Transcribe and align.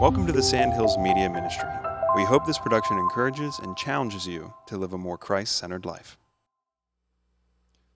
Welcome 0.00 0.28
to 0.28 0.32
the 0.32 0.44
Sandhills 0.44 0.96
Media 0.96 1.28
Ministry. 1.28 1.68
We 2.14 2.22
hope 2.22 2.46
this 2.46 2.56
production 2.56 2.98
encourages 2.98 3.58
and 3.58 3.76
challenges 3.76 4.28
you 4.28 4.54
to 4.68 4.76
live 4.76 4.92
a 4.92 4.98
more 4.98 5.18
Christ 5.18 5.56
centered 5.56 5.84
life. 5.84 6.16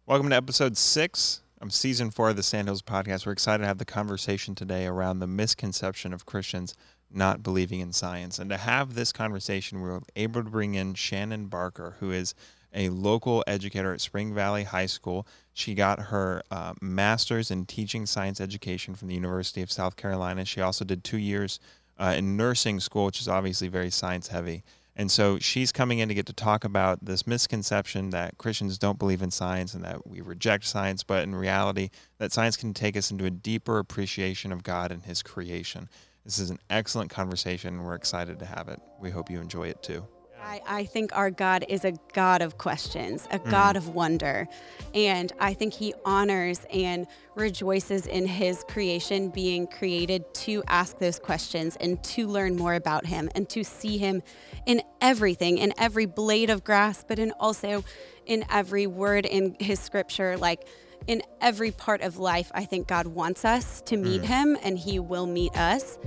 Welcome 0.05 0.29
to 0.31 0.35
episode 0.35 0.77
six 0.77 1.43
of 1.61 1.73
season 1.73 2.11
four 2.11 2.31
of 2.31 2.37
the 2.37 2.43
Sandhills 2.43 2.83
podcast. 2.83 3.25
We're 3.25 3.31
excited 3.31 3.63
to 3.63 3.69
have 3.69 3.79
the 3.79 3.85
conversation 3.85 4.57
today 4.57 4.85
around 4.85 5.21
the 5.21 5.29
misconception 5.29 6.13
of 6.13 6.27
Christians 6.27 6.75
not 7.09 7.45
believing 7.45 7.79
in 7.79 7.93
science. 7.93 8.41
And 8.41 8.51
to 8.51 8.57
have 8.57 8.95
this 8.95 9.13
conversation, 9.13 9.81
we 9.81 9.89
were 9.89 10.03
able 10.17 10.43
to 10.43 10.51
bring 10.51 10.75
in 10.75 10.95
Shannon 10.95 11.47
Barker, 11.47 11.99
who 12.01 12.11
is 12.11 12.35
a 12.75 12.89
local 12.89 13.45
educator 13.47 13.93
at 13.93 14.01
Spring 14.01 14.35
Valley 14.35 14.65
High 14.65 14.87
School. 14.87 15.25
She 15.53 15.75
got 15.75 16.01
her 16.01 16.43
uh, 16.51 16.73
master's 16.81 17.53
in 17.53 17.67
teaching 17.67 18.07
science 18.07 18.41
education 18.41 18.97
from 18.97 19.07
the 19.07 19.15
University 19.15 19.63
of 19.63 19.71
South 19.71 19.95
Carolina. 19.95 20.45
She 20.45 20.61
also 20.61 20.85
did 20.85 21.05
two 21.05 21.19
years 21.19 21.61
uh, 22.03 22.15
in 22.17 22.37
nursing 22.37 22.81
school, 22.81 23.05
which 23.07 23.21
is 23.21 23.29
obviously 23.29 23.69
very 23.69 23.91
science 23.91 24.29
heavy. 24.29 24.65
And 24.97 25.11
so 25.11 25.39
she's 25.39 25.71
coming 25.73 26.01
in 26.01 26.09
to 26.09 26.15
get 26.15 26.27
to 26.27 26.33
talk 26.33 26.65
about 26.65 27.05
this 27.05 27.27
misconception 27.27 28.11
that 28.11 28.37
Christians 28.39 28.77
don't 28.77 28.99
believe 28.99 29.23
in 29.23 29.31
science 29.31 29.73
and 29.73 29.85
that 29.85 30.07
we 30.07 30.21
reject 30.21 30.65
science, 30.65 31.03
but 31.05 31.23
in 31.23 31.35
reality, 31.35 31.91
that 32.19 32.33
science 32.33 32.57
can 32.57 32.75
take 32.75 32.97
us 32.97 33.11
into 33.11 33.25
a 33.25 33.31
deeper 33.31 33.79
appreciation 33.79 34.53
of 34.53 34.65
God 34.65 34.91
and 34.91 35.05
His 35.05 35.23
creation. 35.23 35.89
This 36.25 36.39
is 36.39 36.51
an 36.51 36.59
excellent 36.69 37.11
conversation, 37.11 37.75
and 37.75 37.85
we're 37.85 37.95
excited 37.95 38.39
to 38.41 38.47
have 38.47 38.69
it. 38.69 38.81
We 39.01 39.11
hope 39.11 39.31
you 39.31 39.41
enjoy 39.41 39.69
it 39.69 39.83
too. 39.83 40.07
I, 40.45 40.61
I, 40.67 40.85
think 40.85 41.17
our 41.17 41.31
God 41.31 41.65
is 41.69 41.85
a 41.85 41.93
God 42.13 42.43
of 42.43 42.59
questions, 42.59 43.29
a 43.31 43.39
mm. 43.39 43.51
God 43.51 43.77
of 43.77 43.89
wonder. 43.89 44.49
And 44.95 45.33
I 45.39 45.55
think 45.55 45.73
He 45.73 45.95
honors 46.05 46.67
and 46.73 47.07
rejoices 47.35 48.07
in 48.07 48.27
His 48.27 48.65
creation 48.69 49.31
being 49.31 49.67
created 49.67 50.33
to 50.35 50.63
ask 50.67 50.99
those 50.99 51.19
questions 51.19 51.77
and 51.77 52.03
to 52.05 52.27
learn 52.27 52.57
more 52.57 52.75
about 52.75 53.07
Him 53.07 53.31
and 53.35 53.49
to 53.51 53.63
see 53.63 53.99
Him 53.99 54.23
in 54.67 54.83
everything, 55.01 55.59
in 55.59 55.73
every 55.79 56.07
blade 56.07 56.51
of 56.51 56.65
grass, 56.65 57.05
but 57.07 57.19
in 57.19 57.33
also 57.33 57.85
in 58.27 58.45
every 58.51 58.87
word 58.87 59.27
in 59.27 59.57
His 59.61 59.81
scripture. 59.81 60.37
Like, 60.37 60.67
in 61.07 61.23
every 61.41 61.73
part 61.73 62.01
of 62.01 62.19
life, 62.19 62.53
I 62.55 62.65
think 62.65 62.87
God 62.87 63.09
wants 63.09 63.45
us 63.45 63.81
to 63.83 63.97
meet 63.97 64.23
mm. 64.23 64.27
Him 64.27 64.59
and 64.63 64.79
He 64.79 64.99
will 64.99 65.27
meet 65.27 65.57
us. 65.57 65.99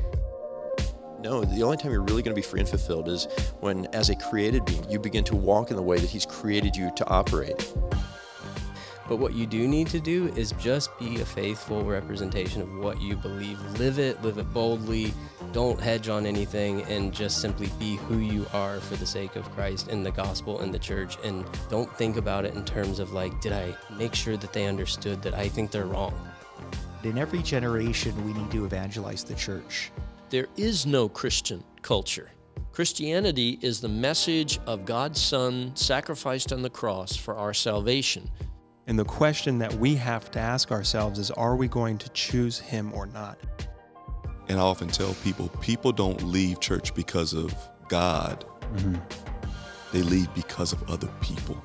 No, 1.26 1.44
the 1.44 1.64
only 1.64 1.76
time 1.76 1.92
you're 1.92 2.04
really 2.04 2.22
going 2.22 2.36
to 2.36 2.40
be 2.40 2.44
free 2.44 2.60
and 2.60 2.70
fulfilled 2.70 3.10
is 3.10 3.28
when, 3.60 3.88
as 3.94 4.12
a 4.12 4.16
created 4.16 4.64
being, 4.64 4.88
you 4.92 5.00
begin 5.00 5.24
to 5.24 5.36
walk 5.36 5.72
in 5.72 5.76
the 5.76 5.82
way 5.82 5.98
that 5.98 6.08
He's 6.08 6.24
created 6.24 6.76
you 6.76 6.92
to 6.96 7.08
operate. 7.08 7.74
But 9.10 9.16
what 9.16 9.34
you 9.34 9.48
do 9.48 9.68
need 9.68 9.88
to 9.88 10.00
do 10.00 10.28
is 10.36 10.52
just 10.60 10.96
be 11.00 11.22
a 11.22 11.26
faithful 11.26 11.84
representation 11.84 12.62
of 12.62 12.72
what 12.78 13.02
you 13.02 13.16
believe. 13.16 13.60
Live 13.80 13.98
it, 13.98 14.22
live 14.22 14.38
it 14.38 14.54
boldly. 14.54 15.16
Don't 15.52 15.80
hedge 15.80 16.10
on 16.10 16.28
anything 16.28 16.84
and 16.84 17.12
just 17.12 17.42
simply 17.42 17.72
be 17.80 17.96
who 17.96 18.20
you 18.20 18.46
are 18.54 18.80
for 18.80 18.96
the 18.96 19.08
sake 19.08 19.36
of 19.36 19.50
Christ 19.56 19.88
and 19.88 20.06
the 20.06 20.12
gospel 20.12 20.60
and 20.60 20.72
the 20.72 20.78
church. 20.78 21.18
And 21.24 21.44
don't 21.72 21.92
think 21.98 22.18
about 22.18 22.46
it 22.46 22.54
in 22.54 22.64
terms 22.64 23.00
of 23.00 23.14
like, 23.14 23.42
did 23.42 23.52
I 23.52 23.76
make 23.98 24.14
sure 24.14 24.38
that 24.38 24.54
they 24.54 24.68
understood 24.68 25.24
that 25.24 25.34
I 25.34 25.50
think 25.50 25.72
they're 25.72 25.88
wrong? 25.88 26.14
In 27.04 27.18
every 27.18 27.42
generation, 27.42 28.14
we 28.24 28.34
need 28.34 28.52
to 28.52 28.64
evangelize 28.66 29.24
the 29.24 29.34
church. 29.34 29.92
There 30.32 30.48
is 30.58 30.88
no 30.88 31.08
Christian 31.08 31.64
culture. 31.84 32.32
Christianity 32.72 33.60
is 33.62 33.80
the 33.80 33.88
message 33.88 34.60
of 34.66 34.84
God's 34.84 35.22
Son 35.22 35.72
sacrificed 35.76 36.52
on 36.52 36.64
the 36.64 36.70
cross 36.70 37.16
for 37.16 37.36
our 37.36 37.54
salvation. 37.54 38.30
And 38.88 38.98
the 38.98 39.06
question 39.06 39.60
that 39.60 39.74
we 39.76 39.96
have 39.96 40.32
to 40.32 40.40
ask 40.40 40.72
ourselves 40.72 41.20
is 41.20 41.30
are 41.32 41.56
we 41.56 41.68
going 41.68 42.00
to 42.00 42.10
choose 42.10 42.60
Him 42.60 42.92
or 42.94 43.06
not? 43.06 43.38
And 44.48 44.60
I 44.60 44.64
often 44.64 44.88
tell 44.88 45.14
people 45.24 45.50
people 45.62 45.92
don't 45.92 46.22
leave 46.24 46.60
church 46.60 46.96
because 46.96 47.34
of 47.34 47.54
God, 47.88 48.46
mm-hmm. 48.76 48.96
they 49.94 50.02
leave 50.02 50.34
because 50.34 50.74
of 50.74 50.90
other 50.90 51.10
people. 51.22 51.64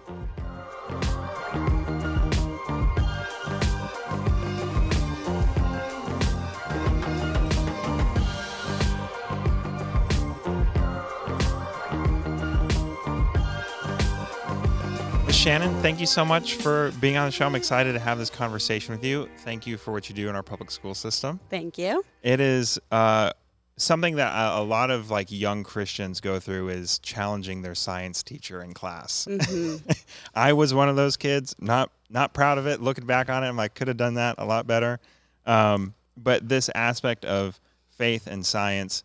Shannon, 15.40 15.74
thank 15.80 16.00
you 16.00 16.04
so 16.04 16.22
much 16.22 16.56
for 16.56 16.92
being 17.00 17.16
on 17.16 17.24
the 17.24 17.32
show. 17.32 17.46
I'm 17.46 17.54
excited 17.54 17.94
to 17.94 17.98
have 17.98 18.18
this 18.18 18.28
conversation 18.28 18.94
with 18.94 19.02
you. 19.02 19.26
Thank 19.38 19.66
you 19.66 19.78
for 19.78 19.90
what 19.90 20.06
you 20.10 20.14
do 20.14 20.28
in 20.28 20.36
our 20.36 20.42
public 20.42 20.70
school 20.70 20.94
system. 20.94 21.40
Thank 21.48 21.78
you. 21.78 22.04
It 22.22 22.40
is 22.40 22.78
uh, 22.90 23.32
something 23.78 24.16
that 24.16 24.34
a, 24.34 24.60
a, 24.60 24.62
lot 24.62 24.90
of 24.90 25.10
like 25.10 25.32
young 25.32 25.64
Christians 25.64 26.20
go 26.20 26.40
through 26.40 26.68
is 26.68 26.98
challenging 26.98 27.62
their 27.62 27.74
science 27.74 28.22
teacher 28.22 28.62
in 28.62 28.74
class. 28.74 29.26
Mm-hmm. 29.30 29.90
I 30.34 30.52
was 30.52 30.74
one 30.74 30.90
of 30.90 30.96
those 30.96 31.16
kids. 31.16 31.56
Not 31.58 31.90
not 32.10 32.34
proud 32.34 32.58
of 32.58 32.66
it. 32.66 32.82
Looking 32.82 33.06
back 33.06 33.30
on 33.30 33.42
it, 33.42 33.48
I'm 33.48 33.56
like, 33.56 33.74
could 33.74 33.88
have 33.88 33.96
done 33.96 34.14
that 34.14 34.34
a 34.36 34.44
lot 34.44 34.66
better. 34.66 35.00
Um, 35.46 35.94
but 36.18 36.50
this 36.50 36.68
aspect 36.74 37.24
of 37.24 37.58
faith 37.88 38.26
and 38.26 38.44
science 38.44 39.04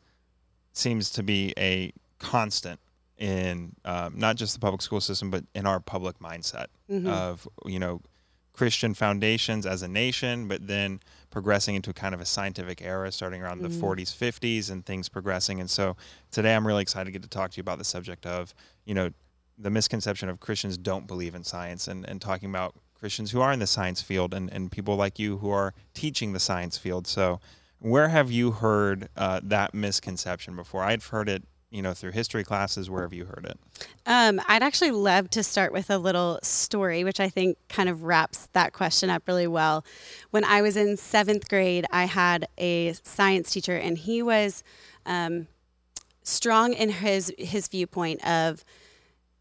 seems 0.74 1.12
to 1.12 1.24
be 1.24 1.54
a 1.58 1.94
constant 2.20 2.82
in 3.18 3.76
um, 3.86 4.18
not 4.18 4.36
just 4.36 4.54
the 4.54 4.60
public 4.60 4.82
school 4.82 5.02
system, 5.02 5.30
but 5.30 5.46
in 5.54 5.66
our 5.66 5.80
public 5.80 6.20
mindset 6.20 6.68
mm-hmm. 6.90 7.08
of 7.08 7.48
you 7.66 7.80
know 7.80 8.02
Christian 8.54 8.94
foundations 8.94 9.66
as 9.66 9.82
a 9.82 9.88
nation, 9.88 10.48
but 10.48 10.68
then 10.68 11.00
progressing 11.30 11.76
into 11.76 11.94
kind 11.94 12.16
of 12.16 12.22
a 12.22 12.26
scientific 12.26 12.82
era 12.82 13.12
starting 13.12 13.42
around 13.42 13.62
mm-hmm. 13.62 13.80
the 13.80 13.86
40s, 13.86 14.16
50s, 14.16 14.72
and 14.72 14.86
things 14.86 15.10
progressing. 15.10 15.60
And 15.60 15.70
so 15.70 15.98
today 16.32 16.56
I'm 16.56 16.66
really 16.66 16.82
excited 16.82 17.06
to 17.06 17.12
get 17.12 17.22
to 17.24 17.30
talk 17.30 17.52
to 17.52 17.58
you 17.58 17.62
about 17.62 17.78
the 17.78 17.84
subject 17.84 18.26
of 18.26 18.54
you 18.86 18.94
know 18.94 19.12
the 19.58 19.70
misconception 19.70 20.30
of 20.30 20.40
Christians 20.40 20.78
don't 20.78 21.08
believe 21.08 21.36
in 21.36 21.44
science 21.44 21.88
and, 21.88 22.08
and 22.08 22.22
talking 22.22 22.50
about 22.50 22.76
Christians 22.94 23.32
who 23.32 23.42
are 23.42 23.54
in 23.54 23.60
the 23.60 23.68
science 23.68 24.02
field 24.02 24.34
and, 24.34 24.52
and 24.52 24.72
people 24.72 24.96
like 24.96 25.20
you 25.20 25.38
who 25.38 25.50
are 25.50 25.74
teaching 25.94 26.34
the 26.34 26.40
science 26.40 26.78
field. 26.78 27.08
So 27.08 27.40
where 27.80 28.10
have 28.10 28.32
you 28.32 28.52
heard 28.52 29.10
uh, 29.16 29.42
that 29.44 29.74
misconception 29.74 30.56
before? 30.56 30.84
I've 30.84 31.08
heard 31.08 31.30
it 31.30 31.44
you 31.70 31.82
know, 31.82 31.94
through 31.94 32.12
history 32.12 32.44
classes? 32.44 32.90
Where 32.90 33.02
have 33.02 33.14
you 33.14 33.26
heard 33.26 33.46
it? 33.50 33.60
Um, 34.06 34.40
I'd 34.48 34.64
actually 34.64 34.92
love 34.92 35.30
to 35.32 35.44
start 35.44 35.74
with 35.74 35.90
a 35.90 35.98
little 35.98 36.40
story, 36.42 37.04
which 37.04 37.20
I 37.20 37.30
think 37.30 37.58
kind 37.70 37.90
of 37.90 38.04
wraps 38.04 38.48
that 38.54 38.74
question 38.74 39.10
up 39.10 39.28
really 39.28 39.48
well. 39.48 39.86
When 40.32 40.44
I 40.44 40.62
was 40.62 40.78
in 40.78 40.98
seventh 40.98 41.50
grade, 41.50 41.86
I 41.92 42.06
had 42.06 42.48
a 42.58 42.94
science 43.04 43.52
teacher, 43.52 43.76
and 43.76 43.98
he 43.98 44.22
was 44.22 44.64
um, 45.06 45.48
strong 46.24 46.74
in 46.74 46.90
his 46.90 47.34
his 47.38 47.68
viewpoint 47.68 48.26
of 48.26 48.64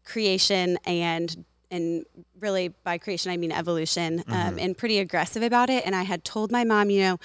creation 0.03 0.77
and 0.85 1.45
and 1.71 2.05
really 2.39 2.69
by 2.83 2.97
creation 2.97 3.31
I 3.31 3.37
mean 3.37 3.51
evolution, 3.51 4.23
um, 4.27 4.35
mm-hmm. 4.35 4.59
and 4.59 4.77
pretty 4.77 4.99
aggressive 4.99 5.43
about 5.43 5.69
it. 5.69 5.85
And 5.85 5.95
I 5.95 6.03
had 6.03 6.23
told 6.23 6.51
my 6.51 6.63
mom, 6.63 6.89
you 6.89 7.01
know 7.01 7.19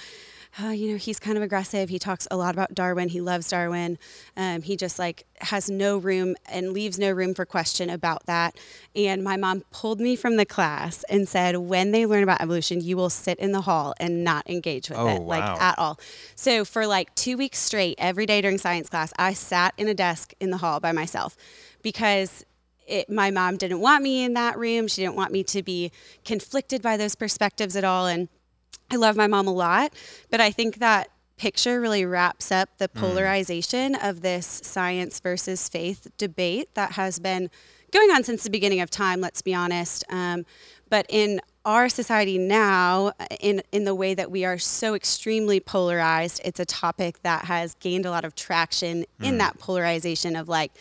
oh, 0.59 0.71
you 0.71 0.91
know, 0.91 0.97
he's 0.97 1.19
kind 1.19 1.37
of 1.37 1.43
aggressive. 1.43 1.89
He 1.89 1.99
talks 1.99 2.27
a 2.29 2.37
lot 2.37 2.53
about 2.53 2.73
Darwin. 2.73 3.09
He 3.09 3.21
loves 3.21 3.49
Darwin. 3.49 3.97
Um, 4.35 4.61
he 4.61 4.75
just 4.75 4.99
like 4.99 5.25
has 5.41 5.69
no 5.69 5.97
room 5.97 6.35
and 6.49 6.73
leaves 6.73 6.99
no 6.99 7.11
room 7.11 7.33
for 7.33 7.45
question 7.45 7.89
about 7.89 8.25
that. 8.25 8.57
And 8.95 9.23
my 9.23 9.37
mom 9.37 9.63
pulled 9.71 9.99
me 9.99 10.15
from 10.15 10.35
the 10.35 10.45
class 10.45 11.03
and 11.09 11.27
said, 11.27 11.57
when 11.57 11.91
they 11.91 12.05
learn 12.05 12.23
about 12.23 12.41
evolution, 12.41 12.81
you 12.81 12.97
will 12.97 13.09
sit 13.09 13.39
in 13.39 13.51
the 13.51 13.61
hall 13.61 13.93
and 13.99 14.23
not 14.23 14.49
engage 14.49 14.89
with 14.89 14.99
oh, 14.99 15.07
it, 15.07 15.21
wow. 15.21 15.27
like 15.27 15.61
at 15.61 15.79
all. 15.79 15.99
So 16.35 16.65
for 16.65 16.85
like 16.85 17.13
two 17.15 17.37
weeks 17.37 17.59
straight, 17.59 17.95
every 17.97 18.25
day 18.25 18.41
during 18.41 18.57
science 18.57 18.89
class, 18.89 19.13
I 19.17 19.33
sat 19.33 19.73
in 19.77 19.87
a 19.87 19.93
desk 19.93 20.33
in 20.39 20.51
the 20.51 20.57
hall 20.57 20.79
by 20.79 20.91
myself 20.91 21.37
because 21.81 22.45
it, 22.87 23.09
my 23.09 23.31
mom 23.31 23.57
didn't 23.57 23.79
want 23.79 24.03
me 24.03 24.23
in 24.23 24.33
that 24.33 24.57
room. 24.57 24.87
She 24.87 25.01
didn't 25.01 25.15
want 25.15 25.31
me 25.31 25.43
to 25.45 25.63
be 25.63 25.91
conflicted 26.25 26.81
by 26.81 26.97
those 26.97 27.15
perspectives 27.15 27.75
at 27.75 27.85
all. 27.85 28.05
And 28.07 28.27
I 28.91 28.97
love 28.97 29.15
my 29.15 29.27
mom 29.27 29.47
a 29.47 29.53
lot, 29.53 29.93
but 30.29 30.41
I 30.41 30.51
think 30.51 30.79
that 30.79 31.09
picture 31.37 31.81
really 31.81 32.05
wraps 32.05 32.51
up 32.51 32.69
the 32.77 32.87
mm. 32.89 32.93
polarization 32.93 33.95
mm. 33.95 34.09
of 34.09 34.21
this 34.21 34.61
science 34.63 35.19
versus 35.19 35.67
faith 35.69 36.07
debate 36.17 36.75
that 36.75 36.91
has 36.93 37.17
been 37.17 37.49
going 37.91 38.11
on 38.11 38.23
since 38.23 38.43
the 38.43 38.49
beginning 38.49 38.81
of 38.81 38.89
time, 38.89 39.21
let's 39.21 39.41
be 39.41 39.53
honest. 39.53 40.03
Um, 40.09 40.45
but 40.89 41.05
in 41.09 41.41
our 41.65 41.89
society 41.89 42.37
now, 42.37 43.13
in, 43.39 43.63
in 43.71 43.85
the 43.85 43.95
way 43.95 44.13
that 44.13 44.29
we 44.29 44.45
are 44.45 44.57
so 44.57 44.93
extremely 44.93 45.59
polarized, 45.59 46.41
it's 46.43 46.59
a 46.59 46.65
topic 46.65 47.21
that 47.23 47.45
has 47.45 47.75
gained 47.75 48.05
a 48.05 48.11
lot 48.11 48.25
of 48.25 48.35
traction 48.35 49.05
mm. 49.19 49.25
in 49.25 49.37
that 49.37 49.57
polarization 49.57 50.35
of 50.35 50.49
like, 50.49 50.71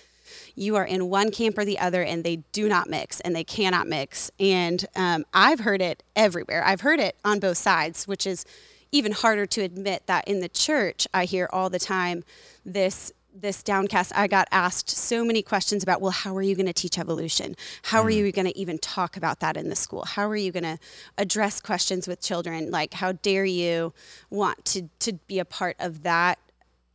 you 0.54 0.76
are 0.76 0.84
in 0.84 1.08
one 1.08 1.30
camp 1.30 1.58
or 1.58 1.64
the 1.64 1.78
other 1.78 2.02
and 2.02 2.24
they 2.24 2.36
do 2.52 2.68
not 2.68 2.88
mix 2.88 3.20
and 3.20 3.34
they 3.34 3.44
cannot 3.44 3.86
mix. 3.86 4.30
And 4.38 4.84
um, 4.96 5.24
I've 5.32 5.60
heard 5.60 5.82
it 5.82 6.02
everywhere. 6.16 6.64
I've 6.64 6.82
heard 6.82 7.00
it 7.00 7.16
on 7.24 7.40
both 7.40 7.58
sides, 7.58 8.06
which 8.06 8.26
is 8.26 8.44
even 8.92 9.12
harder 9.12 9.46
to 9.46 9.62
admit 9.62 10.06
that 10.06 10.26
in 10.26 10.40
the 10.40 10.48
church, 10.48 11.06
I 11.14 11.24
hear 11.24 11.48
all 11.52 11.70
the 11.70 11.78
time 11.78 12.24
this 12.64 13.12
this 13.32 13.62
downcast 13.62 14.10
i 14.16 14.26
got 14.26 14.48
asked 14.50 14.90
so 14.90 15.24
many 15.24 15.40
questions 15.40 15.84
about 15.84 16.00
well 16.00 16.10
how 16.10 16.36
are 16.36 16.42
you 16.42 16.56
going 16.56 16.66
to 16.66 16.72
teach 16.72 16.98
evolution 16.98 17.54
how 17.84 18.02
mm. 18.02 18.06
are 18.06 18.10
you 18.10 18.32
going 18.32 18.44
to 18.44 18.58
even 18.58 18.76
talk 18.76 19.16
about 19.16 19.38
that 19.38 19.56
in 19.56 19.68
the 19.68 19.76
school 19.76 20.04
how 20.04 20.28
are 20.28 20.36
you 20.36 20.50
going 20.50 20.64
to 20.64 20.76
address 21.16 21.60
questions 21.60 22.08
with 22.08 22.20
children 22.20 22.72
like 22.72 22.94
how 22.94 23.12
dare 23.12 23.44
you 23.44 23.92
want 24.30 24.64
to 24.64 24.90
to 24.98 25.12
be 25.28 25.38
a 25.38 25.44
part 25.44 25.76
of 25.78 26.02
that 26.02 26.40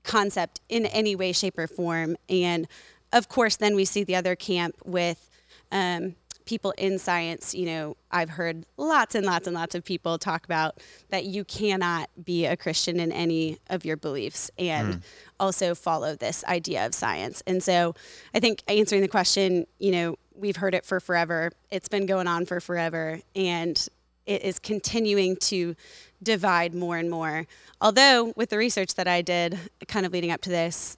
concept 0.06 0.62
in 0.70 0.86
any 0.86 1.16
way, 1.16 1.34
shape, 1.34 1.58
or 1.58 1.68
form. 1.68 2.16
And 2.30 2.68
of 3.16 3.30
course, 3.30 3.56
then 3.56 3.76
we 3.76 3.86
see 3.86 4.04
the 4.04 4.16
other 4.16 4.36
camp 4.36 4.76
with 4.84 5.30
um, 5.72 6.16
people 6.46 6.72
in 6.78 7.00
science. 7.00 7.56
You 7.56 7.66
know, 7.66 7.98
I've 8.12 8.30
heard 8.30 8.66
lots 8.78 9.16
and 9.16 9.26
lots 9.26 9.48
and 9.48 9.56
lots 9.56 9.74
of 9.74 9.84
people 9.86 10.18
talk 10.18 10.44
about 10.46 10.80
that 11.10 11.24
you 11.24 11.46
cannot 11.46 12.10
be 12.24 12.46
a 12.46 12.58
Christian 12.58 13.00
in 13.00 13.12
any 13.14 13.58
of 13.70 13.86
your 13.86 13.96
beliefs 13.96 14.52
and 14.60 15.02
also 15.40 15.74
follow 15.74 16.14
this 16.14 16.44
idea 16.44 16.86
of 16.86 16.94
science. 16.94 17.42
And 17.48 17.64
so 17.64 17.96
I 18.34 18.42
think 18.42 18.62
answering 18.68 19.02
the 19.02 19.08
question, 19.08 19.66
you 19.80 19.92
know, 19.92 20.18
we've 20.36 20.58
heard 20.58 20.76
it 20.76 20.86
for 20.86 21.00
forever, 21.00 21.52
it's 21.72 21.88
been 21.88 22.06
going 22.06 22.28
on 22.28 22.46
for 22.46 22.60
forever. 22.60 23.22
And 23.34 23.88
it 24.26 24.42
is 24.42 24.60
continuing 24.60 25.38
to 25.38 25.76
divide 26.22 26.74
more 26.74 26.98
and 26.98 27.10
more. 27.10 27.46
Although, 27.80 28.34
with 28.36 28.50
the 28.50 28.58
research 28.58 28.96
that 28.96 29.08
I 29.08 29.22
did 29.22 29.58
kind 29.88 30.06
of 30.06 30.12
leading 30.12 30.32
up 30.32 30.42
to 30.42 30.50
this, 30.50 30.98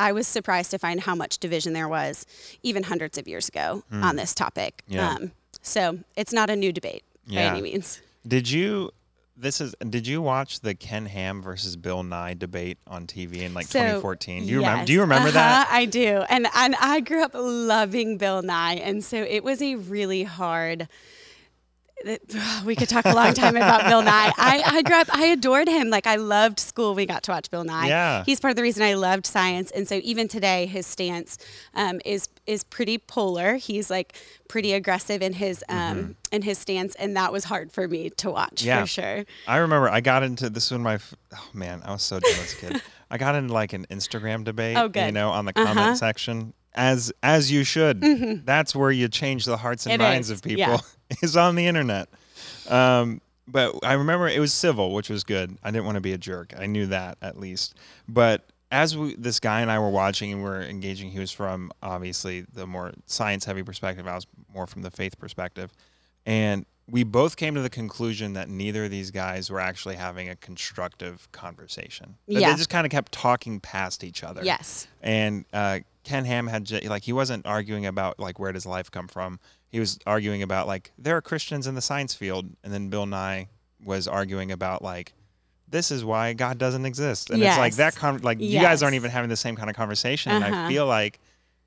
I 0.00 0.12
was 0.12 0.26
surprised 0.26 0.70
to 0.72 0.78
find 0.78 1.00
how 1.00 1.14
much 1.14 1.38
division 1.38 1.72
there 1.74 1.88
was 1.88 2.26
even 2.62 2.84
hundreds 2.84 3.18
of 3.18 3.28
years 3.28 3.48
ago 3.48 3.82
on 3.92 4.16
this 4.16 4.34
topic. 4.34 4.82
Yeah. 4.88 5.10
Um, 5.10 5.32
so 5.62 5.98
it's 6.16 6.32
not 6.32 6.48
a 6.50 6.56
new 6.56 6.72
debate 6.72 7.04
Yeah. 7.26 7.50
by 7.50 7.56
any 7.56 7.62
means. 7.62 8.00
Did 8.26 8.50
you? 8.50 8.90
This 9.36 9.60
is. 9.60 9.74
Did 9.88 10.06
you 10.06 10.20
watch 10.20 10.60
the 10.60 10.74
Ken 10.74 11.06
Ham 11.06 11.40
versus 11.42 11.74
Bill 11.76 12.02
Nye 12.02 12.34
debate 12.34 12.76
on 12.86 13.06
TV 13.06 13.38
in 13.42 13.54
like 13.54 13.66
So, 13.66 13.78
2014? 13.78 14.44
Do 14.44 14.50
you 14.52 14.58
remember? 14.58 14.84
Do 14.84 14.92
you 14.92 15.00
remember 15.00 15.28
Uh-huh, 15.28 15.38
that? 15.38 15.68
I 15.70 15.86
do. 15.86 16.24
And 16.28 16.46
and 16.54 16.74
I 16.80 17.00
grew 17.00 17.22
up 17.22 17.30
loving 17.34 18.18
Bill 18.18 18.42
Nye, 18.42 18.74
and 18.74 19.02
so 19.02 19.16
it 19.16 19.42
was 19.44 19.62
a 19.62 19.76
really 19.76 20.24
hard. 20.24 20.88
We 22.64 22.76
could 22.76 22.88
talk 22.88 23.04
a 23.04 23.14
long 23.14 23.32
time 23.34 23.56
about 23.56 23.84
Bill 23.88 24.02
Nye. 24.02 24.32
I, 24.36 24.62
I 24.64 24.82
grew 24.82 24.96
up, 24.96 25.08
I 25.14 25.26
adored 25.26 25.68
him. 25.68 25.88
Like, 25.90 26.06
I 26.06 26.16
loved 26.16 26.58
school. 26.58 26.94
We 26.94 27.06
got 27.06 27.22
to 27.24 27.30
watch 27.30 27.50
Bill 27.50 27.64
Nye. 27.64 27.88
Yeah. 27.88 28.24
He's 28.24 28.40
part 28.40 28.50
of 28.50 28.56
the 28.56 28.62
reason 28.62 28.82
I 28.82 28.94
loved 28.94 29.26
science. 29.26 29.70
And 29.70 29.86
so, 29.88 30.00
even 30.02 30.28
today, 30.28 30.66
his 30.66 30.86
stance 30.86 31.38
um, 31.74 32.00
is 32.04 32.28
is 32.46 32.64
pretty 32.64 32.98
polar. 32.98 33.56
He's 33.56 33.90
like 33.90 34.14
pretty 34.48 34.72
aggressive 34.72 35.22
in 35.22 35.32
his 35.34 35.64
um, 35.68 36.16
in 36.32 36.42
his 36.42 36.58
stance. 36.58 36.94
And 36.96 37.16
that 37.16 37.32
was 37.32 37.44
hard 37.44 37.72
for 37.72 37.86
me 37.88 38.10
to 38.10 38.30
watch 38.30 38.56
Mm-hmm. 38.56 38.66
Yeah. 38.66 38.80
for 38.82 38.86
sure. 38.86 39.24
I 39.46 39.56
remember 39.58 39.88
I 39.88 40.00
got 40.00 40.22
into 40.22 40.48
this 40.50 40.70
when 40.70 40.82
my 40.82 40.98
oh 41.34 41.48
man, 41.52 41.82
I 41.84 41.92
was 41.92 42.02
so 42.02 42.18
dumb 42.20 42.30
as 42.32 42.52
a 42.52 42.56
kid. 42.56 42.82
I 43.10 43.18
got 43.18 43.34
into 43.34 43.52
like 43.52 43.72
an 43.72 43.86
Instagram 43.90 44.44
debate, 44.44 44.76
Oh, 44.76 44.88
good. 44.88 45.06
you 45.06 45.12
know, 45.12 45.30
on 45.30 45.44
the 45.44 45.52
comment 45.52 45.78
Uh-huh. 45.78 45.94
section. 45.96 46.54
As 46.74 47.12
as 47.22 47.50
you 47.50 47.64
should. 47.64 48.00
That's 48.46 48.74
where 48.76 48.90
you 48.92 49.08
change 49.08 49.44
the 49.44 49.56
hearts 49.56 49.86
and 49.86 49.94
It 49.94 49.98
minds 50.04 50.30
is, 50.30 50.38
of 50.38 50.42
people. 50.42 50.58
yeah. 50.60 50.78
is 51.22 51.36
on 51.36 51.54
the 51.54 51.66
internet. 51.66 52.08
Um, 52.68 53.20
but 53.46 53.74
I 53.82 53.94
remember 53.94 54.28
it 54.28 54.38
was 54.38 54.52
civil, 54.52 54.94
which 54.94 55.10
was 55.10 55.24
good. 55.24 55.56
I 55.62 55.70
didn't 55.70 55.84
want 55.84 55.96
to 55.96 56.00
be 56.00 56.12
a 56.12 56.18
jerk. 56.18 56.54
I 56.56 56.66
knew 56.66 56.86
that 56.86 57.18
at 57.20 57.38
least. 57.38 57.74
But 58.08 58.46
as 58.70 58.96
we, 58.96 59.16
this 59.16 59.40
guy 59.40 59.60
and 59.60 59.70
I 59.70 59.78
were 59.78 59.90
watching 59.90 60.32
and 60.32 60.42
we 60.42 60.48
were 60.48 60.62
engaging, 60.62 61.10
he 61.10 61.18
was 61.18 61.32
from 61.32 61.72
obviously 61.82 62.42
the 62.42 62.66
more 62.66 62.92
science 63.06 63.44
heavy 63.44 63.62
perspective. 63.62 64.06
I 64.06 64.14
was 64.14 64.26
more 64.54 64.66
from 64.66 64.82
the 64.82 64.90
faith 64.90 65.18
perspective. 65.18 65.72
And 66.24 66.64
we 66.88 67.04
both 67.04 67.36
came 67.36 67.54
to 67.54 67.62
the 67.62 67.70
conclusion 67.70 68.32
that 68.34 68.48
neither 68.48 68.84
of 68.84 68.90
these 68.90 69.10
guys 69.10 69.50
were 69.50 69.60
actually 69.60 69.96
having 69.96 70.28
a 70.28 70.36
constructive 70.36 71.30
conversation. 71.32 72.16
Yeah. 72.26 72.50
They 72.50 72.56
just 72.56 72.70
kind 72.70 72.84
of 72.84 72.90
kept 72.90 73.12
talking 73.12 73.60
past 73.60 74.04
each 74.04 74.22
other. 74.22 74.42
Yes. 74.44 74.86
And 75.02 75.44
uh, 75.52 75.80
Ken 76.04 76.24
Ham 76.24 76.46
had 76.46 76.70
like 76.84 77.04
he 77.04 77.12
wasn't 77.12 77.46
arguing 77.46 77.86
about 77.86 78.18
like 78.18 78.38
where 78.38 78.52
does 78.52 78.66
life 78.66 78.90
come 78.90 79.08
from. 79.08 79.38
He 79.70 79.78
was 79.80 79.98
arguing 80.06 80.42
about 80.42 80.66
like 80.66 80.90
there 80.98 81.16
are 81.16 81.22
Christians 81.22 81.66
in 81.66 81.74
the 81.74 81.80
science 81.80 82.14
field, 82.14 82.46
and 82.64 82.72
then 82.72 82.88
Bill 82.90 83.06
Nye 83.06 83.48
was 83.82 84.06
arguing 84.08 84.50
about 84.52 84.82
like 84.82 85.12
this 85.68 85.90
is 85.92 86.04
why 86.04 86.32
God 86.32 86.58
doesn't 86.58 86.84
exist. 86.84 87.30
And 87.30 87.40
it's 87.42 87.56
like 87.58 87.74
that 87.76 87.94
con- 87.94 88.18
like 88.22 88.40
you 88.40 88.58
guys 88.60 88.82
aren't 88.82 88.96
even 88.96 89.10
having 89.12 89.30
the 89.30 89.36
same 89.36 89.54
kind 89.54 89.70
of 89.70 89.76
conversation. 89.76 90.32
And 90.32 90.44
I 90.44 90.50
Uh-huh. 90.50 90.68
feel 90.68 90.86
like 90.86 91.20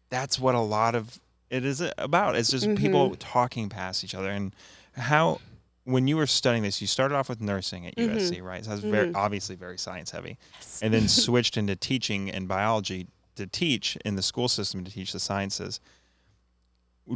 that's 0.09 0.37
what 0.37 0.55
a 0.55 0.59
lot 0.59 0.93
of 0.95 1.19
it 1.49 1.63
is 1.63 1.81
about. 1.97 2.35
It's 2.35 2.49
just 2.51 2.65
Mm-hmm. 2.65 2.75
people 2.83 3.15
talking 3.15 3.69
past 3.69 4.03
each 4.03 4.13
other 4.13 4.29
and 4.29 4.53
how 4.97 5.39
when 5.85 6.07
you 6.07 6.15
were 6.17 6.27
studying 6.27 6.63
this, 6.63 6.79
you 6.81 6.87
started 6.87 7.15
off 7.15 7.29
with 7.29 7.39
nursing 7.41 7.87
at 7.87 7.95
Mm-hmm. 7.95 8.17
USC, 8.17 8.41
right? 8.43 8.63
So 8.63 8.71
that's 8.71 8.81
very 8.83 9.13
obviously 9.15 9.55
very 9.55 9.77
science 9.77 10.11
heavy, 10.11 10.37
and 10.81 10.93
then 10.93 11.07
switched 11.25 11.55
into 11.57 11.75
teaching 11.77 12.29
and 12.29 12.47
biology 12.47 13.07
to 13.35 13.47
teach 13.47 13.95
in 14.05 14.15
the 14.15 14.21
school 14.21 14.47
system 14.49 14.83
to 14.83 14.91
teach 14.91 15.13
the 15.13 15.19
sciences. 15.19 15.79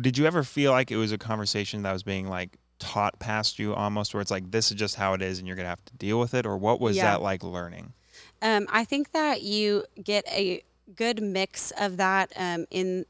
Did 0.01 0.17
you 0.17 0.25
ever 0.25 0.43
feel 0.43 0.71
like 0.71 0.91
it 0.91 0.97
was 0.97 1.11
a 1.11 1.17
conversation 1.17 1.83
that 1.83 1.93
was 1.93 2.03
being 2.03 2.27
like 2.27 2.57
taught 2.79 3.17
past 3.19 3.57
you 3.57 3.73
almost, 3.73 4.13
where 4.13 4.21
it's 4.21 4.31
like 4.31 4.51
this 4.51 4.69
is 4.71 4.77
just 4.77 4.95
how 4.95 5.13
it 5.13 5.21
is 5.21 5.39
and 5.39 5.47
you're 5.47 5.55
gonna 5.55 5.69
have 5.69 5.83
to 5.85 5.93
deal 5.95 6.19
with 6.19 6.33
it, 6.33 6.45
or 6.45 6.57
what 6.57 6.79
was 6.79 6.97
Yeah. 6.97 7.11
that 7.11 7.21
like 7.21 7.43
learning? 7.43 7.93
Um, 8.41 8.67
I 8.71 8.83
think 8.83 9.11
that 9.13 9.41
you 9.41 9.83
get 10.03 10.25
a 10.27 10.61
good 10.95 11.21
mix 11.21 11.71
of 11.79 11.97
that 11.97 12.31
um, 12.35 12.65
in, 12.69 13.05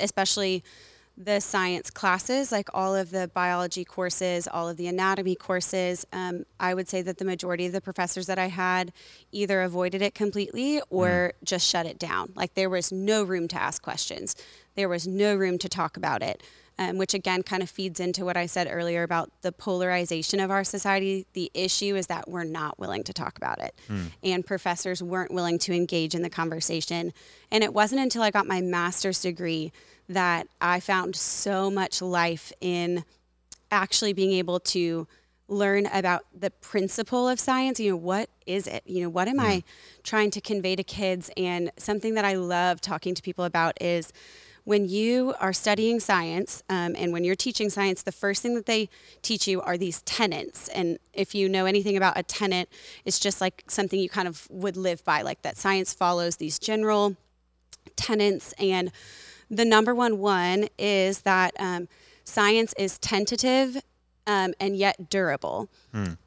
especially 0.00 0.62
the 1.16 1.40
science 1.40 1.90
classes, 1.90 2.52
like 2.52 2.68
all 2.74 2.94
of 2.94 3.10
the 3.10 3.28
biology 3.32 3.84
courses, 3.84 4.46
all 4.46 4.68
of 4.68 4.76
the 4.76 4.86
anatomy 4.86 5.34
courses. 5.34 6.06
Um, 6.12 6.44
I 6.60 6.74
would 6.74 6.88
say 6.88 7.00
that 7.02 7.16
the 7.16 7.24
majority 7.24 7.66
of 7.66 7.72
the 7.72 7.80
professors 7.80 8.26
that 8.26 8.38
I 8.38 8.48
had 8.48 8.92
either 9.32 9.62
avoided 9.62 10.02
it 10.02 10.14
completely 10.14 10.82
or 10.90 11.32
just 11.42 11.66
shut 11.66 11.86
it 11.86 11.98
down. 11.98 12.32
Like 12.34 12.54
there 12.54 12.68
was 12.68 12.92
no 12.92 13.22
room 13.22 13.48
to 13.48 13.56
ask 13.56 13.82
questions, 13.82 14.36
there 14.74 14.88
was 14.88 15.06
no 15.06 15.34
room 15.34 15.56
to 15.58 15.68
talk 15.68 15.96
about 15.96 16.22
it. 16.22 16.42
Um, 16.78 16.98
which 16.98 17.14
again 17.14 17.42
kind 17.42 17.62
of 17.62 17.70
feeds 17.70 18.00
into 18.00 18.22
what 18.26 18.36
I 18.36 18.44
said 18.44 18.68
earlier 18.70 19.02
about 19.02 19.30
the 19.40 19.50
polarization 19.50 20.40
of 20.40 20.50
our 20.50 20.62
society. 20.62 21.24
The 21.32 21.50
issue 21.54 21.96
is 21.96 22.08
that 22.08 22.28
we're 22.28 22.44
not 22.44 22.78
willing 22.78 23.02
to 23.04 23.14
talk 23.14 23.38
about 23.38 23.60
it, 23.62 23.74
and 24.22 24.44
professors 24.44 25.02
weren't 25.02 25.32
willing 25.32 25.58
to 25.60 25.72
engage 25.72 26.14
in 26.14 26.20
the 26.20 26.28
conversation. 26.28 27.14
And 27.50 27.64
it 27.64 27.72
wasn't 27.72 28.02
until 28.02 28.20
I 28.22 28.30
got 28.30 28.46
my 28.46 28.60
master's 28.60 29.22
degree 29.22 29.72
that 30.10 30.48
I 30.60 30.80
found 30.80 31.16
so 31.16 31.70
much 31.70 32.02
life 32.02 32.52
in 32.60 33.04
actually 33.70 34.12
being 34.12 34.32
able 34.32 34.60
to 34.60 35.08
learn 35.48 35.86
about 35.86 36.24
the 36.38 36.50
principle 36.50 37.26
of 37.28 37.40
science. 37.40 37.80
You 37.80 37.92
know 37.92 37.96
what 37.96 38.28
is 38.46 38.66
it? 38.66 38.82
You 38.84 39.02
know 39.02 39.08
what 39.08 39.28
am 39.28 39.40
i 39.40 39.62
trying 40.02 40.30
to 40.32 40.40
convey 40.40 40.76
to 40.76 40.84
kids? 40.84 41.30
And 41.36 41.70
something 41.78 42.14
that 42.14 42.24
i 42.24 42.34
love 42.34 42.80
talking 42.80 43.14
to 43.14 43.22
people 43.22 43.44
about 43.44 43.80
is 43.80 44.12
when 44.66 44.88
you 44.88 45.32
are 45.38 45.52
studying 45.52 46.00
science 46.00 46.64
um, 46.68 46.96
and 46.98 47.12
when 47.12 47.22
you're 47.22 47.36
teaching 47.36 47.70
science 47.70 48.02
the 48.02 48.10
first 48.10 48.42
thing 48.42 48.54
that 48.56 48.66
they 48.66 48.88
teach 49.22 49.46
you 49.46 49.62
are 49.62 49.78
these 49.78 50.02
tenets. 50.02 50.66
And 50.68 50.98
if 51.12 51.36
you 51.36 51.48
know 51.48 51.66
anything 51.66 51.96
about 51.96 52.18
a 52.18 52.24
tenet 52.24 52.68
it's 53.04 53.20
just 53.20 53.40
like 53.40 53.62
something 53.68 54.00
you 54.00 54.08
kind 54.08 54.26
of 54.26 54.48
would 54.50 54.76
live 54.76 55.04
by 55.04 55.22
like 55.22 55.42
that 55.42 55.56
science 55.56 55.94
follows 55.94 56.36
these 56.36 56.58
general 56.58 57.16
tenets. 57.94 58.54
And 58.58 58.90
the 59.48 59.64
number 59.64 59.94
one 59.94 60.18
one 60.18 60.68
is 60.76 61.20
that 61.20 61.54
um, 61.60 61.86
science 62.24 62.74
is 62.76 62.98
tentative 62.98 63.80
um, 64.26 64.52
and 64.58 64.76
yet 64.76 65.08
durable. 65.08 65.68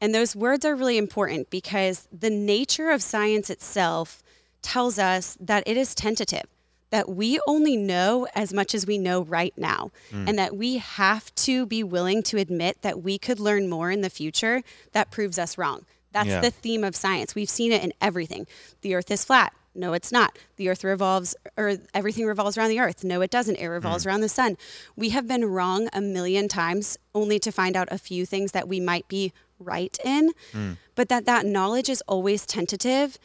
And 0.00 0.14
those 0.14 0.34
words 0.34 0.64
are 0.64 0.74
really 0.74 0.96
important 0.96 1.50
because 1.50 2.08
the 2.10 2.30
nature 2.30 2.90
of 2.90 3.02
science 3.02 3.50
itself 3.50 4.22
tells 4.62 4.98
us 4.98 5.36
that 5.38 5.62
it 5.66 5.76
is 5.76 5.94
tentative 5.94 6.46
that 6.90 7.08
we 7.08 7.40
only 7.46 7.76
know 7.76 8.26
as 8.34 8.52
much 8.52 8.74
as 8.74 8.86
we 8.86 8.98
know 8.98 9.22
right 9.22 9.54
now 9.56 9.90
hmm. 10.10 10.28
and 10.28 10.38
that 10.38 10.56
we 10.56 10.78
have 10.78 11.34
to 11.36 11.66
be 11.66 11.82
willing 11.82 12.22
to 12.24 12.36
admit 12.36 12.82
that 12.82 13.02
we 13.02 13.18
could 13.18 13.40
learn 13.40 13.68
more 13.68 13.90
in 13.90 14.00
the 14.00 14.10
future 14.10 14.62
that 14.92 15.10
proves 15.10 15.38
us 15.38 15.56
wrong 15.56 15.86
that's 16.12 16.28
Yeah. 16.28 16.40
the 16.40 16.50
theme 16.50 16.84
of 16.84 16.94
science 16.94 17.34
we've 17.34 17.50
seen 17.50 17.72
it 17.72 17.82
in 17.82 17.92
everything 18.00 18.46
the 18.82 18.94
earth 18.94 19.10
is 19.10 19.24
flat 19.24 19.52
no, 19.74 19.92
it's 19.92 20.10
not. 20.10 20.36
The 20.56 20.68
earth 20.68 20.82
revolves, 20.82 21.36
or 21.56 21.76
everything 21.94 22.26
revolves 22.26 22.58
around 22.58 22.70
the 22.70 22.80
earth. 22.80 23.04
No, 23.04 23.20
it 23.20 23.30
doesn't. 23.30 23.56
It 23.56 23.66
hmm. 23.66 23.70
revolves 23.70 24.04
around 24.04 24.20
the 24.20 24.28
sun. 24.28 24.56
We 24.96 25.10
have 25.10 25.28
been 25.28 25.44
wrong 25.44 25.88
a 25.92 26.00
million 26.00 26.48
times 26.48 26.98
only 27.14 27.38
to 27.38 27.52
find 27.52 27.76
out 27.76 27.88
a 27.90 27.98
few 27.98 28.26
things 28.26 28.52
that 28.52 28.66
we 28.66 28.80
might 28.80 29.06
be 29.08 29.32
right 29.58 29.96
in, 30.04 30.32
hmm. 30.52 30.72
but 30.94 31.08
that 31.08 31.24
that 31.26 31.46
knowledge 31.46 31.88
is 31.88 32.02
always 32.08 32.46
tentative 32.46 33.18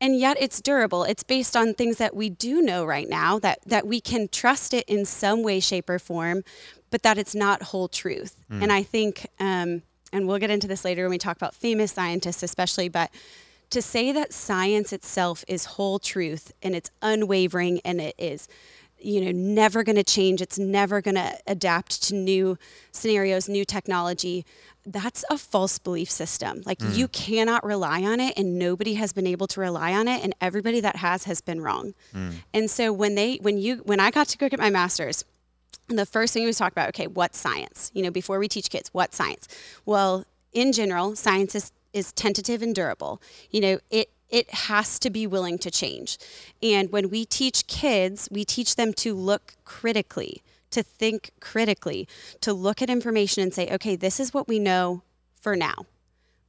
and 0.00 0.18
yet 0.18 0.36
it's 0.40 0.60
durable. 0.60 1.04
It's 1.04 1.22
based 1.22 1.56
on 1.56 1.74
things 1.74 1.98
that 1.98 2.14
we 2.14 2.30
do 2.30 2.62
know 2.62 2.84
right 2.84 3.08
now 3.08 3.38
that 3.40 3.58
that 3.66 3.86
we 3.86 4.00
can 4.00 4.28
trust 4.28 4.72
it 4.74 4.84
in 4.88 5.04
some 5.04 5.42
way 5.42 5.60
shape 5.60 5.88
or 5.90 5.98
form 5.98 6.44
but 6.90 7.02
that 7.02 7.18
it's 7.18 7.34
not 7.34 7.64
whole 7.64 7.88
truth. 7.88 8.36
And 8.50 8.72
i 8.72 8.82
think 8.82 9.26
um, 9.40 9.82
and 10.12 10.26
we'll 10.26 10.38
get 10.38 10.50
into 10.50 10.66
this 10.66 10.84
later 10.84 11.02
when 11.02 11.10
we 11.10 11.18
talk 11.18 11.36
about 11.36 11.54
famous 11.54 11.92
scientists 11.92 12.42
especially 12.42 12.88
but 12.88 13.10
to 13.70 13.82
say 13.82 14.12
that 14.12 14.32
science 14.32 14.92
itself 14.92 15.44
is 15.46 15.66
whole 15.66 15.98
truth 15.98 16.52
and 16.62 16.74
it's 16.74 16.90
unwavering 17.02 17.80
and 17.84 18.00
it 18.00 18.14
is 18.18 18.48
you 19.00 19.20
know 19.20 19.32
never 19.32 19.82
going 19.82 19.96
to 19.96 20.04
change. 20.04 20.40
It's 20.40 20.58
never 20.58 21.00
going 21.00 21.14
to 21.14 21.38
adapt 21.46 22.02
to 22.04 22.14
new 22.14 22.58
scenarios 22.92 23.48
new 23.48 23.64
technology. 23.64 24.44
That's 24.86 25.24
a 25.30 25.36
false 25.36 25.78
belief 25.78 26.10
system. 26.10 26.62
Like 26.64 26.80
you 26.80 27.06
hmm. 27.06 27.12
cannot 27.12 27.64
rely 27.64 28.02
on 28.04 28.20
it 28.20 28.34
and 28.38 28.58
nobody 28.58 28.94
has 28.94 29.12
been 29.12 29.26
able 29.26 29.46
to 29.48 29.60
rely 29.60 29.92
on 29.92 30.08
it 30.08 30.24
and 30.24 30.34
everybody 30.40 30.80
that 30.80 30.96
has 30.96 31.24
has 31.24 31.40
been 31.40 31.60
wrong. 31.60 31.94
Hmm. 32.12 32.30
And 32.54 32.70
so 32.70 32.92
when 32.92 33.14
they 33.14 33.36
when 33.36 33.58
you 33.58 33.76
when 33.84 34.00
i 34.00 34.10
got 34.10 34.28
to 34.28 34.38
go 34.38 34.48
get 34.48 34.58
my 34.58 34.70
master's 34.70 35.24
the 35.88 36.06
first 36.06 36.34
thing 36.34 36.44
we 36.44 36.52
talk 36.52 36.72
about 36.72 36.88
okay 36.90 37.06
what's 37.06 37.38
science? 37.38 37.90
You 37.94 38.02
know 38.02 38.10
before 38.10 38.38
we 38.38 38.48
teach 38.48 38.70
kids 38.70 38.88
what 38.92 39.14
science? 39.14 39.48
Well 39.84 40.24
in 40.52 40.72
general 40.72 41.16
science 41.16 41.54
is 41.54 41.72
is 41.92 42.12
tentative 42.12 42.62
and 42.62 42.74
durable. 42.74 43.20
You 43.50 43.60
know 43.60 43.78
it 43.90 44.10
it 44.30 44.52
has 44.52 44.98
to 45.00 45.10
be 45.10 45.26
willing 45.26 45.58
to 45.58 45.70
change. 45.70 46.18
And 46.62 46.92
when 46.92 47.10
we 47.10 47.24
teach 47.24 47.66
kids, 47.66 48.28
we 48.30 48.44
teach 48.44 48.76
them 48.76 48.92
to 48.94 49.14
look 49.14 49.54
critically, 49.64 50.42
to 50.70 50.82
think 50.82 51.30
critically, 51.40 52.06
to 52.40 52.52
look 52.52 52.82
at 52.82 52.90
information 52.90 53.42
and 53.42 53.54
say, 53.54 53.68
okay, 53.72 53.96
this 53.96 54.20
is 54.20 54.34
what 54.34 54.48
we 54.48 54.58
know 54.58 55.02
for 55.40 55.56
now. 55.56 55.86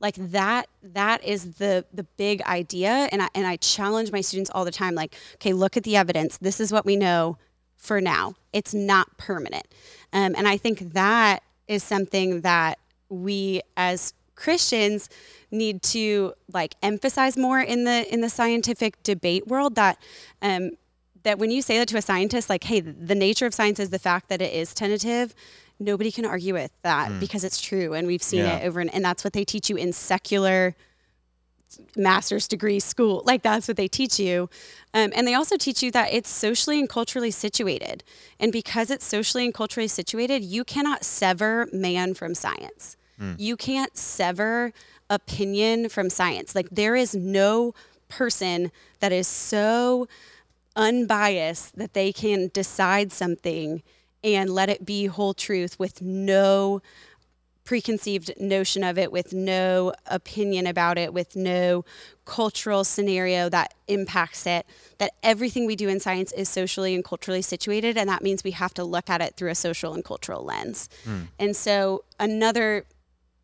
Like 0.02 0.16
that 0.16 0.68
that 0.82 1.24
is 1.26 1.56
the 1.56 1.84
the 1.94 2.04
big 2.04 2.42
idea 2.44 3.10
and 3.12 3.22
I 3.22 3.28
and 3.36 3.46
I 3.46 3.58
challenge 3.58 4.14
my 4.14 4.22
students 4.22 4.50
all 4.54 4.64
the 4.64 4.72
time 4.72 4.96
like, 4.96 5.16
okay, 5.36 5.52
look 5.52 5.76
at 5.76 5.84
the 5.84 5.98
evidence. 5.98 6.38
This 6.38 6.62
is 6.62 6.72
what 6.72 6.86
we 6.86 6.96
know 6.96 7.38
for 7.76 8.00
now. 8.00 8.36
It's 8.54 8.74
not 8.74 9.18
permanent. 9.18 9.68
Um, 10.14 10.36
and 10.38 10.48
I 10.48 10.56
think 10.58 10.94
that 10.94 11.44
is 11.68 11.84
something 11.84 12.42
that 12.42 12.80
we 13.10 13.62
as 13.76 14.14
Christians 14.40 15.10
need 15.52 15.82
to 15.82 16.34
like 16.54 16.76
emphasize 16.82 17.36
more 17.38 17.60
in 17.60 17.84
the 17.84 18.12
in 18.12 18.22
the 18.22 18.30
scientific 18.30 19.02
debate 19.04 19.48
world 19.48 19.76
that 19.76 19.98
um, 20.42 20.72
that 21.24 21.38
when 21.38 21.52
you 21.52 21.62
say 21.62 21.78
that 21.78 21.88
to 21.90 21.98
a 21.98 22.02
scientist 22.02 22.50
like 22.50 22.64
hey 22.64 22.80
the 22.80 23.16
nature 23.16 23.46
of 23.46 23.54
science 23.54 23.80
is 23.80 23.90
the 23.90 24.00
fact 24.00 24.30
that 24.30 24.42
it 24.42 24.54
is 24.54 24.74
tentative 24.74 25.36
nobody 25.80 26.12
can 26.12 26.26
argue 26.26 26.54
with 26.54 26.72
that 26.84 27.10
mm. 27.10 27.20
because 27.20 27.44
it's 27.44 27.60
true 27.60 27.94
and 27.94 28.08
we've 28.08 28.24
seen 28.24 28.46
yeah. 28.46 28.58
it 28.58 28.68
over 28.68 28.80
and, 28.80 28.94
and 28.94 29.04
that's 29.04 29.24
what 29.24 29.34
they 29.34 29.44
teach 29.44 29.70
you 29.70 29.76
in 29.76 29.92
secular 29.92 30.76
master's 31.96 32.48
degree 32.48 32.80
school 32.80 33.22
like 33.26 33.44
that's 33.44 33.68
what 33.68 33.78
they 33.78 33.88
teach 33.88 34.20
you 34.20 34.50
um, 34.94 35.12
and 35.16 35.28
they 35.28 35.36
also 35.36 35.56
teach 35.56 35.84
you 35.84 35.92
that 35.92 36.12
it's 36.12 36.30
socially 36.30 36.80
and 36.80 36.90
culturally 36.90 37.32
situated 37.32 38.04
and 38.40 38.52
because 38.52 38.90
it's 38.90 39.06
socially 39.06 39.46
and 39.46 39.54
culturally 39.54 39.88
situated 39.88 40.44
you 40.44 40.64
cannot 40.64 41.04
sever 41.04 41.68
man 41.72 42.14
from 42.14 42.34
science 42.34 42.98
mm. 43.20 43.36
you 43.38 43.56
can't 43.58 43.98
sever 43.98 44.72
opinion 45.10 45.90
from 45.90 46.10
science 46.10 46.56
like 46.56 46.70
there 46.70 46.96
is 46.96 47.16
no 47.16 47.74
person 48.08 48.72
that 49.00 49.12
is 49.12 49.28
so 49.28 50.08
unbiased 50.76 51.78
that 51.78 51.94
they 51.94 52.12
can 52.12 52.50
decide 52.54 53.12
something 53.12 53.82
and 54.24 54.50
let 54.50 54.70
it 54.70 54.86
be 54.86 55.06
whole 55.06 55.34
truth 55.34 55.80
with 55.80 56.02
no 56.02 56.82
preconceived 57.70 58.34
notion 58.40 58.84
of 58.84 58.98
it, 58.98 59.12
with 59.12 59.32
no 59.32 59.94
opinion 60.08 60.66
about 60.66 60.98
it, 60.98 61.14
with 61.14 61.36
no 61.36 61.86
cultural 62.26 62.84
scenario 62.84 63.48
that 63.48 63.76
impacts 63.88 64.48
it, 64.48 64.66
that 64.98 65.12
everything 65.22 65.68
we 65.68 65.76
do 65.76 65.88
in 65.88 66.00
science 66.00 66.32
is 66.32 66.50
socially 66.50 66.96
and 66.96 67.04
culturally 67.04 67.44
situated. 67.44 67.96
And 67.96 68.10
that 68.10 68.24
means 68.24 68.44
we 68.44 68.52
have 68.52 68.74
to 68.74 68.84
look 68.84 69.08
at 69.08 69.22
it 69.22 69.36
through 69.36 69.52
a 69.52 69.56
social 69.56 69.94
and 69.94 70.04
cultural 70.04 70.44
lens. 70.44 70.90
Mm. 71.06 71.28
And 71.38 71.56
so, 71.56 72.04
another 72.20 72.86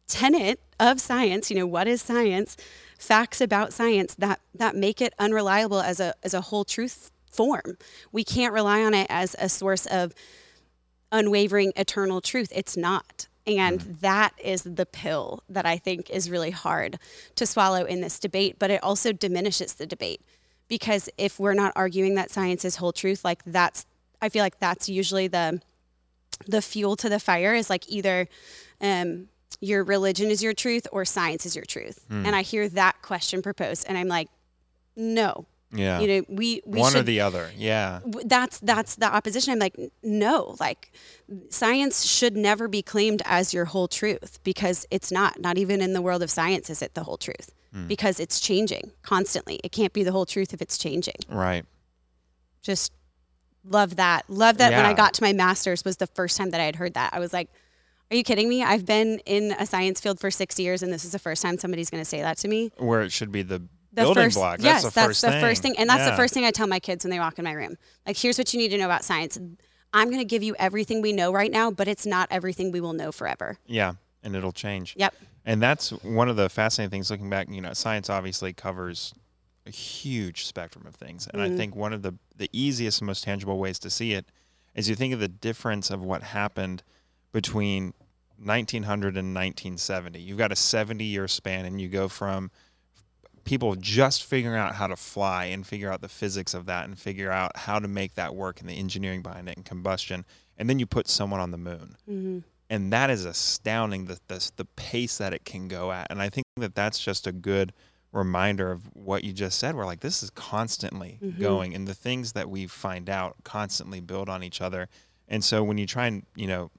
tenet 0.07 0.59
of 0.79 0.99
science, 0.99 1.49
you 1.49 1.57
know, 1.57 1.67
what 1.67 1.87
is 1.87 2.01
science? 2.01 2.57
Facts 2.97 3.41
about 3.41 3.73
science 3.73 4.15
that, 4.15 4.39
that 4.53 4.75
make 4.75 5.01
it 5.01 5.13
unreliable 5.19 5.81
as 5.81 5.99
a, 5.99 6.13
as 6.23 6.33
a 6.33 6.41
whole 6.41 6.63
truth 6.63 7.11
form. 7.31 7.77
We 8.11 8.23
can't 8.23 8.53
rely 8.53 8.83
on 8.83 8.93
it 8.93 9.07
as 9.09 9.35
a 9.39 9.49
source 9.49 9.85
of 9.85 10.13
unwavering 11.11 11.73
eternal 11.75 12.21
truth. 12.21 12.51
It's 12.55 12.77
not. 12.77 13.27
And 13.47 13.79
mm. 13.79 13.99
that 13.99 14.33
is 14.43 14.63
the 14.63 14.85
pill 14.85 15.43
that 15.49 15.65
I 15.65 15.77
think 15.77 16.09
is 16.09 16.29
really 16.29 16.51
hard 16.51 16.97
to 17.35 17.45
swallow 17.45 17.85
in 17.85 18.01
this 18.01 18.19
debate, 18.19 18.55
but 18.57 18.71
it 18.71 18.83
also 18.83 19.11
diminishes 19.11 19.73
the 19.73 19.85
debate 19.85 20.21
because 20.67 21.09
if 21.17 21.39
we're 21.39 21.53
not 21.53 21.73
arguing 21.75 22.15
that 22.15 22.31
science 22.31 22.65
is 22.65 22.77
whole 22.77 22.93
truth, 22.93 23.23
like 23.23 23.43
that's, 23.45 23.85
I 24.21 24.29
feel 24.29 24.43
like 24.43 24.59
that's 24.59 24.89
usually 24.89 25.27
the, 25.27 25.61
the 26.47 26.61
fuel 26.61 26.95
to 26.97 27.09
the 27.09 27.19
fire 27.19 27.53
is 27.53 27.69
like 27.69 27.87
either 27.87 28.27
um, 28.81 29.27
your 29.61 29.83
religion 29.83 30.29
is 30.29 30.43
your 30.43 30.53
truth 30.53 30.87
or 30.91 31.05
science 31.05 31.45
is 31.45 31.55
your 31.55 31.65
truth. 31.65 32.05
Mm. 32.09 32.27
And 32.27 32.35
I 32.35 32.41
hear 32.41 32.69
that 32.69 33.01
question 33.01 33.41
proposed 33.41 33.85
and 33.87 33.97
I'm 33.97 34.07
like, 34.07 34.29
no, 34.95 35.45
yeah. 35.75 35.99
You 35.99 36.07
know, 36.07 36.25
we, 36.29 36.61
we 36.65 36.79
one 36.79 36.91
should, 36.91 37.01
or 37.01 37.03
the 37.03 37.21
other. 37.21 37.51
Yeah. 37.57 37.99
That's 38.05 38.59
that's 38.59 38.95
the 38.95 39.13
opposition. 39.13 39.53
I'm 39.53 39.59
like, 39.59 39.77
no, 40.03 40.55
like 40.59 40.91
science 41.49 42.03
should 42.03 42.35
never 42.35 42.67
be 42.67 42.81
claimed 42.81 43.21
as 43.25 43.53
your 43.53 43.65
whole 43.65 43.87
truth 43.87 44.39
because 44.43 44.85
it's 44.91 45.11
not. 45.11 45.39
Not 45.39 45.57
even 45.57 45.81
in 45.81 45.93
the 45.93 46.01
world 46.01 46.23
of 46.23 46.29
science 46.29 46.69
is 46.69 46.81
it 46.81 46.93
the 46.93 47.03
whole 47.03 47.17
truth. 47.17 47.51
Mm. 47.75 47.87
Because 47.87 48.19
it's 48.19 48.39
changing 48.39 48.91
constantly. 49.01 49.59
It 49.63 49.71
can't 49.71 49.93
be 49.93 50.03
the 50.03 50.11
whole 50.11 50.25
truth 50.25 50.53
if 50.53 50.61
it's 50.61 50.77
changing. 50.77 51.15
Right. 51.27 51.65
Just 52.61 52.93
love 53.63 53.97
that. 53.97 54.29
Love 54.29 54.57
that 54.57 54.71
yeah. 54.71 54.77
when 54.77 54.85
I 54.85 54.93
got 54.93 55.13
to 55.15 55.23
my 55.23 55.33
master's 55.33 55.83
was 55.83 55.97
the 55.97 56.07
first 56.07 56.37
time 56.37 56.51
that 56.51 56.61
I 56.61 56.65
had 56.65 56.77
heard 56.77 56.93
that. 56.93 57.13
I 57.13 57.19
was 57.19 57.33
like, 57.33 57.49
are 58.11 58.15
you 58.15 58.23
kidding 58.23 58.47
me? 58.47 58.63
I've 58.63 58.85
been 58.85 59.19
in 59.25 59.51
a 59.53 59.65
science 59.65 59.99
field 59.99 60.19
for 60.19 60.29
six 60.29 60.59
years, 60.59 60.83
and 60.83 60.93
this 60.93 61.05
is 61.05 61.11
the 61.11 61.19
first 61.19 61.41
time 61.41 61.57
somebody's 61.57 61.89
going 61.89 62.01
to 62.01 62.09
say 62.09 62.21
that 62.21 62.37
to 62.39 62.47
me. 62.47 62.71
Where 62.77 63.01
it 63.01 63.11
should 63.11 63.31
be 63.31 63.41
the 63.41 63.59
the 63.95 64.01
building 64.01 64.25
first, 64.25 64.37
block. 64.37 64.59
Yes, 64.61 64.83
that's 64.83 64.93
the, 64.93 65.01
that's 65.01 65.07
first, 65.07 65.21
the 65.21 65.31
thing. 65.31 65.41
first 65.41 65.61
thing. 65.61 65.75
And 65.77 65.89
that's 65.89 65.99
yeah. 65.99 66.11
the 66.11 66.17
first 66.17 66.33
thing 66.33 66.43
I 66.43 66.51
tell 66.51 66.67
my 66.67 66.79
kids 66.79 67.05
when 67.05 67.11
they 67.11 67.19
walk 67.19 67.39
in 67.39 67.45
my 67.45 67.53
room. 67.53 67.77
Like, 68.05 68.17
here's 68.17 68.37
what 68.37 68.53
you 68.53 68.59
need 68.59 68.69
to 68.69 68.77
know 68.77 68.85
about 68.85 69.05
science. 69.05 69.39
I'm 69.93 70.09
going 70.09 70.19
to 70.19 70.25
give 70.25 70.43
you 70.43 70.55
everything 70.59 71.01
we 71.01 71.13
know 71.13 71.31
right 71.31 71.51
now, 71.51 71.71
but 71.71 71.87
it's 71.87 72.05
not 72.05 72.27
everything 72.29 72.71
we 72.71 72.81
will 72.81 72.93
know 72.93 73.13
forever. 73.13 73.57
Yeah, 73.65 73.93
and 74.21 74.35
it'll 74.35 74.51
change. 74.51 74.95
Yep. 74.97 75.15
And 75.45 75.61
that's 75.61 75.91
one 75.91 76.27
of 76.27 76.35
the 76.35 76.49
fascinating 76.49 76.91
things 76.91 77.09
looking 77.09 77.29
back, 77.29 77.47
you 77.49 77.61
know, 77.61 77.73
science 77.73 78.09
obviously 78.09 78.51
covers 78.51 79.13
a 79.65 79.71
huge 79.71 80.45
spectrum 80.45 80.85
of 80.85 80.95
things. 80.95 81.27
And 81.27 81.41
mm-hmm. 81.41 81.53
I 81.53 81.57
think 81.57 81.75
one 81.75 81.93
of 81.93 82.01
the, 82.01 82.15
the 82.35 82.49
easiest 82.51 82.99
and 82.99 83.07
most 83.07 83.23
tangible 83.23 83.57
ways 83.57 83.79
to 83.79 83.89
see 83.89 84.13
it 84.13 84.25
is 84.73 84.89
you 84.89 84.95
think 84.95 85.13
of 85.13 85.19
the 85.19 85.27
difference 85.27 85.89
of 85.89 86.01
what 86.01 86.23
happened 86.23 86.83
between 87.35 87.93
1900 88.41 89.17
and 89.17 89.35
1970. 89.35 90.19
You've 90.19 90.37
got 90.37 90.53
a 90.53 90.55
70 90.55 91.03
year 91.03 91.27
span, 91.27 91.65
and 91.65 91.81
you 91.81 91.89
go 91.89 92.07
from– 92.07 92.49
people 93.45 93.75
just 93.75 94.23
figuring 94.23 94.57
out 94.57 94.75
how 94.75 94.87
to 94.87 94.95
fly 94.95 95.45
and 95.45 95.65
figure 95.65 95.91
out 95.91 96.01
the 96.01 96.09
physics 96.09 96.53
of 96.53 96.65
that 96.65 96.85
and 96.85 96.99
figure 96.99 97.31
out 97.31 97.55
how 97.55 97.79
to 97.79 97.87
make 97.87 98.15
that 98.15 98.35
work 98.35 98.59
and 98.59 98.67
the 98.67 98.73
engineering 98.73 99.21
behind 99.21 99.47
it 99.47 99.55
and 99.55 99.65
combustion 99.65 100.25
and 100.57 100.69
then 100.69 100.79
you 100.79 100.85
put 100.85 101.07
someone 101.07 101.39
on 101.39 101.51
the 101.51 101.57
moon 101.57 101.95
mm-hmm. 102.09 102.39
and 102.69 102.91
that 102.91 103.09
is 103.09 103.23
astounding 103.23 104.05
the, 104.05 104.19
the, 104.27 104.51
the 104.57 104.65
pace 104.65 105.17
that 105.17 105.31
it 105.31 105.45
can 105.45 105.67
go 105.67 105.91
at 105.91 106.07
and 106.09 106.21
i 106.21 106.27
think 106.27 106.45
that 106.57 106.75
that's 106.75 106.99
just 106.99 107.27
a 107.27 107.31
good 107.31 107.71
reminder 108.11 108.71
of 108.71 108.89
what 108.95 109.23
you 109.23 109.31
just 109.31 109.59
said 109.59 109.75
we're 109.75 109.85
like 109.85 109.99
this 109.99 110.23
is 110.23 110.31
constantly 110.31 111.19
mm-hmm. 111.23 111.39
going 111.39 111.75
and 111.75 111.87
the 111.87 111.93
things 111.93 112.33
that 112.33 112.49
we 112.49 112.65
find 112.65 113.09
out 113.09 113.35
constantly 113.43 113.99
build 113.99 114.27
on 114.27 114.43
each 114.43 114.59
other 114.59 114.89
and 115.27 115.43
so 115.43 115.63
when 115.63 115.77
you 115.77 115.85
try 115.85 116.07
and 116.07 116.25
you 116.35 116.47
know 116.47 116.71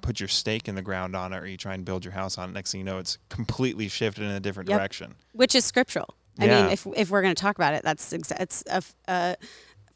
put 0.00 0.20
your 0.20 0.28
stake 0.28 0.68
in 0.68 0.74
the 0.74 0.82
ground 0.82 1.14
on 1.14 1.32
it 1.32 1.42
or 1.42 1.46
you 1.46 1.56
try 1.56 1.74
and 1.74 1.84
build 1.84 2.04
your 2.04 2.12
house 2.12 2.38
on 2.38 2.48
it 2.48 2.52
next 2.52 2.72
thing 2.72 2.80
you 2.80 2.84
know 2.84 2.98
it's 2.98 3.18
completely 3.28 3.88
shifted 3.88 4.24
in 4.24 4.30
a 4.30 4.40
different 4.40 4.68
yep. 4.68 4.78
direction 4.78 5.14
which 5.32 5.54
is 5.54 5.64
scriptural 5.64 6.14
i 6.38 6.46
yeah. 6.46 6.62
mean 6.62 6.72
if, 6.72 6.86
if 6.96 7.10
we're 7.10 7.22
going 7.22 7.34
to 7.34 7.40
talk 7.40 7.56
about 7.56 7.74
it 7.74 7.82
that's 7.82 8.12
exa- 8.12 8.40
it's 8.40 8.64
a, 8.68 8.82
a 9.08 9.36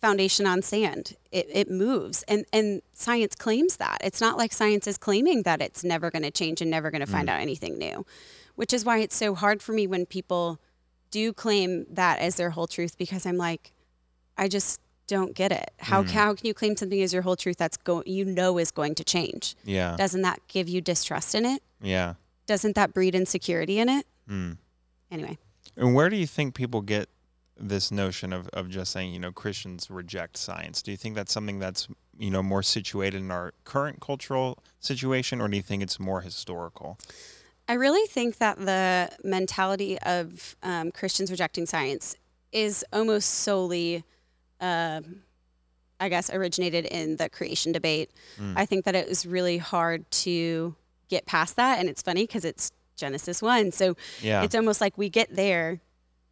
foundation 0.01 0.47
on 0.47 0.63
sand 0.63 1.17
it, 1.33 1.47
it 1.51 1.71
moves 1.71 2.23
and 2.25 2.45
and 2.53 2.83
science 2.93 3.35
claims 3.35 3.77
that 3.77 3.99
it's 4.05 4.21
not 4.21 4.37
like 4.37 4.53
science 4.53 4.87
is 4.87 4.99
claiming 4.99 5.43
that 5.43 5.61
it's 5.61 5.83
never 5.83 6.11
going 6.11 6.23
to 6.23 6.31
change 6.31 6.61
and 6.61 6.71
never 6.71 6.91
going 6.91 7.01
to 7.01 7.07
find 7.07 7.29
mm. 7.29 7.33
out 7.33 7.41
anything 7.41 7.79
new 7.79 8.05
which 8.55 8.73
is 8.73 8.85
why 8.85 8.99
it's 8.99 9.17
so 9.17 9.35
hard 9.35 9.63
for 9.63 9.73
me 9.73 9.87
when 9.87 10.05
people 10.05 10.61
do 11.11 11.33
claim 11.33 11.87
that 11.91 12.19
as 12.19 12.37
their 12.37 12.51
whole 12.51 12.67
truth 12.67 12.97
because 12.99 13.25
i'm 13.25 13.39
like 13.39 13.73
i 14.37 14.47
just 14.47 14.81
don't 15.09 15.35
get 15.35 15.51
it. 15.51 15.73
How, 15.79 16.05
mm. 16.05 16.11
how 16.11 16.35
can 16.35 16.47
you 16.47 16.55
claim 16.55 16.77
something 16.77 17.03
as 17.03 17.13
your 17.13 17.23
whole 17.23 17.35
truth 17.35 17.57
that's 17.57 17.77
go 17.77 18.05
you 18.07 18.25
know 18.25 18.59
is 18.59 18.71
going 18.71 18.95
to 18.95 19.05
change? 19.05 19.57
Yeah. 19.65 19.97
Doesn't 19.97 20.23
that 20.23 20.41
give 20.47 20.69
you 20.69 20.81
distrust 20.81 21.35
in 21.35 21.45
it? 21.45 21.63
Yeah. 21.81 22.15
Doesn't 22.47 22.77
that 22.77 22.95
breed 22.95 23.17
insecurity 23.17 23.81
in 23.81 23.89
it? 23.89 24.07
Mm. 24.31 24.59
Anyway. 25.11 25.39
And 25.77 25.95
where 25.95 26.09
do 26.09 26.17
you 26.17 26.27
think 26.27 26.55
people 26.55 26.83
get 26.83 27.09
this 27.59 27.91
notion 27.91 28.33
of, 28.33 28.49
of 28.51 28.69
just 28.69 28.93
saying, 28.93 29.13
you 29.13 29.19
know, 29.19 29.33
Christians 29.33 29.91
reject 29.91 30.37
science? 30.37 30.83
Do 30.83 30.91
you 30.91 30.97
think 30.97 31.17
that's 31.17 31.33
something 31.33 31.59
that's, 31.59 31.89
you 32.19 32.31
know, 32.31 32.43
more 32.43 32.63
situated 32.63 33.21
in 33.21 33.31
our 33.31 33.53
current 33.65 34.01
cultural 34.01 34.63
situation, 34.79 35.41
or 35.41 35.49
do 35.49 35.57
you 35.57 35.63
think 35.63 35.83
it's 35.83 35.99
more 35.99 36.21
historical? 36.21 36.99
I 37.69 37.75
really 37.75 38.07
think 38.07 38.39
that 38.39 38.59
the 38.59 39.11
mentality 39.25 39.99
of 40.01 40.57
um, 40.63 40.91
Christians 40.91 41.31
rejecting 41.31 41.67
science 41.67 42.17
is 42.53 42.85
almost 42.93 43.29
solely 43.29 44.05
uh, 44.61 45.01
I 46.01 46.09
guess, 46.09 46.31
originated 46.31 46.87
in 46.87 47.17
the 47.17 47.29
creation 47.29 47.73
debate. 47.73 48.11
Mm. 48.39 48.55
I 48.57 48.67
think 48.67 48.85
that 48.85 48.95
it 48.95 49.09
was 49.09 49.27
really 49.27 49.59
hard 49.59 50.09
to 50.11 50.75
get 51.09 51.27
past 51.27 51.57
that. 51.57 51.79
And 51.79 51.89
it's 51.89 52.03
funny 52.03 52.25
because 52.25 52.45
it's 52.45 52.71
Genesis 52.97 53.43
1. 53.43 53.73
So 53.73 53.97
yeah. 54.21 54.43
it's 54.43 54.55
almost 54.55 54.81
like 54.81 54.97
we 54.97 55.09
get 55.09 55.35
there, 55.35 55.81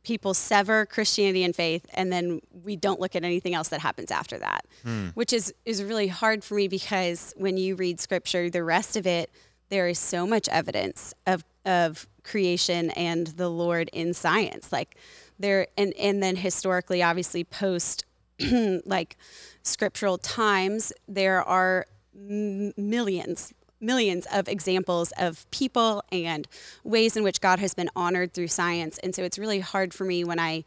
people 0.04 0.34
sever 0.34 0.86
Christianity 0.86 1.42
and 1.42 1.54
faith, 1.54 1.86
and 1.94 2.12
then 2.12 2.40
we 2.64 2.76
don't 2.76 3.00
look 3.00 3.16
at 3.16 3.24
anything 3.24 3.54
else 3.54 3.68
that 3.68 3.80
happens 3.80 4.10
after 4.10 4.38
that, 4.38 4.64
mm. 4.84 5.12
which 5.14 5.32
is, 5.32 5.52
is 5.64 5.82
really 5.82 6.08
hard 6.08 6.44
for 6.44 6.54
me 6.54 6.68
because 6.68 7.34
when 7.36 7.56
you 7.56 7.74
read 7.74 7.98
scripture, 8.00 8.48
the 8.48 8.62
rest 8.62 8.96
of 8.96 9.06
it, 9.06 9.30
there 9.68 9.88
is 9.88 9.98
so 9.98 10.26
much 10.26 10.48
evidence 10.48 11.12
of, 11.26 11.44
of 11.64 12.06
creation 12.22 12.90
and 12.90 13.28
the 13.28 13.48
Lord 13.48 13.90
in 13.92 14.14
science. 14.14 14.70
Like 14.70 14.96
there, 15.40 15.66
and, 15.76 15.92
and 15.94 16.22
then 16.22 16.36
historically, 16.36 17.02
obviously, 17.02 17.42
post 17.42 18.04
like 18.84 19.16
scriptural 19.62 20.18
times, 20.18 20.92
there 21.08 21.42
are 21.42 21.86
m- 22.14 22.72
millions, 22.76 23.52
millions 23.80 24.26
of 24.32 24.48
examples 24.48 25.12
of 25.18 25.50
people 25.50 26.02
and 26.10 26.48
ways 26.84 27.16
in 27.16 27.22
which 27.22 27.40
God 27.40 27.58
has 27.58 27.74
been 27.74 27.90
honored 27.96 28.32
through 28.32 28.48
science. 28.48 28.98
And 28.98 29.14
so 29.14 29.22
it's 29.22 29.38
really 29.38 29.60
hard 29.60 29.94
for 29.94 30.04
me 30.04 30.24
when 30.24 30.38
I 30.38 30.64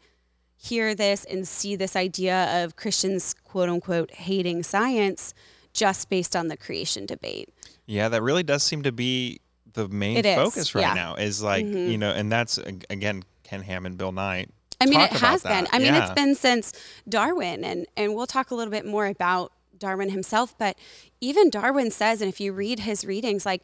hear 0.56 0.94
this 0.94 1.24
and 1.24 1.48
see 1.48 1.74
this 1.74 1.96
idea 1.96 2.64
of 2.64 2.76
Christians, 2.76 3.34
quote 3.44 3.68
unquote, 3.68 4.10
hating 4.12 4.62
science 4.62 5.32
just 5.72 6.10
based 6.10 6.36
on 6.36 6.48
the 6.48 6.56
creation 6.56 7.06
debate. 7.06 7.48
Yeah, 7.86 8.08
that 8.08 8.22
really 8.22 8.42
does 8.42 8.62
seem 8.62 8.82
to 8.82 8.92
be 8.92 9.40
the 9.72 9.88
main 9.88 10.16
It 10.16 10.26
is, 10.26 10.36
focus 10.36 10.74
right 10.74 10.82
yeah. 10.82 10.94
now. 10.94 11.14
Is 11.14 11.42
like 11.42 11.64
mm-hmm. 11.64 11.90
you 11.90 11.98
know, 11.98 12.10
and 12.10 12.30
that's 12.30 12.58
again 12.58 13.22
Ken 13.42 13.62
Ham 13.62 13.86
and 13.86 13.96
Bill 13.96 14.12
Nye. 14.12 14.46
I 14.80 14.86
mean, 14.86 15.00
it 15.00 15.12
has 15.12 15.42
been. 15.42 15.64
that. 15.64 15.74
I 15.74 15.78
mean, 15.78 15.94
it's 15.94 16.12
been 16.12 16.34
since 16.34 16.72
Darwin, 17.08 17.64
and 17.64 17.86
and 17.96 18.14
we'll 18.14 18.26
talk 18.26 18.50
a 18.50 18.54
little 18.54 18.70
bit 18.70 18.86
more 18.86 19.06
about 19.06 19.52
Darwin 19.76 20.10
himself. 20.10 20.56
But 20.58 20.78
even 21.20 21.50
Darwin 21.50 21.90
says, 21.90 22.20
and 22.20 22.28
if 22.28 22.40
you 22.40 22.52
read 22.52 22.80
his 22.80 23.04
readings, 23.04 23.44
like 23.44 23.62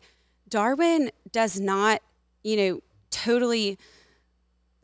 Darwin 0.48 1.10
does 1.32 1.58
not, 1.60 2.02
you 2.42 2.56
know, 2.56 2.80
totally. 3.10 3.78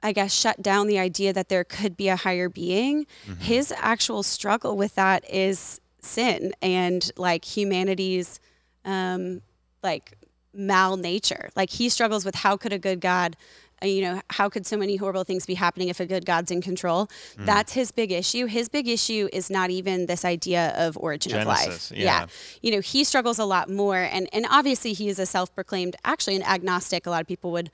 I 0.05 0.11
guess 0.11 0.35
shut 0.35 0.61
down 0.61 0.89
the 0.89 0.99
idea 0.99 1.33
that 1.33 1.49
there 1.49 1.63
could 1.63 1.97
be 1.97 2.09
a 2.09 2.17
higher 2.17 2.49
being. 2.49 3.07
Mm-hmm. 3.25 3.41
His 3.41 3.73
actual 3.77 4.25
struggle 4.25 4.77
with 4.77 4.97
that 4.97 5.25
is 5.31 5.81
sin 6.01 6.53
and 6.61 7.09
like 7.17 7.45
humanity's 7.45 8.41
um, 8.85 9.43
like 9.83 10.15
mal 10.53 10.97
nature. 10.97 11.51
Like 11.57 11.71
he 11.71 11.89
struggles 11.89 12.25
with 12.25 12.37
how 12.37 12.57
could 12.57 12.73
a 12.73 12.79
good 12.79 13.01
God, 13.01 13.37
you 13.83 14.03
know, 14.03 14.21
how 14.31 14.49
could 14.49 14.67
so 14.67 14.77
many 14.77 14.97
horrible 14.97 15.25
things 15.25 15.47
be 15.47 15.55
happening 15.55 15.89
if 15.89 16.01
a 16.01 16.07
good 16.07 16.25
God's 16.25 16.51
in 16.51 16.63
control? 16.63 17.09
Hmm. 17.37 17.45
That's 17.45 17.73
his 17.73 17.91
big 17.91 18.13
issue. 18.13 18.47
His 18.47 18.69
big 18.69 18.89
issue 18.89 19.29
is 19.33 19.51
not 19.51 19.71
even 19.71 20.07
this 20.07 20.25
idea 20.25 20.73
of 20.77 20.97
origin 20.97 21.33
of 21.33 21.45
Genesis, 21.45 21.91
life. 21.91 21.99
yeah. 21.99 22.27
You 22.61 22.73
know, 22.73 22.81
he 22.81 23.05
struggles 23.05 23.39
a 23.39 23.45
lot 23.45 23.69
more. 23.69 23.97
And, 23.97 24.29
and 24.33 24.47
obviously 24.51 24.93
he 24.93 25.09
is 25.09 25.19
a 25.19 25.27
self-proclaimed, 25.27 25.97
actually 26.05 26.37
an 26.37 26.43
agnostic. 26.43 27.07
A 27.07 27.11
lot 27.11 27.21
of 27.21 27.27
people 27.27 27.53
would, 27.53 27.71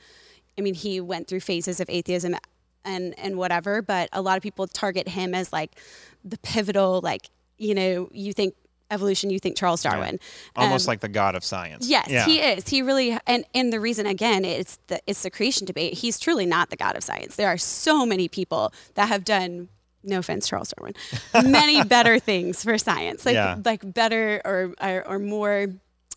I 0.57 0.61
mean, 0.61 0.75
he 0.75 1.01
went 1.01 1.29
through 1.29 1.41
phases 1.41 1.81
of 1.81 1.89
atheism 1.91 2.37
and, 2.85 3.19
and 3.19 3.37
whatever, 3.37 3.83
but 3.83 4.09
a 4.13 4.23
lot 4.23 4.37
of 4.37 4.43
people 4.43 4.67
target 4.67 5.09
him 5.09 5.35
as 5.35 5.53
like 5.53 5.77
the 6.25 6.39
pivotal, 6.39 7.01
like, 7.03 7.31
you 7.59 7.75
know, 7.75 8.09
you 8.13 8.33
think 8.33 8.55
evolution, 8.91 9.31
you 9.31 9.39
think 9.39 9.57
Charles 9.57 9.83
Darwin. 9.83 10.19
almost 10.57 10.87
Um, 10.87 10.93
like 10.93 11.01
the 11.01 11.09
god 11.09 11.35
of 11.35 11.45
science. 11.45 11.89
Yes, 11.89 12.09
yeah. 12.09 12.25
he 12.27 12.41
is. 12.41 12.69
He 12.69 12.83
really 12.83 13.19
and 13.27 13.45
and 13.55 13.73
the 13.73 13.81
reason 13.81 14.07
again 14.07 14.45
it's 14.45 14.79
the 14.87 15.01
it's 15.07 15.23
the 15.23 15.31
creation 15.31 15.67
debate. 15.67 15.95
He's 15.95 16.19
truly 16.19 16.47
not 16.47 16.71
the 16.71 16.77
god 16.77 16.97
of 16.97 17.03
science. 17.05 17.37
There 17.37 17.49
are 17.49 17.59
so 17.59 18.07
many 18.07 18.29
people 18.29 18.73
that 18.95 19.09
have 19.09 19.25
done 19.25 19.69
no 20.05 20.21
offense, 20.21 20.49
Charles 20.49 20.73
Darwin, 20.77 20.95
many 21.51 21.83
better 21.85 22.19
things 22.19 22.63
for 22.63 22.79
science. 22.79 23.27
Like 23.27 23.35
Yeah. 23.35 23.57
like 23.65 23.93
better 23.95 24.41
or, 24.45 24.73
or 24.81 25.05
or 25.07 25.19
more, 25.19 25.67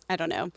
I 0.08 0.16
don't 0.16 0.28
know, 0.30 0.50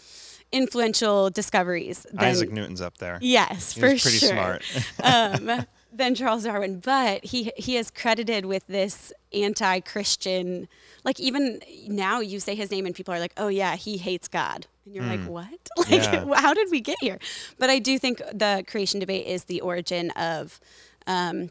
influential 0.51 1.29
discoveries 1.29 2.05
than 2.11 2.19
Isaac 2.23 2.51
Newton's 2.51 2.81
up 2.81 2.97
there. 2.97 3.17
Yes, 3.21 3.73
He 3.73 3.81
for 3.81 3.87
pretty 3.87 3.99
sure. 3.99 4.29
smart. 4.29 4.63
um, 5.03 5.65
than 5.97 6.15
Charles 6.15 6.43
Darwin, 6.43 6.79
but 6.79 7.23
he 7.25 7.51
he 7.55 7.77
is 7.77 7.89
credited 7.91 8.45
with 8.45 8.65
this 8.67 9.11
anti-Christian. 9.33 10.67
Like 11.03 11.19
even 11.19 11.61
now, 11.87 12.19
you 12.19 12.39
say 12.39 12.55
his 12.55 12.71
name 12.71 12.85
and 12.85 12.95
people 12.95 13.13
are 13.13 13.19
like, 13.19 13.33
"Oh 13.37 13.47
yeah, 13.47 13.75
he 13.75 13.97
hates 13.97 14.27
God," 14.27 14.67
and 14.85 14.93
you're 14.95 15.05
like, 15.05 15.25
"What? 15.25 15.47
Like, 15.77 16.03
Yeah. 16.03 16.25
how 16.35 16.53
did 16.53 16.69
we 16.71 16.81
get 16.81 16.97
here?" 17.01 17.19
But 17.59 17.69
I 17.69 17.79
do 17.79 17.97
think 17.99 18.19
the 18.33 18.63
creation 18.67 18.99
debate 18.99 19.25
is 19.27 19.45
the 19.45 19.61
origin 19.61 20.11
of 20.11 20.59
um, 21.07 21.49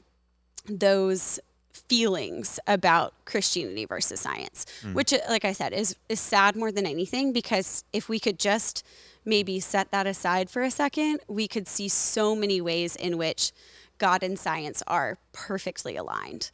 those 0.68 1.40
feelings 1.88 2.58
about 2.66 3.12
Christianity 3.24 3.84
versus 3.84 4.20
science, 4.20 4.64
which, 4.92 5.12
uh, 5.12 5.18
like 5.28 5.44
I 5.44 5.52
said, 5.52 5.72
is 5.72 5.96
is 6.08 6.20
sad 6.20 6.56
more 6.56 6.72
than 6.72 6.86
anything 6.86 7.32
because 7.32 7.84
if 7.92 8.08
we 8.08 8.18
could 8.18 8.38
just 8.38 8.84
maybe 9.26 9.58
set 9.60 9.90
that 9.90 10.06
aside 10.06 10.50
for 10.50 10.62
a 10.62 10.70
second, 10.70 11.20
we 11.28 11.48
could 11.48 11.66
see 11.66 11.88
so 11.88 12.34
many 12.36 12.60
ways 12.60 12.94
in 12.96 13.16
which 13.16 13.52
God 13.98 14.22
and 14.22 14.38
science 14.38 14.82
are 14.86 15.18
perfectly 15.32 15.96
aligned. 15.96 16.50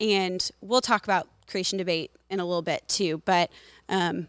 And 0.00 0.50
we'll 0.60 0.80
talk 0.80 1.04
about 1.04 1.28
creation 1.48 1.78
debate 1.78 2.10
in 2.30 2.40
a 2.40 2.44
little 2.44 2.62
bit 2.62 2.86
too, 2.88 3.22
but 3.24 3.50
um, 3.88 4.28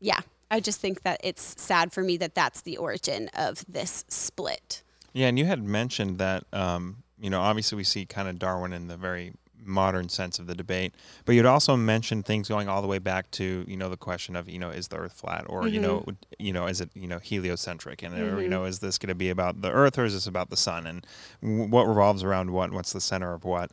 yeah, 0.00 0.20
I 0.50 0.60
just 0.60 0.80
think 0.80 1.02
that 1.02 1.20
it's 1.24 1.60
sad 1.60 1.92
for 1.92 2.02
me 2.02 2.16
that 2.18 2.34
that's 2.34 2.60
the 2.62 2.76
origin 2.76 3.30
of 3.34 3.64
this 3.66 4.04
split. 4.08 4.82
Yeah, 5.12 5.28
and 5.28 5.38
you 5.38 5.46
had 5.46 5.62
mentioned 5.62 6.18
that, 6.18 6.44
um, 6.52 7.02
you 7.18 7.30
know, 7.30 7.40
obviously 7.40 7.76
we 7.76 7.84
see 7.84 8.04
kind 8.04 8.28
of 8.28 8.38
Darwin 8.38 8.72
in 8.72 8.88
the 8.88 8.96
very 8.96 9.32
modern 9.64 10.08
sense 10.08 10.38
of 10.38 10.46
the 10.46 10.54
debate, 10.54 10.94
but 11.24 11.34
you'd 11.34 11.46
also 11.46 11.76
mentioned 11.76 12.24
things 12.24 12.48
going 12.48 12.68
all 12.68 12.82
the 12.82 12.88
way 12.88 12.98
back 12.98 13.30
to, 13.32 13.64
you 13.66 13.76
know, 13.76 13.88
the 13.88 13.96
question 13.96 14.36
of, 14.36 14.48
you 14.48 14.58
know, 14.58 14.70
is 14.70 14.88
the 14.88 14.96
Earth 14.96 15.12
flat, 15.12 15.44
or 15.48 15.66
you 15.66 15.80
know, 15.80 16.04
you 16.38 16.52
know, 16.52 16.66
is 16.66 16.80
it, 16.80 16.90
you 16.94 17.08
know, 17.08 17.18
heliocentric, 17.18 18.02
and 18.02 18.14
or, 18.18 18.40
you 18.42 18.48
know, 18.48 18.64
is 18.64 18.78
this 18.78 18.98
going 18.98 19.08
to 19.08 19.14
be 19.14 19.30
about 19.30 19.62
the 19.62 19.70
Earth 19.70 19.98
or 19.98 20.04
is 20.04 20.14
this 20.14 20.26
about 20.26 20.50
the 20.50 20.56
Sun, 20.56 20.86
and 20.86 21.06
w- 21.42 21.64
what 21.64 21.86
revolves 21.86 22.22
around 22.22 22.50
what, 22.50 22.72
what's 22.72 22.92
the 22.92 23.00
center 23.00 23.32
of 23.32 23.44
what? 23.44 23.70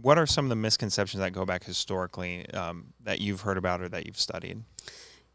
What 0.00 0.18
are 0.18 0.26
some 0.26 0.46
of 0.46 0.48
the 0.48 0.56
misconceptions 0.56 1.20
that 1.20 1.32
go 1.32 1.44
back 1.44 1.64
historically 1.64 2.48
um, 2.50 2.94
that 3.04 3.20
you've 3.20 3.42
heard 3.42 3.58
about 3.58 3.82
or 3.82 3.88
that 3.90 4.06
you've 4.06 4.18
studied? 4.18 4.62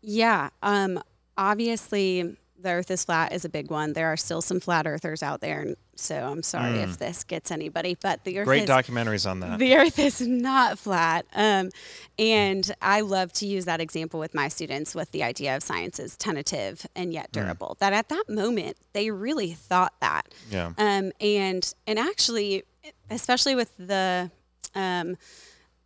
Yeah. 0.01 0.49
Um, 0.63 1.01
obviously, 1.37 2.35
the 2.59 2.71
earth 2.71 2.89
is 2.89 3.05
flat 3.05 3.33
is 3.33 3.45
a 3.45 3.49
big 3.49 3.69
one. 3.69 3.93
There 3.93 4.07
are 4.07 4.17
still 4.17 4.41
some 4.41 4.59
flat 4.59 4.87
earthers 4.87 5.21
out 5.21 5.41
there. 5.41 5.61
And 5.61 5.75
so 5.95 6.15
I'm 6.15 6.43
sorry 6.43 6.79
if 6.79 6.97
this 6.97 7.23
gets 7.23 7.51
anybody, 7.51 7.97
but 8.01 8.23
the 8.23 8.39
earth 8.39 8.45
Great 8.45 8.63
is. 8.63 8.69
documentaries 8.69 9.29
on 9.29 9.39
that. 9.41 9.59
The 9.59 9.75
earth 9.75 9.99
is 9.99 10.21
not 10.21 10.79
flat. 10.79 11.25
Um, 11.33 11.69
and 12.17 12.69
I 12.81 13.01
love 13.01 13.31
to 13.33 13.45
use 13.45 13.65
that 13.65 13.79
example 13.79 14.19
with 14.19 14.33
my 14.33 14.47
students 14.47 14.95
with 14.95 15.11
the 15.11 15.23
idea 15.23 15.55
of 15.55 15.63
science 15.63 15.99
is 15.99 16.17
tentative 16.17 16.85
and 16.95 17.13
yet 17.13 17.31
durable. 17.31 17.77
That 17.79 17.93
at 17.93 18.09
that 18.09 18.23
moment, 18.27 18.77
they 18.93 19.11
really 19.11 19.53
thought 19.53 19.93
that. 20.01 20.33
Yeah. 20.49 20.73
Um, 20.77 21.11
and 21.21 21.73
and 21.85 21.99
actually, 21.99 22.63
especially 23.09 23.55
with 23.55 23.75
the 23.77 24.31
um, 24.73 25.17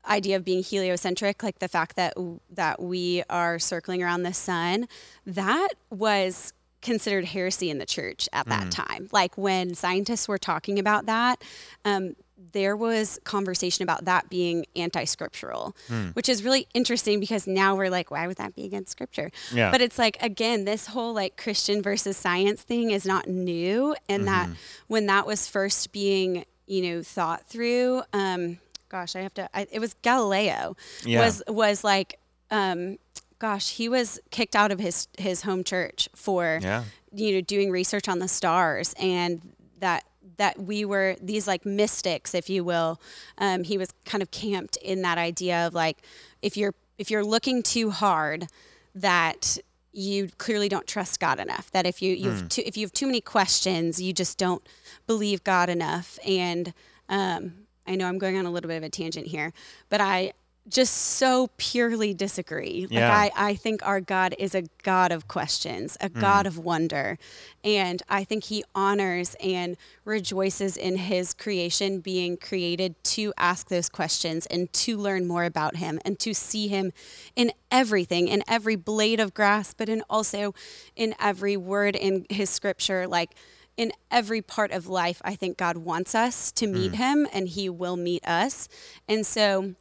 idea 0.09 0.35
of 0.35 0.45
being 0.45 0.63
heliocentric, 0.63 1.43
like 1.43 1.59
the 1.59 1.67
fact 1.67 1.95
that 1.95 2.13
that 2.49 2.81
we 2.81 3.23
are 3.29 3.59
circling 3.59 4.01
around 4.03 4.23
the 4.23 4.33
sun, 4.33 4.87
that 5.25 5.69
was 5.89 6.53
considered 6.81 7.25
heresy 7.25 7.69
in 7.69 7.77
the 7.77 7.85
church 7.85 8.27
at 8.33 8.45
that 8.47 8.71
time. 8.71 9.07
Like 9.11 9.37
when 9.37 9.73
scientists 9.75 10.27
were 10.27 10.37
talking 10.37 10.79
about 10.79 11.05
that, 11.05 11.41
um, 11.85 12.15
there 12.53 12.75
was 12.75 13.19
conversation 13.23 13.83
about 13.83 14.05
that 14.05 14.27
being 14.29 14.65
anti-scriptural, 14.75 15.75
which 16.13 16.27
is 16.27 16.43
really 16.43 16.67
interesting 16.73 17.19
because 17.19 17.45
now 17.45 17.75
we're 17.75 17.89
like, 17.89 18.09
why 18.09 18.25
would 18.27 18.37
that 18.37 18.55
be 18.55 18.65
against 18.65 18.91
scripture? 18.91 19.31
Yeah. 19.53 19.69
But 19.71 19.81
it's 19.81 19.99
like 19.99 20.17
again, 20.21 20.65
this 20.65 20.87
whole 20.87 21.13
like 21.13 21.37
Christian 21.37 21.81
versus 21.81 22.17
science 22.17 22.63
thing 22.63 22.91
is 22.91 23.05
not 23.05 23.27
new, 23.27 23.95
and 24.09 24.27
that 24.27 24.49
when 24.87 25.05
that 25.05 25.27
was 25.27 25.47
first 25.47 25.91
being 25.91 26.45
you 26.67 26.81
know 26.81 27.03
thought 27.03 27.47
through, 27.47 28.01
um, 28.11 28.57
gosh, 28.89 29.15
I 29.15 29.19
have 29.21 29.33
to. 29.35 29.47
I, 29.53 29.67
it 29.71 29.79
was 29.79 29.93
Galileo 30.01 30.75
Yeah. 31.05 31.23
was 31.23 31.43
was 31.47 31.83
like. 31.83 32.17
Um, 32.53 32.97
gosh, 33.41 33.71
he 33.71 33.89
was 33.89 34.19
kicked 34.29 34.55
out 34.55 34.71
of 34.71 34.79
his 34.79 35.07
his 35.17 35.41
home 35.41 35.63
church 35.63 36.07
for 36.15 36.59
Yeah. 36.61 36.83
you 37.11 37.33
know 37.33 37.41
doing 37.41 37.71
research 37.71 38.07
on 38.07 38.19
the 38.19 38.27
stars 38.27 38.93
and 38.99 39.41
that 39.79 40.03
that 40.37 40.59
we 40.59 40.85
were 40.85 41.15
these 41.21 41.47
like 41.47 41.65
mystics 41.65 42.35
if 42.35 42.49
you 42.49 42.63
will. 42.63 43.01
Um, 43.39 43.63
he 43.63 43.77
was 43.79 43.89
kind 44.05 44.21
of 44.21 44.29
camped 44.31 44.77
in 44.77 45.01
that 45.01 45.17
idea 45.17 45.65
of 45.67 45.73
like 45.73 45.97
if 46.41 46.55
you're 46.55 46.75
if 46.99 47.09
you're 47.11 47.25
looking 47.25 47.63
too 47.63 47.89
hard 47.89 48.47
that 48.93 49.57
you 49.91 50.29
clearly 50.37 50.69
don't 50.69 50.87
trust 50.87 51.19
God 51.19 51.39
enough 51.39 51.69
that 51.71 51.85
if 51.87 52.01
you 52.01 52.13
you 52.13 52.29
have 52.29 52.47
too, 52.47 52.61
if 52.65 52.77
you 52.77 52.85
have 52.85 52.93
too 52.93 53.07
many 53.07 53.21
questions 53.21 53.99
you 53.99 54.13
just 54.13 54.37
don't 54.37 54.61
believe 55.07 55.43
God 55.43 55.67
enough. 55.69 56.19
And 56.25 56.73
um, 57.09 57.41
I 57.87 57.95
know 57.95 58.05
I'm 58.07 58.19
going 58.19 58.37
on 58.37 58.45
a 58.45 58.51
little 58.51 58.67
bit 58.67 58.77
of 58.77 58.83
a 58.83 58.89
tangent 58.89 59.27
here 59.27 59.51
but 59.89 59.99
I 59.99 60.33
just 60.69 60.93
so 60.93 61.49
purely 61.57 62.13
disagree. 62.13 62.81
Like 62.83 62.91
Yeah. 62.91 63.13
I, 63.13 63.31
I 63.35 63.55
think 63.55 63.85
our 63.85 63.99
God 63.99 64.35
is 64.37 64.53
a 64.53 64.63
God 64.83 65.11
of 65.11 65.27
questions, 65.27 65.97
a 65.99 66.09
mm. 66.09 66.21
God 66.21 66.45
of 66.45 66.57
wonder. 66.57 67.17
And 67.63 68.01
I 68.07 68.23
think 68.23 68.45
he 68.45 68.63
honors 68.75 69.35
and 69.41 69.75
rejoices 70.05 70.77
in 70.77 70.97
his 70.97 71.33
creation 71.33 71.99
being 71.99 72.37
created 72.37 72.95
to 73.05 73.33
ask 73.37 73.69
those 73.69 73.89
questions 73.89 74.45
and 74.47 74.71
to 74.73 74.97
learn 74.97 75.27
more 75.27 75.45
about 75.45 75.77
him 75.77 75.99
and 76.05 76.19
to 76.19 76.33
see 76.33 76.67
him 76.67 76.93
in 77.35 77.51
everything, 77.71 78.27
in 78.27 78.43
every 78.47 78.75
blade 78.75 79.19
of 79.19 79.33
grass, 79.33 79.73
but 79.73 79.89
in 79.89 80.03
also 80.09 80.53
in 80.95 81.15
every 81.19 81.57
word 81.57 81.95
in 81.95 82.25
his 82.29 82.51
scripture. 82.51 83.07
Like 83.07 83.31
in 83.77 83.91
every 84.11 84.43
part 84.43 84.71
of 84.71 84.87
life, 84.87 85.21
I 85.25 85.35
think 85.35 85.57
God 85.57 85.77
wants 85.77 86.13
us 86.13 86.51
to 86.53 86.67
meet 86.67 86.91
mm. 86.91 86.95
him 86.95 87.27
and 87.33 87.47
he 87.47 87.67
will 87.67 87.97
meet 87.97 88.25
us. 88.27 88.69
And 89.07 89.25
so 89.25 89.73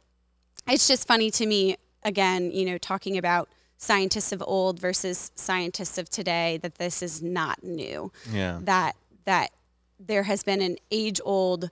it's 0.71 0.87
just 0.87 1.07
funny 1.07 1.29
to 1.31 1.45
me 1.45 1.75
again 2.03 2.51
you 2.51 2.65
know 2.65 2.77
talking 2.77 3.17
about 3.17 3.47
scientists 3.77 4.31
of 4.31 4.43
old 4.45 4.79
versus 4.79 5.31
scientists 5.35 5.97
of 5.97 6.09
today 6.09 6.59
that 6.61 6.75
this 6.75 7.01
is 7.01 7.21
not 7.21 7.63
new 7.63 8.11
Yeah. 8.31 8.59
that 8.63 8.95
that 9.25 9.49
there 9.99 10.23
has 10.23 10.43
been 10.43 10.61
an 10.61 10.77
age 10.91 11.19
old 11.23 11.69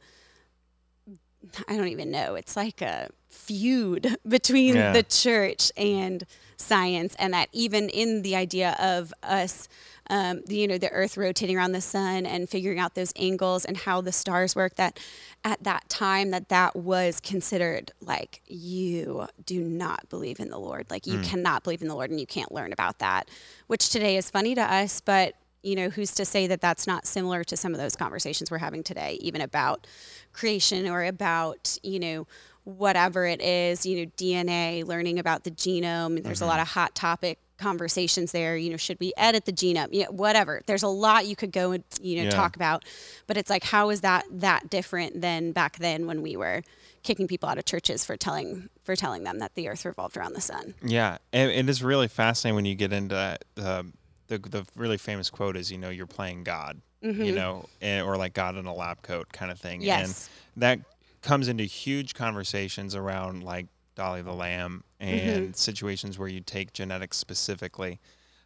I 1.70 1.78
don't 1.78 1.88
even 1.88 2.12
know. 2.12 2.36
It's 2.36 2.58
like 2.58 2.82
a 2.82 3.10
feud 3.30 4.18
between 4.28 4.76
Yeah. 4.76 4.92
the 4.92 5.04
church 5.04 5.72
and 5.78 6.26
science, 6.58 7.16
and 7.18 7.34
that 7.34 7.48
even 7.54 7.88
in 7.90 8.24
the 8.24 8.36
idea 8.36 8.76
of 8.78 9.14
us, 9.24 9.70
um, 10.10 10.42
the, 10.48 10.56
you 10.56 10.68
know, 10.68 10.78
the 10.78 10.92
Earth 10.92 11.18
rotating 11.18 11.56
around 11.58 11.72
the 11.72 11.82
sun 11.82 12.26
and 12.26 12.50
figuring 12.50 12.80
out 12.80 12.96
those 12.96 13.14
angles 13.16 13.66
and 13.66 13.78
how 13.78 14.02
the 14.02 14.12
stars 14.12 14.56
work, 14.56 14.76
that 14.76 15.00
at 15.44 15.64
that 15.64 15.88
time 15.90 16.32
that 16.32 16.50
that 16.50 16.76
was 16.76 17.20
considered 17.20 17.92
like 18.02 18.42
you 18.48 19.28
do 19.46 19.62
not 19.62 20.10
believe 20.10 20.40
in 20.40 20.50
the 20.50 20.58
Lord, 20.58 20.90
like 20.90 21.06
you 21.06 21.20
cannot 21.20 21.64
believe 21.64 21.82
in 21.82 21.88
the 21.88 21.96
Lord, 21.96 22.10
and 22.10 22.20
you 22.20 22.28
can't 22.28 22.52
learn 22.52 22.74
about 22.74 23.00
that, 23.00 23.30
which 23.68 23.90
today 23.90 24.18
is 24.18 24.30
funny 24.30 24.56
to 24.56 24.62
us, 24.62 25.02
but 25.02 25.36
you 25.62 25.76
know, 25.76 25.90
who's 25.90 26.12
to 26.16 26.24
say 26.24 26.48
that 26.48 26.62
that's 26.62 26.88
not 26.88 27.06
similar 27.06 27.44
to 27.44 27.58
some 27.58 27.74
of 27.74 27.80
those 27.80 27.96
conversations 27.96 28.50
we're 28.50 28.58
having 28.58 28.82
today, 28.82 29.18
even 29.22 29.42
about 29.42 29.86
creation 30.32 30.88
or 30.88 31.04
about, 31.04 31.78
you 31.84 32.00
know, 32.00 32.26
whatever 32.64 33.26
it 33.26 33.42
is, 33.42 33.86
you 33.86 33.98
know, 33.98 34.12
DNA, 34.18 34.86
learning 34.86 35.20
about 35.20 35.44
the 35.44 35.52
genome. 35.52 36.24
There's 36.24 36.42
a 36.42 36.46
lot 36.46 36.60
of 36.60 36.68
hot 36.70 36.96
topic 36.96 37.40
conversations 37.60 38.32
there. 38.32 38.58
You 38.58 38.72
know, 38.72 38.78
should 38.78 39.00
we 39.00 39.14
edit 39.18 39.46
the 39.46 39.52
genome? 39.54 39.94
You 39.94 40.06
know, 40.06 40.12
whatever. 40.12 40.62
There's 40.66 40.84
a 40.84 40.88
lot 40.88 41.28
you 41.28 41.36
could 41.36 41.52
go 41.52 41.72
and, 41.72 41.84
you 42.02 42.18
know, 42.18 42.24
Yeah. 42.24 42.30
talk 42.32 42.56
about. 42.56 42.84
But 43.28 43.38
it's 43.38 43.50
like, 43.50 43.64
how 43.64 43.90
is 43.90 44.02
that 44.02 44.26
that 44.32 44.70
different 44.70 45.22
than 45.22 45.52
back 45.52 45.78
then 45.78 46.08
when 46.08 46.22
we 46.22 46.36
were 46.36 46.64
kicking 47.04 47.28
people 47.28 47.48
out 47.48 47.58
of 47.58 47.66
churches 47.66 48.04
for 48.04 48.18
telling 48.18 48.70
for 48.84 48.96
telling 48.96 49.24
them 49.24 49.40
that 49.40 49.56
the 49.56 49.68
earth 49.70 49.86
revolved 49.86 50.18
around 50.18 50.34
the 50.34 50.42
sun? 50.42 50.74
Yeah, 50.84 51.18
and 51.32 51.52
it 51.52 51.70
is 51.70 51.84
really 51.84 52.08
fascinating 52.08 52.56
when 52.56 52.66
you 52.66 52.76
get 52.76 52.92
into 52.94 53.16
that. 53.16 53.44
Um, 53.58 53.94
the 54.28 54.38
the 54.40 54.66
really 54.76 54.98
famous 54.98 55.30
quote 55.30 55.56
is, 55.58 55.72
you 55.72 55.78
know, 55.78 55.90
you're 55.90 56.08
playing 56.08 56.44
God, 56.44 56.82
you 57.02 57.32
know, 57.34 57.68
or 57.82 58.18
like 58.18 58.34
God 58.34 58.56
in 58.58 58.66
a 58.66 58.74
lab 58.74 59.02
coat 59.02 59.32
kind 59.34 59.52
of 59.52 59.60
thing. 59.60 59.80
Mm-hmm. 59.80 59.88
Yes. 59.88 60.30
And 60.56 60.62
that 60.64 60.80
comes 61.22 61.48
into 61.48 61.64
huge 61.64 62.14
conversations 62.14 62.96
around 62.96 63.44
like 63.44 63.68
Dolly 63.96 64.22
the 64.22 64.34
Lamb 64.34 64.84
Mm-hmm. 65.02 65.30
and 65.30 65.56
situations 65.56 66.20
where 66.20 66.28
you 66.28 66.42
take 66.42 66.74
genetics 66.74 67.18
specifically. 67.18 68.00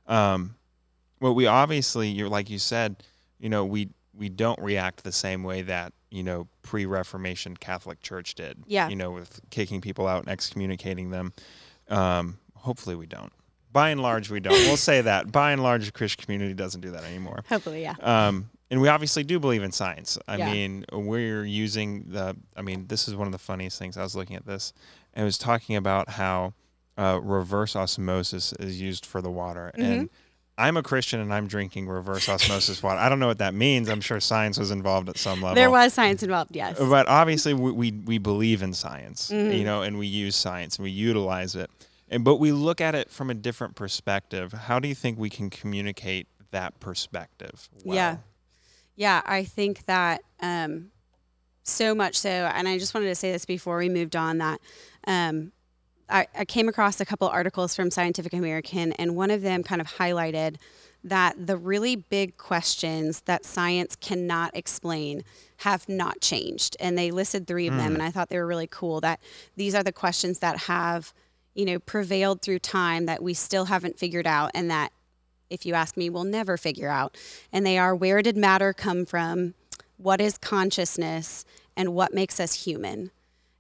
Um, 0.08 0.56
well, 1.20 1.34
we 1.34 1.48
obviously, 1.48 2.10
you're 2.10 2.30
like 2.30 2.50
you 2.50 2.60
said, 2.60 3.04
you 3.40 3.50
know, 3.50 3.66
we 3.66 3.90
we 4.16 4.30
don't 4.30 4.60
react 4.60 5.04
the 5.04 5.12
same 5.12 5.44
way 5.44 5.64
that 5.64 5.94
you 6.12 6.22
know 6.22 6.48
pre-Reformation 6.62 7.58
Catholic 7.58 8.02
Church 8.02 8.36
did. 8.36 8.60
Yeah. 8.68 8.88
You 8.90 8.96
know, 8.96 9.12
with 9.12 9.40
kicking 9.50 9.82
people 9.82 10.08
out 10.08 10.20
and 10.20 10.30
excommunicating 10.30 11.10
them. 11.10 11.34
Um, 11.90 12.38
hopefully, 12.56 12.96
we 12.96 13.06
don't. 13.08 13.32
By 13.72 13.90
and 13.90 14.02
large, 14.02 14.30
we 14.30 14.40
don't. 14.40 14.54
we'll 14.54 14.78
say 14.78 15.02
that. 15.02 15.32
By 15.32 15.52
and 15.54 15.64
large, 15.64 15.88
the 15.88 15.92
Christian 15.92 16.24
community 16.24 16.54
doesn't 16.54 16.82
do 16.82 16.92
that 16.92 17.04
anymore. 17.04 17.44
Hopefully, 17.50 17.82
yeah. 17.82 17.96
Um, 18.02 18.52
and 18.70 18.80
we 18.82 18.88
obviously 18.88 19.24
do 19.24 19.40
believe 19.40 19.64
in 19.64 19.72
science. 19.72 20.18
I 20.28 20.38
Yeah. 20.38 20.52
mean, 20.52 20.86
we're 20.92 21.44
using 21.46 22.06
the. 22.10 22.36
I 22.56 22.62
mean, 22.62 22.86
this 22.88 23.08
is 23.08 23.16
one 23.16 23.28
of 23.28 23.32
the 23.32 23.40
funniest 23.40 23.80
things. 23.80 23.98
I 23.98 24.04
was 24.04 24.16
looking 24.16 24.36
at 24.36 24.46
this, 24.46 24.74
and 25.14 25.26
was 25.26 25.38
talking 25.38 25.76
about 25.76 26.10
how 26.12 26.54
uh, 26.98 27.20
reverse 27.22 27.76
osmosis 27.76 28.54
is 28.54 28.82
used 28.82 29.06
for 29.06 29.22
the 29.22 29.32
water. 29.32 29.72
Mm-hmm. 29.76 29.92
And 29.92 30.10
I'm 30.58 30.78
a 30.78 30.84
Christian, 30.84 31.20
and 31.20 31.34
I'm 31.34 31.48
drinking 31.48 31.88
reverse 31.88 32.30
osmosis 32.30 32.84
water. 32.84 33.00
I 33.00 33.10
don't 33.10 33.20
know 33.20 33.28
what 33.28 33.40
that 33.40 33.54
means. 33.56 33.90
I'm 33.90 34.02
sure 34.02 34.20
science 34.20 34.60
was 34.60 34.70
involved 34.70 35.10
at 35.10 35.18
some 35.18 35.42
level. 35.42 35.56
There 35.56 35.72
was 35.72 35.94
science 35.94 36.22
involved, 36.22 36.56
yes. 36.56 36.78
But 36.78 37.08
obviously, 37.08 37.54
we, 37.56 37.72
we, 37.72 37.92
we 37.92 38.18
believe 38.20 38.62
in 38.62 38.74
science, 38.74 39.32
Mm-hmm. 39.32 39.52
you 39.54 39.64
know, 39.64 39.82
and 39.82 39.98
we 39.98 40.06
use 40.06 40.36
science 40.36 40.78
and 40.78 40.84
we 40.84 40.92
utilize 40.92 41.56
it. 41.56 41.72
And 42.10 42.24
but 42.24 42.36
we 42.36 42.52
look 42.52 42.80
at 42.82 42.94
it 42.94 43.10
from 43.10 43.32
a 43.32 43.34
different 43.34 43.76
perspective. 43.76 44.52
How 44.54 44.78
do 44.78 44.88
you 44.88 44.94
think 44.94 45.18
we 45.18 45.32
can 45.32 45.50
communicate 45.50 46.28
that 46.52 46.80
perspective? 46.80 47.70
well? 47.84 47.96
Yeah. 47.96 48.18
Yeah, 48.96 49.24
I 49.26 49.44
think 49.44 49.86
that 49.86 50.22
um, 50.40 50.92
so 51.64 51.96
much 51.96 52.16
so, 52.20 52.30
and 52.30 52.68
I 52.68 52.78
just 52.78 52.94
wanted 52.94 53.08
to 53.08 53.16
say 53.16 53.32
this 53.32 53.44
before 53.46 53.80
we 53.80 53.90
moved 53.90 54.16
on 54.16 54.38
that 54.38 54.62
um, 55.08 55.52
I, 56.10 56.28
I 56.38 56.46
came 56.46 56.68
across 56.70 57.00
a 57.00 57.06
couple 57.06 57.28
articles 57.28 57.76
from 57.76 57.90
Scientific 57.92 58.34
American, 58.34 58.94
and 58.94 59.16
one 59.16 59.32
of 59.32 59.42
them 59.42 59.64
kind 59.64 59.82
of 59.82 59.88
highlighted 59.88 60.58
that 61.04 61.48
the 61.48 61.58
really 61.58 61.96
big 61.96 62.38
questions 62.38 63.22
that 63.22 63.46
science 63.46 63.96
cannot 63.96 64.56
explain 64.56 65.24
have 65.58 65.90
not 65.90 66.22
changed. 66.22 66.78
And 66.80 66.98
they 66.98 67.12
listed 67.12 67.46
three 67.46 67.68
of 67.68 67.76
them, 67.76 67.94
and 67.94 68.02
I 68.02 68.10
thought 68.10 68.30
they 68.30 68.38
were 68.38 68.48
really 68.48 68.68
cool 68.68 69.02
that 69.02 69.20
these 69.56 69.76
are 69.76 69.84
the 69.84 69.92
questions 69.92 70.40
that 70.40 70.60
have, 70.60 71.14
you 71.56 71.66
know, 71.66 71.80
prevailed 71.80 72.42
through 72.42 72.60
time 72.60 73.06
that 73.06 73.22
we 73.22 73.34
still 73.34 73.66
haven't 73.66 74.00
figured 74.00 74.28
out, 74.28 74.52
and 74.54 74.72
that 74.72 74.94
if 75.50 75.66
you 75.66 75.74
ask 75.74 75.98
me, 75.98 76.10
we'll 76.10 76.24
never 76.24 76.58
figure 76.58 76.90
out. 76.90 77.18
And 77.52 77.66
they 77.66 77.78
are 77.78 77.96
where 77.96 78.22
did 78.22 78.38
matter 78.38 78.74
come 78.74 79.06
from? 79.06 79.54
What 79.98 80.22
is 80.22 80.38
consciousness? 80.38 81.46
And 81.76 81.94
what 81.94 82.14
makes 82.14 82.40
us 82.40 82.66
human? 82.66 83.12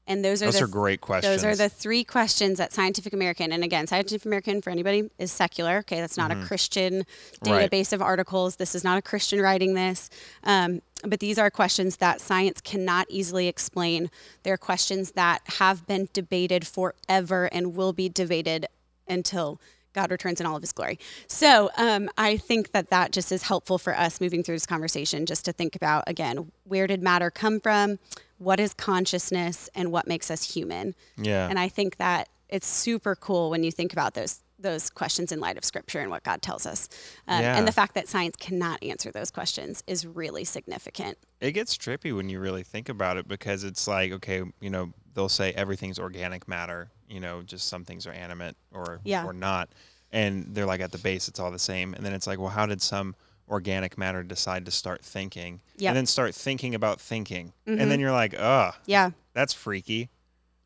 And 0.06 0.24
those 0.24 0.42
are 0.42 0.48
Those 0.48 0.58
the 0.60 0.66
are 0.66 0.68
great 0.68 1.00
questions. 1.00 1.42
those 1.42 1.46
are 1.46 1.56
the 1.56 1.70
three 1.70 2.04
questions 2.04 2.58
that 2.58 2.74
Scientific 2.74 3.14
American, 3.14 3.54
and 3.54 3.64
again, 3.64 3.88
Scientific 3.88 4.26
American 4.26 4.62
for 4.62 4.70
anybody 4.70 5.10
is 5.18 5.32
secular. 5.32 5.78
Okay, 5.78 6.02
that's 6.02 6.18
not 6.18 6.30
a 6.32 6.36
Christian 6.46 7.06
Mm-hmm. 7.06 7.52
Right. 7.52 7.72
database 7.72 7.94
of 7.94 8.02
articles. 8.02 8.58
This 8.58 8.76
is 8.76 8.84
not 8.84 8.98
a 8.98 9.02
Christian 9.02 9.40
writing 9.42 9.76
this. 9.76 10.10
Um, 10.44 10.82
but 11.06 11.20
these 11.22 11.38
are 11.38 11.50
questions 11.50 11.98
that 11.98 12.20
science 12.22 12.60
cannot 12.62 13.08
easily 13.10 13.48
explain. 13.48 14.10
They're 14.44 14.58
questions 14.58 15.12
that 15.12 15.42
have 15.60 15.86
been 15.88 16.10
debated 16.14 16.68
forever 16.68 17.46
and 17.52 17.76
will 17.76 17.94
be 17.94 18.10
debated 18.10 18.66
until 19.08 19.60
God 19.94 20.10
returns 20.12 20.40
in 20.42 20.48
all 20.48 20.56
of 20.56 20.62
his 20.64 20.72
glory. 20.72 20.98
So 21.28 21.70
um, 21.78 22.10
I 22.18 22.36
think 22.38 22.72
that 22.72 22.90
that 22.90 23.12
just 23.12 23.32
is 23.32 23.44
helpful 23.44 23.78
for 23.78 23.96
us 23.96 24.20
moving 24.20 24.42
through 24.44 24.56
this 24.56 24.66
conversation, 24.66 25.26
just 25.26 25.46
to 25.46 25.52
think 25.54 25.76
about 25.76 26.04
again, 26.08 26.52
where 26.64 26.88
did 26.88 27.04
matter 27.04 27.30
come 27.30 27.60
from? 27.60 28.00
What 28.44 28.60
is 28.60 28.74
consciousness 28.74 29.70
and 29.76 29.92
what 29.92 30.08
makes 30.08 30.30
us 30.32 30.54
human? 30.54 30.96
yeah. 31.18 31.48
And 31.50 31.58
I 31.60 31.70
think 31.70 31.98
that 31.98 32.30
it's 32.50 32.68
super 32.68 33.16
cool 33.16 33.50
when 33.50 33.64
you 33.64 33.72
think 33.72 33.94
about 33.94 34.14
those 34.14 34.40
those 34.60 34.90
questions 34.90 35.34
in 35.34 35.42
light 35.42 35.58
of 35.58 35.66
scripture 35.66 36.00
and 36.00 36.10
what 36.10 36.24
God 36.24 36.42
tells 36.42 36.66
us. 36.66 36.88
Um, 37.28 37.42
Yeah. 37.42 37.58
And 37.58 37.68
the 37.68 37.74
fact 37.74 37.96
that 37.96 38.08
science 38.08 38.38
cannot 38.38 38.82
answer 38.82 39.12
those 39.12 39.30
questions 39.30 39.84
is 39.88 40.06
really 40.06 40.46
significant. 40.46 41.18
it 41.42 41.52
gets 41.52 41.76
trippy 41.78 42.16
when 42.16 42.30
you 42.30 42.40
really 42.40 42.64
think 42.64 42.88
about 42.88 43.18
it 43.18 43.28
because 43.28 43.66
it's 43.66 43.86
like, 43.90 44.14
okay, 44.14 44.42
you 44.62 44.70
know, 44.70 44.94
they'll 45.14 45.28
say 45.28 45.52
everything's 45.52 46.00
organic 46.00 46.48
matter, 46.48 46.92
you 47.10 47.20
know, 47.20 47.42
just 47.44 47.68
some 47.68 47.84
things 47.84 48.08
are 48.08 48.14
animate 48.14 48.56
or 48.72 49.02
Yeah. 49.04 49.26
or 49.26 49.34
not. 49.34 49.68
And 50.14 50.56
they're 50.56 50.66
like 50.66 50.80
at 50.80 50.94
the 50.94 50.98
base 51.00 51.28
it's 51.28 51.40
all 51.42 51.52
the 51.52 51.60
same. 51.60 51.94
And 51.94 52.06
then 52.06 52.14
it's 52.14 52.28
like, 52.28 52.40
well, 52.40 52.50
how 52.50 52.66
did 52.66 52.82
some 52.82 53.16
organic 53.54 53.98
matter 53.98 54.22
decide 54.24 54.66
to 54.66 54.72
start 54.72 55.02
thinking? 55.06 55.54
Yep. 55.54 55.78
Mm-hmm. 55.78 55.88
And 55.88 55.98
then 55.98 56.06
start 56.08 56.36
thinking 56.36 56.76
about 56.76 57.00
thinking. 57.00 57.54
And 57.66 57.90
then 57.90 58.00
you're 58.02 58.12
like, 58.12 58.36
ugh, 58.38 58.74
Yeah. 58.86 59.12
that's 59.34 59.54
freaky. 59.54 60.10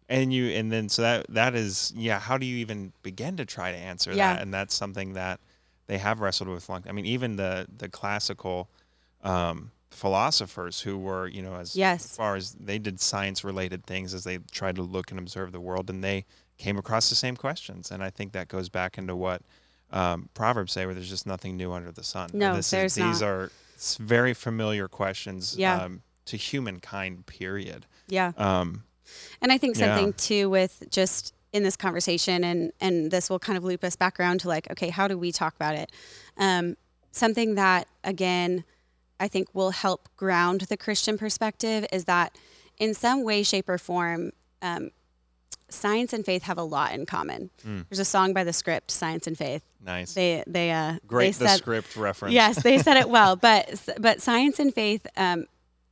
And 0.09 0.31
you 0.33 0.47
and 0.51 0.71
then 0.71 0.87
so 0.89 1.01
that 1.01 1.25
that 1.29 1.53
is 1.53 1.93
yeah, 1.95 2.17
how 2.19 2.37
do 2.37 2.45
you 2.45 2.57
even 2.57 2.93
begin 3.03 3.35
to 3.37 3.45
try 3.45 3.71
to 3.71 3.77
answer 3.77 4.11
Yeah. 4.13 4.33
that? 4.33 4.41
And 4.41 4.53
that's 4.53 4.73
something 4.73 5.13
that 5.13 5.39
they 5.87 5.97
have 5.99 6.21
wrestled 6.21 6.49
with 6.49 6.67
long 6.69 6.83
I 6.89 6.93
mean, 6.93 7.05
even 7.05 7.35
the 7.35 7.67
the 7.77 7.89
classical 7.89 8.69
um 9.21 9.71
philosophers 9.91 10.81
who 10.81 10.97
were, 10.97 11.27
you 11.27 11.41
know, 11.41 11.55
as 11.55 11.75
Yes. 11.75 12.15
far 12.15 12.35
as 12.35 12.53
they 12.53 12.79
did 12.79 12.99
science 13.01 13.43
related 13.43 13.85
things 13.85 14.13
as 14.13 14.23
they 14.23 14.37
tried 14.51 14.75
to 14.77 14.81
look 14.81 15.11
and 15.11 15.19
observe 15.19 15.51
the 15.51 15.59
world 15.59 15.89
and 15.89 16.03
they 16.03 16.23
came 16.57 16.77
across 16.77 17.09
the 17.09 17.15
same 17.15 17.35
questions. 17.35 17.91
And 17.91 18.01
I 18.03 18.09
think 18.09 18.31
that 18.33 18.47
goes 18.47 18.69
back 18.69 18.97
into 18.97 19.15
what 19.15 19.41
um, 19.91 20.29
Proverbs 20.33 20.73
say, 20.73 20.85
where 20.85 20.93
there's 20.93 21.09
just 21.09 21.25
nothing 21.25 21.57
new 21.57 21.71
under 21.71 21.91
the 21.91 22.03
sun. 22.03 22.29
No, 22.33 22.55
this 22.55 22.69
there's 22.71 22.97
is, 22.97 23.03
these 23.03 23.21
are 23.21 23.51
very 23.99 24.33
familiar 24.33 24.87
questions 24.87 25.55
Yeah. 25.57 25.83
um, 25.83 26.01
to 26.25 26.37
humankind. 26.37 27.25
Period. 27.25 27.85
Yeah. 28.07 28.31
Um, 28.37 28.83
And 29.41 29.51
I 29.51 29.57
think 29.57 29.77
Yeah. 29.77 29.95
something 29.95 30.13
too 30.13 30.49
with 30.49 30.83
just 30.89 31.33
in 31.53 31.63
this 31.63 31.77
conversation, 31.77 32.43
and 32.43 32.73
and 32.81 33.09
this 33.11 33.29
will 33.29 33.39
kind 33.39 33.57
of 33.57 33.63
loop 33.63 33.83
us 33.83 33.95
back 33.95 34.19
around 34.19 34.39
to 34.41 34.47
like, 34.49 34.69
okay, 34.71 34.89
how 34.89 35.07
do 35.07 35.17
we 35.17 35.31
talk 35.31 35.55
about 35.55 35.75
it? 35.75 35.91
Um, 36.37 36.75
something 37.11 37.55
that 37.55 37.87
again, 38.03 38.65
I 39.19 39.27
think 39.29 39.47
will 39.53 39.71
help 39.71 40.09
ground 40.17 40.61
the 40.61 40.75
Christian 40.77 41.17
perspective 41.17 41.85
is 41.91 42.05
that 42.05 42.37
in 42.77 42.93
some 42.93 43.23
way, 43.23 43.41
shape, 43.43 43.69
or 43.69 43.77
form, 43.77 44.31
um, 44.61 44.91
science 45.69 46.13
and 46.13 46.25
faith 46.25 46.43
have 46.43 46.57
a 46.57 46.63
lot 46.63 46.93
in 46.93 47.05
common. 47.05 47.49
There's 47.63 47.99
a 47.99 48.05
song 48.05 48.33
by 48.33 48.43
the 48.43 48.53
Script, 48.53 48.91
"Science 48.91 49.27
and 49.27 49.37
Faith." 49.37 49.63
nice. 49.83 50.13
They 50.13 50.43
they 50.47 50.71
uh 50.71 50.97
Great 51.07 51.35
they 51.35 51.45
the 51.45 51.49
said, 51.49 51.57
script 51.57 51.95
reference. 51.95 52.33
Yes, 52.33 52.61
they 52.61 52.77
said 52.77 52.97
it 52.97 53.09
well, 53.09 53.35
but 53.47 53.87
but 53.99 54.21
science 54.21 54.59
and 54.59 54.73
faith, 54.73 55.05
um, 55.15 55.45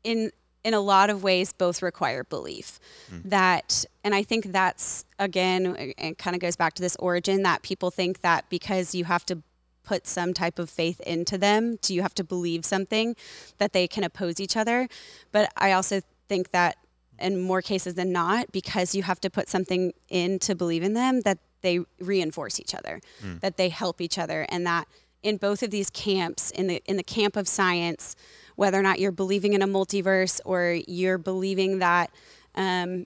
in 0.03 0.31
in 0.63 0.73
a 0.73 0.79
lot 0.79 1.09
of 1.11 1.21
ways, 1.23 1.53
both 1.53 1.81
require 1.83 2.23
belief. 2.23 2.79
That, 3.25 3.85
and 4.03 4.15
I 4.15 4.23
think 4.23 4.51
that's 4.51 5.05
again, 5.19 5.75
it 5.77 6.17
kind 6.17 6.35
of 6.35 6.41
goes 6.41 6.55
back 6.55 6.73
to 6.75 6.81
this 6.81 6.95
origin 6.97 7.43
that 7.43 7.61
people 7.61 7.91
think 7.91 8.21
that 8.21 8.49
because 8.49 8.95
you 8.95 9.05
have 9.05 9.25
to 9.27 9.43
put 9.83 10.07
some 10.07 10.33
type 10.33 10.57
of 10.57 10.67
faith 10.69 10.99
into 11.01 11.37
them, 11.37 11.77
do 11.83 11.93
you 11.93 12.01
have 12.01 12.15
to 12.15 12.23
believe 12.23 12.65
something 12.65 13.15
that 13.59 13.73
they 13.73 13.87
can 13.87 14.03
oppose 14.03 14.39
each 14.39 14.57
other. 14.57 14.89
But 15.31 15.51
I 15.55 15.71
also 15.71 16.01
think 16.27 16.49
that 16.51 16.77
in 17.19 17.41
more 17.41 17.61
cases 17.61 17.95
than 17.95 18.11
not, 18.11 18.51
because 18.51 18.95
you 18.95 19.03
have 19.03 19.19
to 19.21 19.29
put 19.29 19.49
something 19.49 19.93
in 20.09 20.39
to 20.39 20.55
believe 20.55 20.83
in 20.83 20.93
them, 20.93 21.21
that 21.21 21.39
they 21.61 21.79
reinforce 21.99 22.59
each 22.59 22.75
other, 22.75 23.01
that 23.39 23.57
they 23.57 23.69
help 23.69 24.01
each 24.01 24.17
other, 24.17 24.45
and 24.49 24.65
that 24.65 24.87
in 25.23 25.37
both 25.37 25.63
of 25.63 25.71
these 25.71 25.89
camps, 25.89 26.51
in 26.51 26.67
the 26.67 26.83
in 26.85 26.97
the 26.97 27.03
camp 27.03 27.35
of 27.35 27.47
science, 27.47 28.15
whether 28.55 28.79
or 28.79 28.83
not 28.83 28.99
you're 28.99 29.11
believing 29.11 29.53
in 29.53 29.61
a 29.61 29.67
multiverse 29.67 30.39
or 30.45 30.79
you're 30.87 31.17
believing 31.17 31.79
that 31.79 32.11
um, 32.55 33.05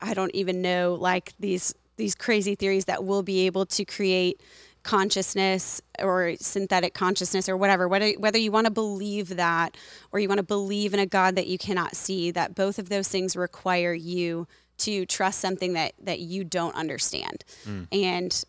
I 0.00 0.14
don't 0.14 0.34
even 0.34 0.60
know 0.62 0.94
like 0.94 1.34
these 1.38 1.74
these 1.96 2.14
crazy 2.14 2.54
theories 2.54 2.86
that 2.86 3.04
we'll 3.04 3.22
be 3.22 3.46
able 3.46 3.66
to 3.66 3.84
create 3.84 4.40
consciousness 4.82 5.80
or 5.98 6.34
synthetic 6.40 6.94
consciousness 6.94 7.48
or 7.48 7.56
whatever 7.56 7.88
whether 7.88 8.10
whether 8.12 8.38
you 8.38 8.50
want 8.50 8.64
to 8.64 8.70
believe 8.70 9.36
that 9.36 9.76
or 10.12 10.20
you 10.20 10.28
want 10.28 10.38
to 10.38 10.42
believe 10.42 10.94
in 10.94 11.00
a 11.00 11.06
god 11.06 11.34
that 11.34 11.46
you 11.46 11.58
cannot 11.58 11.94
see 11.94 12.30
that 12.30 12.54
both 12.54 12.78
of 12.78 12.88
those 12.88 13.08
things 13.08 13.36
require 13.36 13.92
you 13.92 14.46
to 14.78 15.04
trust 15.06 15.40
something 15.40 15.74
that 15.74 15.92
that 16.02 16.20
you 16.20 16.44
don't 16.44 16.74
understand. 16.74 17.44
And 17.92 18.44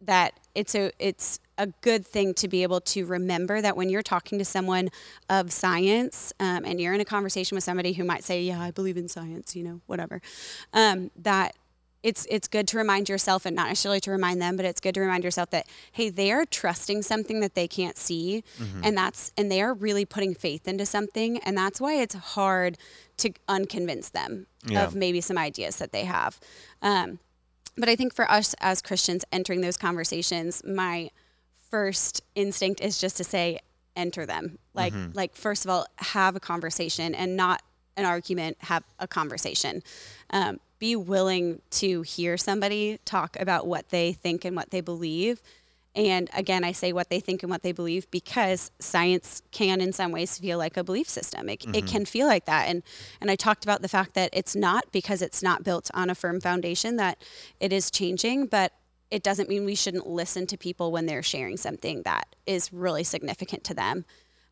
that 0.00 0.34
it's 0.54 0.74
a 0.74 0.90
it's 0.98 1.40
a 1.56 1.68
good 1.82 2.04
thing 2.04 2.34
to 2.34 2.48
be 2.48 2.62
able 2.62 2.80
to 2.80 3.06
remember 3.06 3.60
that 3.60 3.76
when 3.76 3.88
you're 3.88 4.02
talking 4.02 4.38
to 4.38 4.44
someone 4.44 4.88
of 5.30 5.52
science 5.52 6.32
um, 6.40 6.64
and 6.64 6.80
you're 6.80 6.92
in 6.92 7.00
a 7.00 7.04
conversation 7.04 7.54
with 7.54 7.62
somebody 7.62 7.92
who 7.92 8.02
might 8.02 8.24
say 8.24 8.42
yeah 8.42 8.60
i 8.60 8.72
believe 8.72 8.96
in 8.96 9.08
science 9.08 9.54
you 9.54 9.62
know 9.62 9.80
whatever 9.86 10.20
um, 10.72 11.12
that 11.16 11.54
it's 12.04 12.24
it's 12.30 12.46
good 12.46 12.68
to 12.68 12.76
remind 12.76 13.08
yourself 13.08 13.44
and 13.46 13.56
not 13.56 13.66
necessarily 13.68 13.98
to 14.00 14.10
remind 14.12 14.40
them 14.40 14.56
but 14.56 14.64
it's 14.64 14.80
good 14.80 14.94
to 14.94 15.00
remind 15.00 15.24
yourself 15.24 15.50
that 15.50 15.66
hey 15.92 16.08
they 16.10 16.30
are 16.30 16.44
trusting 16.44 17.02
something 17.02 17.40
that 17.40 17.54
they 17.54 17.66
can't 17.66 17.96
see 17.96 18.44
and 18.84 18.96
that's 18.96 19.32
and 19.36 19.50
they 19.50 19.60
are 19.60 19.74
really 19.74 20.04
putting 20.04 20.34
faith 20.34 20.68
into 20.68 20.84
something 20.86 21.38
and 21.38 21.56
that's 21.56 21.80
why 21.80 21.94
it's 21.94 22.14
hard 22.14 22.76
to 23.16 23.30
unconvince 23.48 24.10
them 24.12 24.46
Yeah. 24.66 24.84
of 24.84 24.94
maybe 24.94 25.20
some 25.20 25.38
ideas 25.38 25.76
that 25.78 25.90
they 25.92 26.04
have 26.04 26.38
um, 26.82 27.18
but 27.76 27.88
I 27.88 27.96
think 27.96 28.14
for 28.14 28.30
us 28.30 28.54
as 28.60 28.80
Christians 28.80 29.24
entering 29.32 29.60
those 29.60 29.76
conversations, 29.76 30.62
my 30.64 31.10
first 31.70 32.22
instinct 32.36 32.80
is 32.80 32.98
just 33.00 33.16
to 33.16 33.24
say, 33.24 33.58
enter 33.96 34.24
them. 34.26 34.58
Like, 34.74 34.92
like 35.12 35.34
first 35.34 35.64
of 35.64 35.70
all, 35.72 35.86
have 35.96 36.36
a 36.36 36.40
conversation 36.40 37.14
and 37.16 37.36
not 37.36 37.62
an 37.96 38.04
argument. 38.04 38.58
Have 38.60 38.84
a 39.00 39.08
conversation. 39.08 39.82
Um, 40.30 40.60
be 40.84 40.94
willing 40.94 41.62
to 41.70 42.02
hear 42.02 42.36
somebody 42.36 42.98
talk 43.06 43.40
about 43.40 43.66
what 43.66 43.88
they 43.88 44.12
think 44.12 44.44
and 44.44 44.54
what 44.54 44.70
they 44.70 44.82
believe. 44.82 45.40
And 45.94 46.28
again, 46.34 46.62
I 46.62 46.72
say 46.72 46.92
what 46.92 47.08
they 47.08 47.20
think 47.20 47.42
and 47.42 47.48
what 47.48 47.62
they 47.62 47.72
believe 47.72 48.10
because 48.10 48.70
science 48.80 49.40
can, 49.50 49.80
in 49.80 49.94
some 49.94 50.12
ways, 50.12 50.36
feel 50.38 50.58
like 50.58 50.76
a 50.76 50.84
belief 50.84 51.08
system. 51.08 51.48
It, 51.48 51.64
it 51.72 51.86
can 51.86 52.04
feel 52.04 52.26
like 52.26 52.44
that. 52.44 52.68
And 52.68 52.82
and 53.18 53.30
I 53.30 53.36
talked 53.36 53.64
about 53.64 53.80
the 53.80 53.88
fact 53.88 54.12
that 54.12 54.28
it's 54.34 54.54
not 54.54 54.92
because 54.92 55.22
it's 55.22 55.42
not 55.42 55.64
built 55.64 55.90
on 55.94 56.10
a 56.10 56.14
firm 56.14 56.38
foundation 56.38 56.96
that 56.96 57.16
it 57.60 57.72
is 57.72 57.90
changing, 57.90 58.48
but 58.48 58.74
it 59.10 59.22
doesn't 59.22 59.48
mean 59.48 59.64
we 59.64 59.76
shouldn't 59.76 60.06
listen 60.06 60.46
to 60.48 60.58
people 60.58 60.92
when 60.92 61.06
they're 61.06 61.22
sharing 61.22 61.56
something 61.56 62.02
that 62.02 62.26
is 62.44 62.74
really 62.74 63.04
significant 63.04 63.64
to 63.64 63.72
them. 63.72 64.04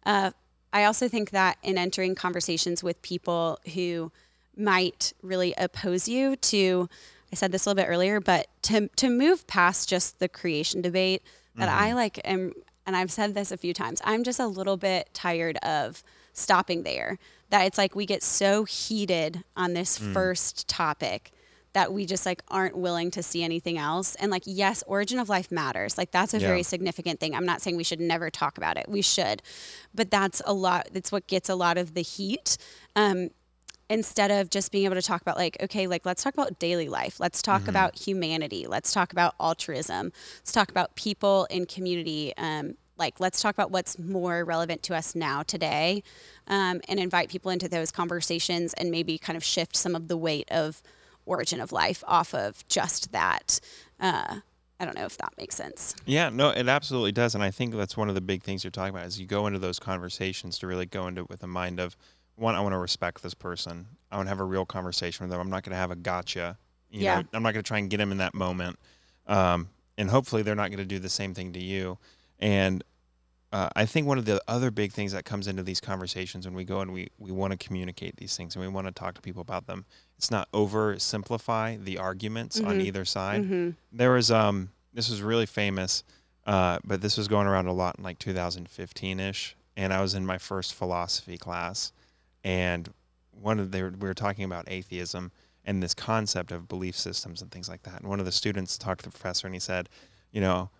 Uh, 0.06 0.30
I 0.72 0.84
also 0.84 1.08
think 1.08 1.28
that 1.32 1.58
in 1.62 1.76
entering 1.76 2.14
conversations 2.14 2.82
with 2.82 3.02
people 3.02 3.58
who 3.74 4.12
might 4.56 5.12
really 5.22 5.54
oppose 5.58 6.08
you 6.08 6.36
to, 6.36 6.88
I 7.32 7.36
said 7.36 7.52
this 7.52 7.66
a 7.66 7.70
little 7.70 7.82
bit 7.82 7.88
earlier, 7.90 8.20
but 8.20 8.46
to, 8.62 8.88
to 8.96 9.08
move 9.08 9.46
past 9.46 9.88
just 9.88 10.18
the 10.18 10.28
creation 10.28 10.82
debate 10.82 11.22
that 11.56 11.68
I 11.68 11.92
like 11.92 12.18
am, 12.24 12.52
and 12.86 12.96
I've 12.96 13.12
said 13.12 13.34
this 13.34 13.52
a 13.52 13.56
few 13.56 13.74
times, 13.74 14.00
I'm 14.04 14.24
just 14.24 14.40
a 14.40 14.46
little 14.46 14.76
bit 14.76 15.10
tired 15.12 15.56
of 15.58 16.02
stopping 16.32 16.82
there. 16.82 17.18
That 17.50 17.66
it's 17.66 17.76
like 17.76 17.94
we 17.94 18.06
get 18.06 18.22
so 18.22 18.64
heated 18.64 19.44
on 19.54 19.74
this 19.74 19.98
first 19.98 20.66
topic 20.68 21.30
that 21.74 21.92
we 21.92 22.06
just 22.06 22.24
like 22.24 22.42
aren't 22.48 22.76
willing 22.76 23.10
to 23.10 23.22
see 23.22 23.42
anything 23.42 23.76
else. 23.76 24.14
And 24.14 24.30
like, 24.30 24.42
yes, 24.46 24.82
origin 24.86 25.18
of 25.18 25.28
life 25.28 25.50
matters. 25.52 25.98
Like 25.98 26.10
that's 26.10 26.32
a 26.32 26.38
Yeah. 26.38 26.46
very 26.48 26.62
significant 26.62 27.20
thing. 27.20 27.34
I'm 27.34 27.44
not 27.46 27.60
saying 27.60 27.76
we 27.76 27.84
should 27.84 28.00
never 28.00 28.30
talk 28.30 28.56
about 28.56 28.78
it. 28.78 28.88
We 28.88 29.02
should, 29.02 29.42
but 29.94 30.10
that's 30.10 30.40
a 30.46 30.54
lot. 30.54 30.88
That's 30.92 31.12
what 31.12 31.26
gets 31.26 31.48
a 31.50 31.54
lot 31.54 31.76
of 31.76 31.92
the 31.92 32.02
heat. 32.02 32.56
Um, 32.96 33.28
instead 33.92 34.30
of 34.30 34.48
just 34.48 34.72
being 34.72 34.86
able 34.86 34.94
to 34.94 35.02
talk 35.02 35.20
about 35.20 35.36
like, 35.36 35.56
okay, 35.62 35.86
like 35.86 36.06
let's 36.06 36.22
talk 36.22 36.32
about 36.32 36.58
daily 36.58 36.88
life. 36.88 37.20
Let's 37.20 37.42
talk 37.42 37.68
about 37.68 37.98
humanity. 37.98 38.66
Let's 38.66 38.90
talk 38.90 39.12
about 39.12 39.34
altruism. 39.38 40.12
Let's 40.38 40.52
talk 40.52 40.70
about 40.70 40.94
people 40.96 41.46
in 41.50 41.66
community. 41.66 42.32
Um, 42.38 42.76
like 42.96 43.20
let's 43.20 43.42
talk 43.42 43.54
about 43.54 43.70
what's 43.70 43.98
more 43.98 44.44
relevant 44.44 44.82
to 44.84 44.94
us 44.94 45.14
now 45.14 45.42
today 45.42 46.02
um, 46.46 46.80
and 46.88 46.98
invite 46.98 47.28
people 47.28 47.50
into 47.50 47.68
those 47.68 47.90
conversations 47.90 48.72
and 48.74 48.90
maybe 48.90 49.18
kind 49.18 49.36
of 49.36 49.44
shift 49.44 49.76
some 49.76 49.94
of 49.94 50.08
the 50.08 50.16
weight 50.16 50.48
of 50.50 50.82
origin 51.26 51.60
of 51.60 51.72
life 51.72 52.04
off 52.06 52.34
of 52.34 52.66
just 52.68 53.10
that 53.12 53.60
uh, 53.98 54.36
i 54.78 54.84
don't 54.84 54.94
know 54.94 55.04
if 55.04 55.16
that 55.16 55.32
makes 55.38 55.56
sense 55.56 55.94
Yeah, 56.04 56.28
no, 56.28 56.50
it 56.50 56.68
absolutely 56.68 57.12
does, 57.12 57.34
and 57.34 57.42
I 57.42 57.50
think 57.50 57.74
that's 57.74 57.96
one 57.96 58.08
of 58.08 58.14
the 58.14 58.20
big 58.20 58.42
things 58.42 58.62
you're 58.62 58.70
talking 58.70 58.94
about 58.94 59.06
is 59.06 59.20
you 59.20 59.26
go 59.26 59.46
into 59.46 59.58
those 59.58 59.78
conversations 59.78 60.58
to 60.58 60.66
really 60.66 60.86
go 60.86 61.06
into 61.06 61.22
it 61.22 61.30
with 61.30 61.42
a 61.42 61.46
mind 61.46 61.80
of 61.80 61.96
one, 62.36 62.54
I 62.54 62.60
want 62.60 62.72
to 62.72 62.78
respect 62.78 63.22
this 63.22 63.34
person. 63.34 63.86
I 64.10 64.16
want 64.16 64.26
to 64.26 64.30
have 64.30 64.40
a 64.40 64.44
real 64.44 64.64
conversation 64.66 65.24
with 65.24 65.30
them. 65.30 65.40
I'm 65.40 65.50
not 65.50 65.62
going 65.62 65.72
to 65.72 65.76
have 65.78 65.90
a 65.90 65.96
gotcha. 65.96 66.58
You 66.90 67.04
Yeah. 67.04 67.20
know, 67.20 67.28
I'm 67.32 67.42
not 67.42 67.52
going 67.54 67.62
to 67.62 67.68
try 67.68 67.78
and 67.78 67.88
get 67.90 67.98
them 67.98 68.12
in 68.12 68.18
that 68.18 68.34
moment, 68.34 68.78
um, 69.26 69.68
and 69.98 70.10
hopefully 70.10 70.42
they're 70.42 70.54
not 70.54 70.68
going 70.70 70.78
to 70.78 70.84
do 70.84 70.98
the 70.98 71.08
same 71.08 71.34
thing 71.34 71.52
to 71.54 71.60
you. 71.60 71.98
And 72.38 72.82
uh, 73.52 73.68
I 73.76 73.84
think 73.84 74.06
one 74.06 74.16
of 74.18 74.24
the 74.24 74.40
other 74.48 74.70
big 74.70 74.92
things 74.92 75.12
that 75.12 75.24
comes 75.26 75.46
into 75.46 75.62
these 75.62 75.78
conversations 75.80 76.46
when 76.46 76.54
we 76.54 76.64
go 76.64 76.80
and 76.80 76.90
we, 76.92 77.08
we 77.18 77.30
want 77.30 77.50
to 77.52 77.58
communicate 77.58 78.16
these 78.16 78.34
things 78.36 78.56
and 78.56 78.62
we 78.64 78.68
want 78.68 78.86
to 78.86 78.92
talk 78.92 79.14
to 79.14 79.20
people 79.20 79.42
about 79.42 79.66
them, 79.66 79.84
it's 80.16 80.30
not 80.30 80.50
oversimplify 80.52 81.82
the 81.82 81.98
arguments 81.98 82.60
on 82.60 82.80
either 82.80 83.04
side. 83.04 83.42
There 83.92 84.12
was 84.12 84.30
um 84.30 84.70
this 84.94 85.08
was 85.10 85.22
really 85.22 85.46
famous, 85.46 86.04
uh, 86.46 86.78
but 86.84 87.00
this 87.00 87.16
was 87.16 87.26
going 87.28 87.46
around 87.46 87.66
a 87.66 87.72
lot 87.72 87.96
in 87.96 88.04
like 88.04 88.18
2015 88.18 89.20
ish, 89.20 89.56
and 89.76 89.92
I 89.92 90.00
was 90.02 90.14
in 90.14 90.26
my 90.26 90.36
first 90.38 90.74
philosophy 90.74 91.38
class, 91.38 91.92
and 92.44 92.92
one 93.30 93.58
of 93.58 93.70
they 93.70 93.82
were, 93.82 93.90
we 93.90 94.08
were 94.08 94.14
talking 94.14 94.44
about 94.44 94.64
atheism 94.68 95.32
and 95.64 95.82
this 95.82 95.94
concept 95.94 96.52
of 96.52 96.68
belief 96.68 96.96
systems 96.96 97.42
and 97.42 97.50
things 97.50 97.68
like 97.68 97.82
that. 97.84 98.00
And 98.00 98.08
one 98.08 98.20
of 98.20 98.26
the 98.26 98.32
students 98.32 98.76
talked 98.76 99.00
to 99.00 99.10
the 99.10 99.10
professor 99.10 99.46
and 99.46 99.54
he 99.54 99.60
said, 99.60 99.88
you 100.32 100.40
know, 100.40 100.70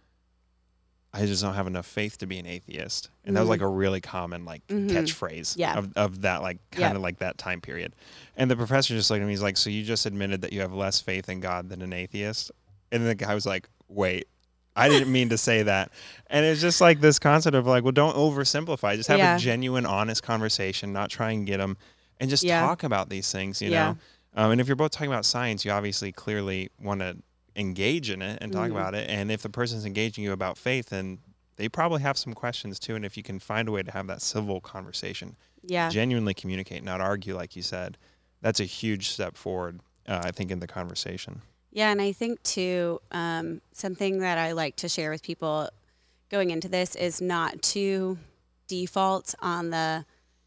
I 1.14 1.26
just 1.26 1.42
don't 1.42 1.54
have 1.54 1.66
enough 1.66 1.86
faith 1.86 2.16
to 2.18 2.26
be 2.26 2.38
an 2.38 2.46
atheist. 2.46 3.10
And 3.24 3.36
that 3.36 3.40
was 3.40 3.48
like 3.48 3.60
a 3.60 3.64
mm-hmm. 3.64 3.76
really 3.76 4.00
common 4.00 4.44
like 4.46 4.66
mm-hmm. 4.66 4.96
catchphrase 4.96 5.56
Yeah. 5.58 5.76
of, 5.76 5.92
of 5.94 6.22
that 6.22 6.40
like 6.40 6.58
kind 6.70 6.96
of 6.96 7.02
like 7.02 7.18
that 7.18 7.36
time 7.36 7.60
period. 7.60 7.94
And 8.36 8.50
the 8.50 8.56
professor 8.56 8.94
just 8.94 9.10
looked 9.10 9.20
at 9.20 9.26
me, 9.26 9.32
he's 9.32 9.42
like, 9.42 9.58
So 9.58 9.68
you 9.68 9.82
just 9.82 10.06
admitted 10.06 10.40
that 10.40 10.52
you 10.52 10.62
have 10.62 10.72
less 10.72 11.00
faith 11.00 11.28
in 11.28 11.40
God 11.40 11.68
than 11.68 11.82
an 11.82 11.92
atheist? 11.92 12.50
And 12.90 13.06
the 13.06 13.14
guy 13.14 13.34
was 13.34 13.44
like, 13.44 13.68
Wait, 13.88 14.26
I 14.74 14.88
didn't 14.88 15.12
mean 15.12 15.28
to 15.30 15.38
say 15.38 15.62
that. 15.64 15.90
And 16.28 16.44
it's 16.46 16.60
just 16.60 16.80
like 16.80 17.00
this 17.00 17.18
concept 17.18 17.54
of 17.54 17.66
like, 17.66 17.82
well, 17.84 17.92
don't 17.92 18.16
oversimplify. 18.16 18.96
Just 18.96 19.08
have 19.08 19.18
Yeah. 19.18 19.36
a 19.36 19.38
genuine, 19.38 19.84
honest 19.84 20.22
conversation, 20.22 20.92
not 20.92 21.10
try 21.10 21.30
and 21.32 21.46
get 21.46 21.58
them 21.58 21.76
and 22.20 22.30
just 22.30 22.42
Yeah. 22.42 22.60
talk 22.60 22.82
about 22.82 23.10
these 23.10 23.30
things, 23.30 23.60
you 23.60 23.70
Yeah. 23.70 23.84
know? 23.92 23.98
Um, 24.34 24.52
and 24.52 24.60
if 24.60 24.66
you're 24.66 24.76
both 24.76 24.92
talking 24.92 25.10
about 25.12 25.26
science, 25.26 25.64
you 25.64 25.70
obviously 25.70 26.10
clearly 26.10 26.70
want 26.80 27.00
to 27.00 27.18
engage 27.54 28.08
in 28.08 28.22
it 28.22 28.38
and 28.40 28.50
talk 28.50 28.68
Mm-hmm. 28.68 28.76
about 28.76 28.94
it. 28.94 29.10
And 29.10 29.30
if 29.30 29.42
the 29.42 29.50
person's 29.50 29.84
engaging 29.84 30.24
you 30.24 30.32
about 30.32 30.56
faith, 30.56 30.88
then 30.88 31.18
they 31.56 31.68
probably 31.68 32.00
have 32.00 32.16
some 32.16 32.32
questions 32.32 32.78
too. 32.78 32.94
And 32.96 33.04
if 33.04 33.16
you 33.18 33.22
can 33.22 33.38
find 33.38 33.68
a 33.68 33.72
way 33.72 33.82
to 33.82 33.90
have 33.92 34.06
that 34.06 34.22
civil 34.22 34.60
conversation, 34.62 35.36
yeah 35.64 35.90
genuinely 35.90 36.34
communicate, 36.34 36.82
not 36.82 37.00
argue, 37.00 37.36
like 37.36 37.54
you 37.54 37.62
said, 37.62 37.98
that's 38.40 38.58
a 38.58 38.64
huge 38.64 39.10
step 39.10 39.36
forward, 39.36 39.80
uh, 40.08 40.22
I 40.24 40.30
think, 40.32 40.50
in 40.50 40.60
the 40.60 40.66
conversation. 40.66 41.42
Yeah, 41.72 41.90
and 41.90 42.00
I 42.02 42.12
think 42.12 42.42
too, 42.42 43.00
um, 43.10 43.62
something 43.72 44.18
that 44.18 44.36
I 44.38 44.52
like 44.52 44.76
to 44.76 44.88
share 44.88 45.10
with 45.10 45.22
people 45.22 45.70
going 46.30 46.50
into 46.50 46.68
this 46.68 46.94
is 46.94 47.20
not 47.20 47.62
to 47.62 48.18
default 48.68 49.34
on 49.40 49.70
the 49.70 50.04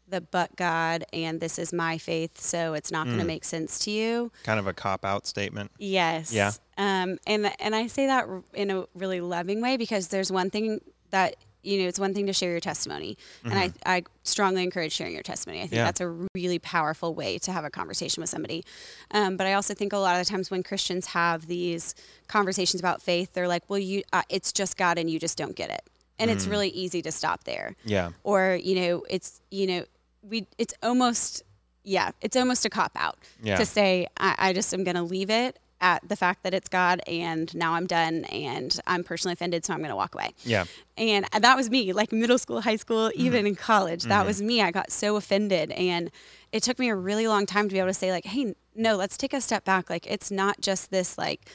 the 0.08 0.20
but 0.20 0.54
God 0.54 1.04
and 1.12 1.40
this 1.40 1.58
is 1.58 1.72
my 1.72 1.98
faith, 1.98 2.40
so 2.40 2.74
it's 2.74 2.92
not 2.92 3.06
going 3.06 3.18
to 3.18 3.24
make 3.24 3.44
sense 3.44 3.80
to 3.80 3.90
you. 3.90 4.30
Kind 4.44 4.60
of 4.60 4.68
a 4.68 4.72
cop 4.72 5.04
out 5.04 5.26
statement. 5.26 5.72
Yes. 5.78 6.32
Yeah. 6.32 6.52
Um, 6.78 7.18
and 7.26 7.52
and 7.58 7.74
I 7.74 7.88
say 7.88 8.06
that 8.06 8.28
in 8.54 8.70
a 8.70 8.84
really 8.94 9.20
loving 9.20 9.60
way 9.60 9.76
because 9.76 10.08
there's 10.08 10.30
one 10.30 10.48
thing 10.50 10.80
that 11.10 11.34
you 11.66 11.82
know 11.82 11.88
it's 11.88 11.98
one 11.98 12.14
thing 12.14 12.26
to 12.26 12.32
share 12.32 12.50
your 12.50 12.60
testimony, 12.60 13.18
and 13.44 13.54
I 13.58 13.72
I 13.84 14.04
strongly 14.22 14.62
encourage 14.62 14.92
sharing 14.92 15.12
your 15.14 15.22
testimony. 15.22 15.58
I 15.58 15.62
think 15.62 15.72
Mm-hmm. 15.72 15.78
Yeah. 15.80 15.84
that's 15.84 16.00
a 16.00 16.08
really 16.34 16.58
powerful 16.58 17.14
way 17.14 17.38
to 17.38 17.52
have 17.52 17.64
a 17.64 17.70
conversation 17.70 18.20
with 18.20 18.30
somebody. 18.30 18.64
Um, 19.10 19.36
but 19.36 19.46
I 19.46 19.52
also 19.54 19.74
think 19.74 19.92
a 19.92 19.98
lot 19.98 20.18
of 20.18 20.24
the 20.24 20.30
times 20.30 20.50
when 20.50 20.62
Christians 20.62 21.06
have 21.08 21.46
these 21.48 21.94
conversations 22.28 22.80
about 22.80 23.02
faith, 23.02 23.32
they're 23.32 23.48
like, 23.48 23.64
well, 23.68 23.78
you 23.78 24.02
uh, 24.12 24.22
it's 24.28 24.52
just 24.52 24.76
God 24.76 24.98
and 24.98 25.10
you 25.10 25.18
just 25.18 25.36
don't 25.36 25.56
get 25.56 25.70
it, 25.70 25.82
and 26.18 26.30
Mm. 26.30 26.34
it's 26.34 26.46
really 26.46 26.68
easy 26.70 27.02
to 27.02 27.12
stop 27.12 27.44
there 27.44 27.74
Yeah. 27.84 28.10
or 28.24 28.58
you 28.62 28.74
know 28.80 29.04
it's 29.10 29.40
you 29.50 29.66
know 29.66 29.84
we 30.22 30.46
it's 30.58 30.74
almost 30.82 31.42
yeah 31.84 32.10
it's 32.20 32.36
almost 32.36 32.64
a 32.64 32.70
cop 32.70 32.92
out 32.96 33.16
Yeah. 33.42 33.56
to 33.58 33.64
say 33.66 34.06
I, 34.16 34.34
I 34.38 34.52
just 34.52 34.72
am 34.74 34.82
going 34.84 34.96
to 34.96 35.02
leave 35.02 35.30
it 35.30 35.58
at 35.80 36.06
the 36.08 36.16
fact 36.16 36.42
that 36.42 36.54
it's 36.54 36.68
god 36.68 37.00
and 37.06 37.54
now 37.54 37.74
i'm 37.74 37.86
done 37.86 38.24
and 38.26 38.80
i'm 38.86 39.04
personally 39.04 39.32
offended 39.32 39.64
so 39.64 39.72
i'm 39.72 39.80
going 39.80 39.90
to 39.90 39.96
walk 39.96 40.14
away 40.14 40.30
Yeah. 40.44 40.64
and 40.96 41.26
that 41.32 41.56
was 41.56 41.70
me 41.70 41.92
like 41.92 42.12
middle 42.12 42.38
school 42.38 42.60
high 42.60 42.76
school 42.76 43.08
mm-hmm. 43.08 43.20
even 43.20 43.46
in 43.46 43.54
college 43.54 44.04
that 44.04 44.18
mm-hmm. 44.18 44.26
was 44.26 44.42
me 44.42 44.62
i 44.62 44.70
got 44.70 44.90
so 44.90 45.16
offended 45.16 45.70
and 45.72 46.10
it 46.52 46.62
took 46.62 46.78
me 46.78 46.88
a 46.88 46.96
really 46.96 47.28
long 47.28 47.46
time 47.46 47.68
to 47.68 47.72
be 47.72 47.78
able 47.78 47.88
to 47.88 47.94
say 47.94 48.10
like 48.10 48.24
hey 48.24 48.54
no 48.74 48.96
let's 48.96 49.16
take 49.16 49.32
a 49.32 49.40
step 49.40 49.64
back 49.64 49.90
like 49.90 50.06
it's 50.06 50.30
not 50.30 50.60
just 50.60 50.90
this 50.90 51.18
like 51.18 51.50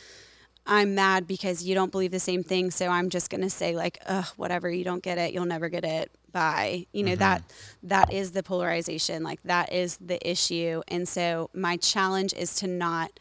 I'm 0.65 0.93
mad 0.93 1.27
because 1.27 1.63
you 1.63 1.73
don't 1.73 1.91
believe 1.91 2.11
the 2.11 2.19
same 2.19 2.43
thing, 2.43 2.69
so 2.71 2.87
I'm 2.87 3.09
just 3.09 3.29
gonna 3.29 3.49
say 3.49 3.75
like, 3.75 3.97
ugh, 4.05 4.27
whatever, 4.37 4.69
you 4.69 4.83
don't 4.83 5.01
get 5.01 5.17
it, 5.17 5.33
you'll 5.33 5.45
never 5.45 5.69
get 5.69 5.83
it. 5.83 6.11
Bye. 6.31 6.85
You 6.93 7.03
know 7.03 7.15
that 7.15 7.41
mm-hmm. 7.41 7.87
that 7.87 8.13
is 8.13 8.31
the 8.31 8.43
polarization. 8.43 9.23
Like 9.23 9.41
that 9.43 9.73
is 9.73 9.97
the 9.97 10.29
issue, 10.29 10.81
and 10.87 11.07
so 11.07 11.49
my 11.53 11.77
challenge 11.77 12.33
is 12.33 12.55
to 12.55 12.67
not 12.67 13.11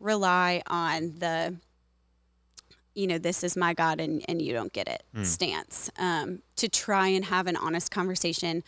rely 0.00 0.62
on 0.66 1.18
the 1.18 1.56
you 2.94 3.06
know, 3.06 3.18
this 3.18 3.44
is 3.44 3.56
my 3.56 3.72
God 3.72 4.00
and, 4.00 4.22
and 4.28 4.42
you 4.42 4.52
don't 4.52 4.72
get 4.72 4.88
it 4.88 5.02
stance. 5.24 5.90
Um, 5.98 6.42
to 6.56 6.68
try 6.68 7.06
and 7.08 7.24
have 7.24 7.46
an 7.46 7.56
honest 7.56 7.90
conversation. 7.90 8.62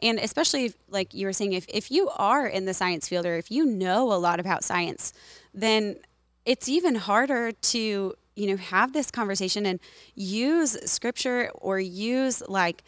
And 0.00 0.18
especially 0.18 0.66
if, 0.66 0.74
like 0.88 1.14
you 1.14 1.26
were 1.26 1.32
saying, 1.32 1.52
if, 1.52 1.64
if 1.68 1.90
you 1.90 2.10
are 2.16 2.46
in 2.46 2.64
the 2.64 2.74
science 2.74 3.08
field 3.08 3.24
or 3.24 3.36
if 3.36 3.50
you 3.50 3.64
know 3.64 4.12
a 4.12 4.18
lot 4.18 4.40
about 4.40 4.64
science, 4.64 5.12
then 5.54 5.96
it's 6.44 6.68
even 6.68 6.96
harder 6.96 7.52
to, 7.52 8.14
you 8.36 8.46
know, 8.46 8.56
have 8.56 8.92
this 8.92 9.10
conversation 9.10 9.64
and 9.64 9.80
use 10.14 10.76
scripture 10.90 11.50
or 11.54 11.78
use 11.78 12.42
like 12.48 12.82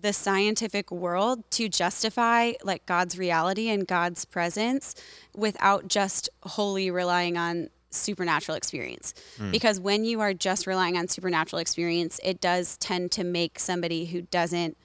the 0.00 0.12
scientific 0.12 0.90
world 0.90 1.48
to 1.52 1.68
justify 1.68 2.52
like 2.62 2.86
God's 2.86 3.18
reality 3.18 3.68
and 3.68 3.86
God's 3.86 4.24
presence 4.24 4.94
without 5.36 5.88
just 5.88 6.28
wholly 6.42 6.90
relying 6.90 7.36
on 7.36 7.68
supernatural 7.90 8.56
experience. 8.56 9.14
Hmm. 9.36 9.50
Because 9.50 9.78
when 9.78 10.04
you 10.04 10.20
are 10.20 10.34
just 10.34 10.66
relying 10.66 10.96
on 10.96 11.08
supernatural 11.08 11.60
experience, 11.60 12.20
it 12.24 12.40
does 12.40 12.76
tend 12.78 13.12
to 13.12 13.24
make 13.24 13.58
somebody 13.58 14.06
who 14.06 14.22
doesn't 14.22 14.76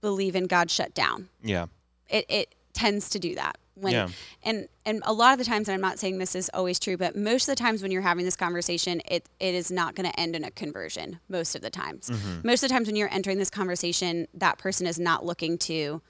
believe 0.00 0.36
in 0.36 0.46
God 0.46 0.70
shut 0.70 0.94
down. 0.94 1.28
Yeah. 1.42 1.66
It 2.08 2.26
it 2.28 2.54
tends 2.72 3.08
to 3.10 3.18
do 3.18 3.34
that. 3.34 3.58
When 3.76 3.92
Yeah. 3.92 4.08
and 4.42 4.68
and 4.84 5.02
a 5.04 5.12
lot 5.12 5.32
of 5.32 5.38
the 5.38 5.44
times 5.44 5.68
and 5.68 5.74
I'm 5.74 5.80
not 5.80 5.98
saying 5.98 6.18
this 6.18 6.34
is 6.34 6.50
always 6.54 6.78
true, 6.78 6.96
but 6.96 7.14
most 7.14 7.48
of 7.48 7.54
the 7.54 7.62
times 7.62 7.82
when 7.82 7.90
you're 7.92 8.02
having 8.02 8.24
this 8.24 8.36
conversation, 8.36 9.02
it 9.06 9.28
it 9.38 9.54
is 9.54 9.70
not 9.70 9.94
going 9.94 10.10
to 10.10 10.18
end 10.18 10.34
in 10.34 10.44
a 10.44 10.50
conversion 10.50 11.20
most 11.28 11.54
of 11.54 11.60
the 11.62 11.70
times. 11.70 12.10
Most 12.42 12.62
of 12.62 12.68
the 12.68 12.74
times 12.74 12.86
when 12.88 12.96
you're 12.96 13.12
entering 13.12 13.38
this 13.38 13.50
conversation, 13.50 14.26
that 14.32 14.56
person 14.58 14.86
is 14.86 14.98
not 14.98 15.24
looking 15.24 15.58
to 15.58 16.02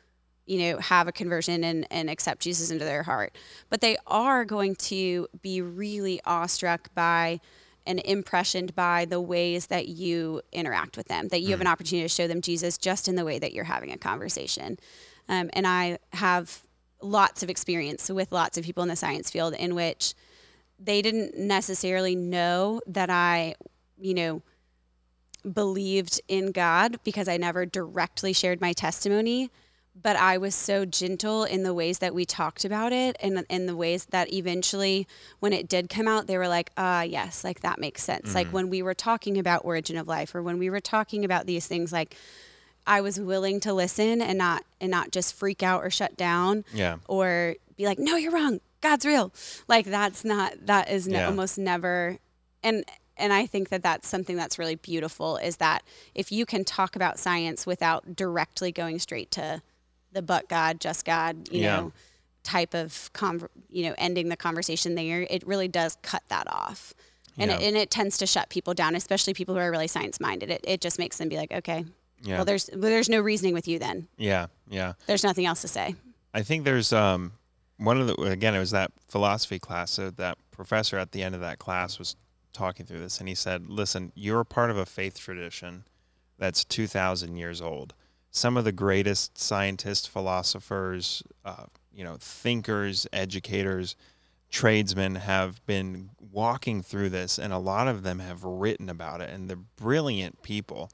you 0.49 0.59
know, 0.61 0.79
have 0.79 1.09
a 1.09 1.13
conversion 1.13 1.65
and, 1.65 1.89
and 1.91 2.09
accept 2.09 2.41
Jesus 2.41 2.71
into 2.71 2.85
their 2.85 3.03
heart. 3.03 3.37
But 3.69 3.81
they 3.81 3.97
are 4.07 4.45
going 4.45 4.77
to 4.77 5.27
be 5.43 5.61
really 5.61 6.21
awestruck 6.25 6.95
by 6.95 7.41
and 7.85 8.01
impressioned 8.05 8.75
by 8.77 9.07
the 9.07 9.21
ways 9.21 9.67
that 9.67 9.89
you 9.89 10.43
interact 10.53 10.97
with 10.97 11.09
them, 11.09 11.29
that 11.29 11.41
you 11.41 11.51
have 11.51 11.61
an 11.61 11.67
opportunity 11.67 12.05
to 12.05 12.09
show 12.09 12.29
them 12.29 12.41
Jesus 12.41 12.79
just 12.79 13.09
in 13.09 13.17
the 13.17 13.25
way 13.25 13.41
that 13.41 13.53
you're 13.55 13.65
having 13.65 13.91
a 13.91 13.99
conversation. 13.99 14.79
Um, 15.29 15.51
and 15.53 15.67
I 15.67 15.99
have 16.13 16.63
lots 17.01 17.43
of 17.43 17.51
experience 17.51 18.09
with 18.11 18.33
lots 18.33 18.57
of 18.57 18.65
people 18.65 18.83
in 18.83 18.89
the 18.89 18.97
science 18.97 19.31
field 19.31 19.55
in 19.55 19.75
which 19.75 20.15
they 20.79 21.03
didn't 21.03 21.37
necessarily 21.39 22.15
know 22.15 22.81
that 22.87 23.11
I, 23.11 23.55
you 23.99 24.15
know, 24.15 24.43
believed 25.51 26.21
in 26.29 26.53
God 26.53 26.99
because 27.05 27.29
I 27.29 27.37
never 27.37 27.65
directly 27.65 28.33
shared 28.33 28.61
my 28.61 28.73
testimony, 28.73 29.51
but 30.01 30.17
I 30.17 30.37
was 30.37 30.55
so 30.55 30.85
gentle 30.85 31.45
in 31.45 31.63
the 31.63 31.73
ways 31.73 32.01
that 32.01 32.15
we 32.15 32.25
talked 32.25 32.65
about 32.65 32.93
it 32.93 33.17
and 33.21 33.47
in 33.49 33.67
the 33.67 33.77
ways 33.77 34.07
that 34.07 34.33
eventually 34.33 35.07
when 35.39 35.53
it 35.53 35.69
did 35.69 35.89
come 35.89 36.09
out 36.09 36.27
they 36.27 36.37
were 36.37 36.49
like, 36.49 36.71
"Ah, 36.77 37.03
yes, 37.03 37.45
like 37.45 37.61
that 37.61 37.79
makes 37.79 38.03
sense." 38.03 38.35
Like 38.35 38.49
when 38.49 38.69
we 38.69 38.83
were 38.83 38.95
talking 38.95 39.39
about 39.39 39.65
origin 39.65 39.97
of 39.97 40.09
life 40.09 40.35
or 40.35 40.43
when 40.43 40.59
we 40.59 40.69
were 40.69 40.81
talking 40.81 41.25
about 41.25 41.47
these 41.47 41.67
things 41.67 41.93
like 41.93 42.17
I 42.87 43.01
was 43.01 43.19
willing 43.19 43.61
to 43.61 43.73
listen 43.75 44.23
and 44.23 44.39
not 44.39 44.65
and 44.81 44.91
not 44.91 45.11
just 45.11 45.35
freak 45.35 45.63
out 45.63 45.83
or 45.85 45.91
shut 45.91 46.17
down 46.17 46.65
Yeah. 46.73 46.97
or 47.09 47.57
be 47.77 47.85
like, 47.87 47.99
"No, 47.99 48.17
you're 48.17 48.33
wrong. 48.33 48.61
God's 48.81 49.05
real." 49.05 49.33
Like 49.69 49.87
that's 49.87 50.25
not 50.25 50.67
that 50.67 50.91
is 50.91 51.07
ne- 51.09 51.19
Yeah. 51.19 51.27
almost 51.27 51.59
never 51.59 52.19
and 52.63 52.85
and 53.19 53.33
I 53.33 53.47
think 53.47 53.71
that 53.71 53.83
that's 53.83 54.07
something 54.07 54.37
that's 54.37 54.59
really 54.59 54.75
beautiful 54.75 55.39
is 55.39 55.57
that 55.57 55.83
if 56.15 56.31
you 56.31 56.45
can 56.45 56.65
talk 56.65 56.95
about 56.97 57.19
science 57.19 57.65
without 57.67 58.15
directly 58.15 58.71
going 58.73 58.99
straight 58.99 59.31
to 59.33 59.63
the 60.13 60.21
but 60.23 60.49
God, 60.49 60.81
just 60.81 61.05
God, 61.07 61.49
you 61.51 61.63
Yeah. 61.63 61.77
know, 61.77 61.93
type 62.45 62.75
of 62.75 63.11
conver- 63.15 63.49
you 63.71 63.85
know, 63.85 63.95
ending 63.99 64.29
the 64.29 64.37
conversation 64.37 64.95
there, 64.97 65.27
it 65.31 65.47
really 65.47 65.67
does 65.69 65.97
cut 66.03 66.23
that 66.29 66.47
off. 66.53 66.93
And, 67.39 67.51
it, 67.51 67.61
and 67.63 67.77
it 67.77 67.91
tends 67.91 68.17
to 68.19 68.27
shut 68.27 68.49
people 68.51 68.73
down, 68.73 68.95
especially 68.95 69.35
people 69.35 69.55
who 69.55 69.61
are 69.61 69.71
really 69.71 69.89
science 69.89 70.21
minded. 70.21 70.51
It, 70.51 70.65
it 70.67 70.81
just 70.81 70.99
makes 70.99 71.17
them 71.19 71.29
be 71.29 71.37
like, 71.37 71.53
okay, 71.53 71.85
Yeah. 72.27 72.37
well, 72.37 72.45
there's 72.45 72.69
well, 72.73 72.83
there's 72.83 73.09
no 73.09 73.21
reasoning 73.21 73.55
with 73.55 73.69
you 73.69 73.79
then. 73.79 74.09
Yeah. 74.17 74.47
Yeah. 74.69 74.95
There's 75.07 75.25
nothing 75.25 75.47
else 75.47 75.63
to 75.63 75.69
say. 75.69 75.95
I 76.35 76.43
think 76.43 76.65
there's 76.65 76.93
um 76.93 77.33
one 77.79 78.01
of 78.01 78.07
the 78.07 78.15
again 78.23 78.55
it 78.55 78.59
was 78.59 78.73
that 78.73 78.93
philosophy 79.09 79.59
class. 79.59 79.93
So 79.93 80.11
that 80.11 80.39
professor 80.51 80.99
at 80.99 81.13
the 81.13 81.23
end 81.23 81.35
of 81.35 81.41
that 81.41 81.59
class 81.59 81.99
was 81.99 82.17
talking 82.53 82.87
through 82.87 83.01
this, 83.01 83.19
and 83.21 83.29
he 83.29 83.35
said, 83.35 83.69
"Listen, 83.69 84.13
you're 84.15 84.45
part 84.45 84.71
of 84.71 84.79
a 84.79 84.87
faith 84.87 85.19
tradition 85.19 85.85
that's 86.39 86.65
two 86.65 86.87
thousand 86.87 87.37
years 87.37 87.61
old. 87.61 87.95
Some 88.31 88.57
of 88.57 88.65
the 88.65 88.73
greatest 88.73 89.39
scientists, 89.39 90.07
philosophers, 90.07 91.23
uh, 91.45 91.65
you 91.93 92.05
know, 92.05 92.17
thinkers, 92.19 93.07
educators." 93.13 93.97
tradesmen 94.49 95.17
have 95.17 95.65
been 95.67 96.09
walking 96.21 96.81
through 96.81 97.09
this 97.09 97.37
and 97.37 97.53
a 97.53 97.59
lot 97.59 97.89
of 97.89 98.05
them 98.05 98.21
have 98.21 98.45
written 98.45 98.89
about 98.89 99.21
it 99.21 99.29
and 99.29 99.51
they're 99.51 99.57
brilliant 99.57 100.41
people 100.43 100.89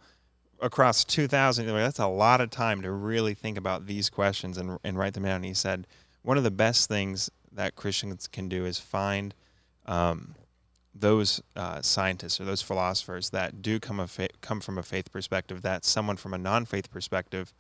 across 0.63 1.05
2000 1.05 1.67
that's 1.67 1.99
a 1.99 2.07
lot 2.07 2.41
of 2.41 2.49
time 2.51 2.81
to 2.83 2.91
really 2.91 3.35
think 3.35 3.59
about 3.59 3.87
these 3.87 4.09
questions 4.09 4.57
and, 4.57 4.79
and 4.85 4.97
write 4.99 5.13
them 5.15 5.25
down 5.25 5.37
and 5.37 5.45
he 5.45 5.53
said 5.55 5.87
one 6.23 6.39
of 6.39 6.45
the 6.45 6.51
best 6.51 6.89
things 6.89 7.31
that 7.51 7.75
christians 7.75 8.27
can 8.29 8.49
do 8.49 8.65
is 8.65 8.79
find 8.79 9.35
um, 9.87 10.35
those 10.95 11.43
uh, 11.57 11.81
scientists 11.83 12.41
or 12.41 12.45
those 12.45 12.63
philosophers 12.63 13.31
that 13.31 13.63
do 13.63 13.81
come, 13.81 13.99
a 13.99 14.07
fa- 14.07 14.29
come 14.41 14.61
from 14.61 14.79
a 14.79 14.83
faith 14.83 15.11
perspective 15.11 15.63
that 15.63 15.85
someone 15.85 16.17
from 16.17 16.33
a 16.35 16.39
non-faith 16.39 16.91
perspective 16.91 17.53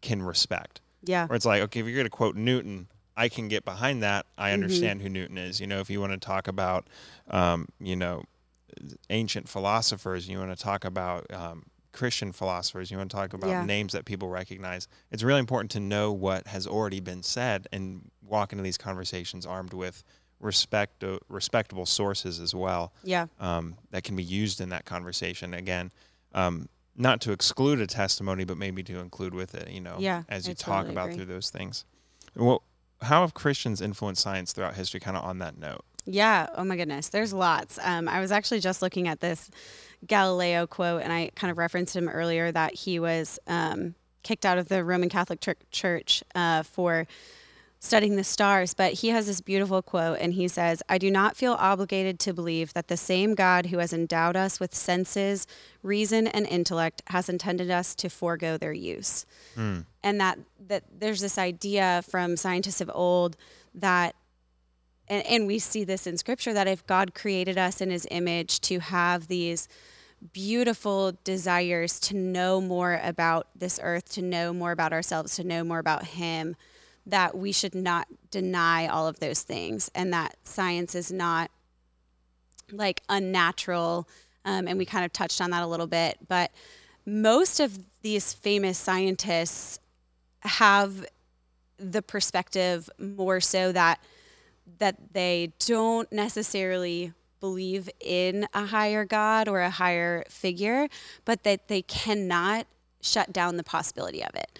can 0.00 0.22
respect 0.22 0.80
Yeah. 1.02 1.26
where 1.26 1.36
it's 1.36 1.44
like, 1.44 1.60
okay, 1.62 1.80
if 1.80 1.86
you're 1.86 1.94
going 1.96 2.06
to 2.06 2.10
quote 2.10 2.36
Newton, 2.36 2.86
I 3.16 3.28
can 3.28 3.48
get 3.48 3.64
behind 3.64 4.02
that. 4.04 4.26
I 4.38 4.52
understand 4.52 5.02
who 5.02 5.08
Newton 5.08 5.36
is. 5.36 5.60
You 5.60 5.66
know, 5.66 5.80
if 5.80 5.90
you 5.90 6.00
want 6.00 6.12
to 6.12 6.18
talk 6.18 6.46
about, 6.48 6.86
um, 7.28 7.66
you 7.80 7.96
know, 7.96 8.22
ancient 9.10 9.48
philosophers, 9.48 10.28
you 10.28 10.38
want 10.38 10.56
to 10.56 10.62
talk 10.62 10.84
about 10.84 11.26
um, 11.32 11.64
Christian 11.96 12.30
philosophers, 12.32 12.90
you 12.90 12.98
want 12.98 13.10
to 13.10 13.16
talk 13.16 13.32
about 13.32 13.50
Yeah. 13.50 13.64
names 13.64 13.92
that 13.94 14.04
people 14.04 14.28
recognize. 14.28 14.86
It's 15.10 15.22
really 15.22 15.40
important 15.40 15.70
to 15.72 15.80
know 15.80 16.12
what 16.12 16.46
has 16.48 16.66
already 16.66 17.00
been 17.00 17.22
said 17.22 17.66
and 17.72 18.10
walk 18.22 18.52
into 18.52 18.62
these 18.62 18.78
conversations 18.78 19.44
armed 19.46 19.72
with 19.72 20.04
respect, 20.38 21.02
uh, 21.02 21.18
respectable 21.28 21.86
sources 21.86 22.38
as 22.38 22.54
well 22.54 22.92
Yeah. 23.02 23.26
um, 23.40 23.76
that 23.90 24.04
can 24.04 24.14
be 24.14 24.22
used 24.22 24.60
in 24.60 24.68
that 24.68 24.84
conversation. 24.84 25.54
Again, 25.54 25.90
um, 26.34 26.68
not 26.94 27.20
to 27.22 27.32
exclude 27.32 27.80
a 27.80 27.86
testimony, 27.86 28.44
but 28.44 28.56
maybe 28.58 28.82
to 28.84 28.98
include 28.98 29.34
with 29.34 29.54
it. 29.54 29.70
You 29.70 29.80
know, 29.80 29.96
Yeah, 29.98 30.22
as 30.28 30.46
I 30.46 30.50
you 30.50 30.54
talk 30.54 30.76
totally 30.84 30.92
about 30.94 31.04
agree. 31.06 31.16
through 31.16 31.26
those 31.34 31.50
things. 31.50 31.84
Well, 32.34 32.62
how 33.02 33.22
have 33.22 33.32
Christians 33.34 33.80
influenced 33.80 34.22
science 34.22 34.52
throughout 34.52 34.74
history? 34.74 35.00
Kind 35.00 35.16
of 35.16 35.24
on 35.24 35.38
that 35.38 35.56
note. 35.58 35.84
Yeah. 36.04 36.48
Oh 36.54 36.64
my 36.64 36.76
goodness. 36.76 37.08
There's 37.08 37.32
lots. 37.32 37.78
Um, 37.82 38.06
I 38.08 38.20
was 38.20 38.30
actually 38.30 38.60
just 38.60 38.80
looking 38.80 39.08
at 39.08 39.20
this 39.20 39.50
Galileo 40.06 40.66
quote, 40.66 41.02
and 41.02 41.12
I 41.12 41.30
kind 41.34 41.50
of 41.50 41.58
referenced 41.58 41.94
him 41.94 42.08
earlier 42.08 42.50
that 42.52 42.74
he 42.74 42.98
was 42.98 43.38
um, 43.46 43.94
kicked 44.22 44.44
out 44.44 44.58
of 44.58 44.68
the 44.68 44.84
Roman 44.84 45.08
Catholic 45.08 45.40
Chur- 45.40 45.54
Church 45.70 46.22
uh, 46.34 46.62
for 46.62 47.06
studying 47.78 48.16
the 48.16 48.24
stars. 48.24 48.74
But 48.74 48.94
he 48.94 49.08
has 49.08 49.26
this 49.26 49.40
beautiful 49.40 49.82
quote, 49.82 50.18
and 50.20 50.34
he 50.34 50.48
says, 50.48 50.82
I 50.88 50.98
do 50.98 51.10
not 51.10 51.36
feel 51.36 51.52
obligated 51.54 52.18
to 52.20 52.32
believe 52.32 52.72
that 52.72 52.88
the 52.88 52.96
same 52.96 53.34
God 53.34 53.66
who 53.66 53.78
has 53.78 53.92
endowed 53.92 54.34
us 54.36 54.58
with 54.58 54.74
senses, 54.74 55.46
reason, 55.82 56.26
and 56.26 56.46
intellect 56.46 57.02
has 57.08 57.28
intended 57.28 57.70
us 57.70 57.94
to 57.96 58.08
forego 58.08 58.56
their 58.56 58.72
use. 58.72 59.26
And 60.02 60.20
that, 60.20 60.38
that 60.68 60.84
there's 60.98 61.20
this 61.20 61.38
idea 61.38 62.02
from 62.08 62.36
scientists 62.36 62.80
of 62.80 62.90
old 62.92 63.36
that 63.74 64.16
and, 65.08 65.24
and 65.26 65.46
we 65.46 65.58
see 65.58 65.84
this 65.84 66.06
in 66.06 66.16
scripture 66.16 66.52
that 66.52 66.68
if 66.68 66.86
God 66.86 67.14
created 67.14 67.58
us 67.58 67.80
in 67.80 67.90
his 67.90 68.06
image 68.10 68.60
to 68.62 68.80
have 68.80 69.28
these 69.28 69.68
beautiful 70.32 71.12
desires 71.24 72.00
to 72.00 72.16
know 72.16 72.60
more 72.60 73.00
about 73.02 73.48
this 73.54 73.78
earth, 73.82 74.08
to 74.14 74.22
know 74.22 74.52
more 74.52 74.72
about 74.72 74.92
ourselves, 74.92 75.36
to 75.36 75.44
know 75.44 75.62
more 75.62 75.78
about 75.78 76.04
him, 76.04 76.56
that 77.06 77.36
we 77.36 77.52
should 77.52 77.74
not 77.74 78.08
deny 78.30 78.88
all 78.88 79.06
of 79.06 79.20
those 79.20 79.42
things 79.42 79.90
and 79.94 80.12
that 80.12 80.36
science 80.42 80.94
is 80.94 81.12
not 81.12 81.50
like 82.72 83.02
unnatural. 83.08 84.08
Um, 84.44 84.66
and 84.66 84.78
we 84.78 84.84
kind 84.84 85.04
of 85.04 85.12
touched 85.12 85.40
on 85.40 85.50
that 85.50 85.62
a 85.62 85.66
little 85.66 85.86
bit. 85.86 86.18
But 86.26 86.50
most 87.04 87.60
of 87.60 87.78
these 88.02 88.32
famous 88.32 88.76
scientists 88.78 89.78
have 90.40 91.06
the 91.78 92.02
perspective 92.02 92.90
more 92.98 93.40
so 93.40 93.70
that 93.70 94.00
that 94.78 95.12
they 95.12 95.52
don't 95.64 96.10
necessarily 96.12 97.12
believe 97.40 97.88
in 98.00 98.46
a 98.54 98.66
higher 98.66 99.04
God 99.04 99.48
or 99.48 99.60
a 99.60 99.70
higher 99.70 100.24
figure, 100.28 100.88
but 101.24 101.42
that 101.44 101.68
they 101.68 101.82
cannot 101.82 102.66
shut 103.00 103.32
down 103.32 103.56
the 103.56 103.62
possibility 103.62 104.22
of 104.22 104.34
it. 104.34 104.58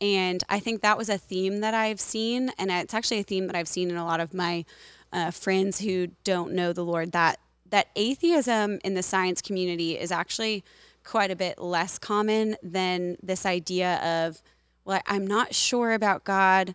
And 0.00 0.44
I 0.48 0.60
think 0.60 0.82
that 0.82 0.98
was 0.98 1.08
a 1.08 1.16
theme 1.16 1.60
that 1.60 1.72
I've 1.72 2.00
seen, 2.00 2.50
and 2.58 2.70
it's 2.70 2.92
actually 2.92 3.20
a 3.20 3.22
theme 3.22 3.46
that 3.46 3.56
I've 3.56 3.68
seen 3.68 3.90
in 3.90 3.96
a 3.96 4.04
lot 4.04 4.20
of 4.20 4.34
my 4.34 4.64
uh, 5.12 5.30
friends 5.30 5.80
who 5.80 6.08
don't 6.24 6.52
know 6.52 6.72
the 6.72 6.84
Lord 6.84 7.12
that 7.12 7.38
that 7.70 7.88
atheism 7.96 8.78
in 8.84 8.94
the 8.94 9.02
science 9.02 9.42
community 9.42 9.98
is 9.98 10.12
actually 10.12 10.62
quite 11.04 11.30
a 11.32 11.36
bit 11.36 11.58
less 11.58 11.98
common 11.98 12.56
than 12.62 13.16
this 13.22 13.44
idea 13.44 13.96
of, 14.26 14.40
well, 14.84 15.00
I'm 15.06 15.26
not 15.26 15.52
sure 15.52 15.92
about 15.92 16.22
God, 16.22 16.74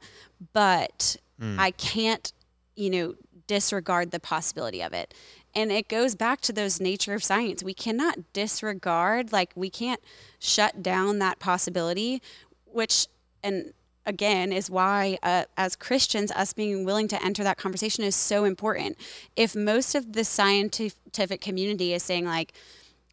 but 0.51 1.15
I 1.59 1.71
can't, 1.71 2.33
you 2.81 2.89
know, 2.89 3.15
disregard 3.47 4.11
the 4.11 4.19
possibility 4.19 4.81
of 4.81 4.93
it. 4.93 5.13
And 5.53 5.71
it 5.71 5.87
goes 5.87 6.15
back 6.15 6.41
to 6.41 6.53
those 6.53 6.79
nature 6.79 7.13
of 7.13 7.23
science. 7.23 7.61
We 7.61 7.73
cannot 7.73 8.33
disregard, 8.33 9.31
like, 9.31 9.51
we 9.55 9.69
can't 9.69 10.01
shut 10.39 10.81
down 10.81 11.19
that 11.19 11.39
possibility, 11.39 12.21
which, 12.65 13.07
and 13.43 13.73
again, 14.05 14.51
is 14.51 14.69
why, 14.69 15.19
uh, 15.21 15.43
as 15.57 15.75
Christians, 15.75 16.31
us 16.31 16.53
being 16.53 16.85
willing 16.85 17.07
to 17.09 17.23
enter 17.23 17.43
that 17.43 17.57
conversation 17.57 18.03
is 18.03 18.15
so 18.15 18.45
important. 18.45 18.97
If 19.35 19.55
most 19.55 19.93
of 19.93 20.13
the 20.13 20.23
scientific 20.23 21.41
community 21.41 21.93
is 21.93 22.01
saying, 22.01 22.25
like, 22.25 22.53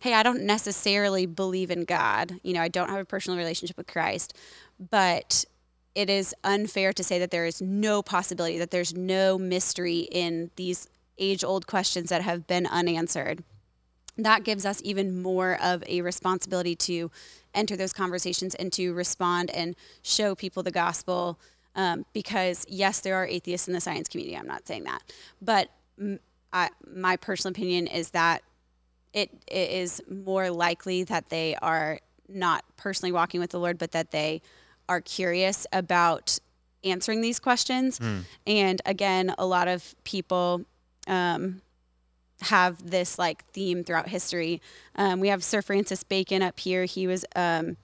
hey, 0.01 0.15
I 0.15 0.23
don't 0.23 0.43
necessarily 0.43 1.27
believe 1.27 1.71
in 1.71 1.85
God, 1.85 2.41
you 2.45 2.55
know, 2.55 2.63
I 2.63 2.69
don't 2.69 2.89
have 2.89 3.01
a 3.01 3.05
personal 3.05 3.37
relationship 3.37 3.77
with 3.77 3.89
Christ, 3.89 4.33
but 4.79 5.45
it 5.99 6.09
is 6.09 6.33
unfair 6.45 6.93
to 6.93 7.03
say 7.03 7.19
that 7.19 7.33
there 7.33 7.45
is 7.45 7.61
no 7.61 8.03
possibility, 8.03 8.57
that 8.57 8.71
there's 8.71 8.95
no 8.95 9.37
mystery 9.37 10.07
in 10.13 10.53
these 10.55 10.89
age 11.19 11.43
old 11.43 11.67
questions 11.67 12.09
that 12.11 12.23
have 12.23 12.47
been 12.47 12.69
unanswered. 12.69 13.43
That 14.17 14.45
gives 14.45 14.65
us 14.65 14.81
even 14.85 15.21
more 15.21 15.59
of 15.61 15.83
a 15.89 16.03
responsibility 16.03 16.77
to 16.77 17.11
enter 17.53 17.75
those 17.75 17.93
conversations 17.93 18.55
and 18.55 18.73
to 18.75 18.93
respond 18.93 19.51
and 19.51 19.75
show 20.01 20.37
people 20.37 20.63
the 20.63 20.71
gospel. 20.71 21.37
Um, 21.75 22.07
because, 22.13 22.65
yes, 22.69 23.01
there 23.01 23.17
are 23.17 23.27
atheists 23.27 23.67
in 23.67 23.75
the 23.75 23.81
science 23.81 24.09
community. 24.09 24.37
I'm 24.37 24.47
not 24.47 24.69
saying 24.69 24.85
that. 24.85 25.03
But 25.43 25.69
I, 26.53 26.71
my 26.87 27.17
personal 27.17 27.51
opinion 27.51 27.89
is 27.89 28.11
that 28.11 28.43
it, 29.13 29.31
it 29.49 29.71
is 29.71 30.01
more 30.09 30.49
likely 30.51 31.03
that 31.03 31.29
they 31.29 31.57
are 31.57 31.99
not 32.29 32.65
personally 32.77 33.11
walking 33.11 33.41
with 33.41 33.51
the 33.51 33.59
Lord, 33.59 33.79
but 33.79 33.91
that 33.91 34.13
they 34.13 34.43
are 34.89 35.01
curious 35.01 35.67
about 35.73 36.39
answering 36.85 37.21
these 37.21 37.39
questions. 37.39 38.01
And 38.47 38.81
again, 38.87 39.35
a 39.39 39.47
lot 39.47 39.69
of 39.69 39.95
people 40.05 40.63
um, 41.07 41.61
have 42.43 42.91
this 42.91 43.19
like 43.19 43.45
theme 43.53 43.83
throughout 43.85 44.09
history. 44.09 44.61
Um, 44.95 45.21
we 45.21 45.29
have 45.29 45.43
Sir 45.43 45.61
Francis 45.63 46.03
Bacon 46.05 46.43
up 46.43 46.61
here. 46.61 46.85
He 46.85 47.07
was 47.07 47.25
um, 47.35 47.77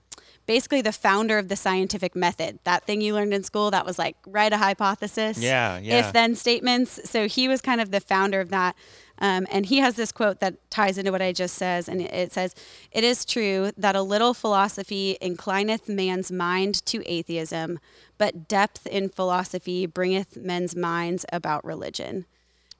basically 0.46 0.80
the 0.80 0.92
founder 0.92 1.38
of 1.38 1.48
the 1.48 1.57
scientific 1.57 2.14
method. 2.14 2.59
That 2.64 2.84
thing 2.84 3.00
you 3.00 3.14
learned 3.14 3.34
in 3.34 3.42
school 3.42 3.70
that 3.72 3.84
was 3.84 3.98
like 3.98 4.16
write 4.26 4.52
a 4.52 4.59
hypothesis, 4.59 5.38
Yeah, 5.38 5.78
yeah. 5.78 6.07
if 6.07 6.12
then 6.12 6.34
statements. 6.36 7.00
So 7.11 7.26
he 7.26 7.48
was 7.48 7.61
kind 7.61 7.80
of 7.80 7.90
the 7.90 8.00
founder 8.00 8.40
of 8.40 8.50
that. 8.50 8.76
Um, 9.19 9.47
and 9.51 9.67
he 9.67 9.79
has 9.79 9.95
this 9.95 10.12
quote 10.12 10.41
that 10.41 10.55
ties 10.71 10.99
into 10.99 11.12
what 11.12 11.23
I 11.23 11.33
just 11.33 11.55
says, 11.55 11.89
and 11.89 12.01
it 12.01 12.33
says, 12.33 12.55
"It 12.91 13.05
is 13.05 13.25
true 13.25 13.71
that 13.77 13.95
a 13.95 14.03
little 14.03 14.35
philosophy 14.35 15.17
inclineth 15.21 15.89
man's 15.89 16.33
mind 16.33 16.85
to 16.87 17.03
atheism, 17.07 17.79
but 18.19 18.49
depth 18.49 18.87
in 18.87 19.09
philosophy 19.09 19.87
bringeth 19.87 20.37
men's 20.37 20.75
minds 20.75 21.25
about 21.33 21.65
religion." 21.65 22.27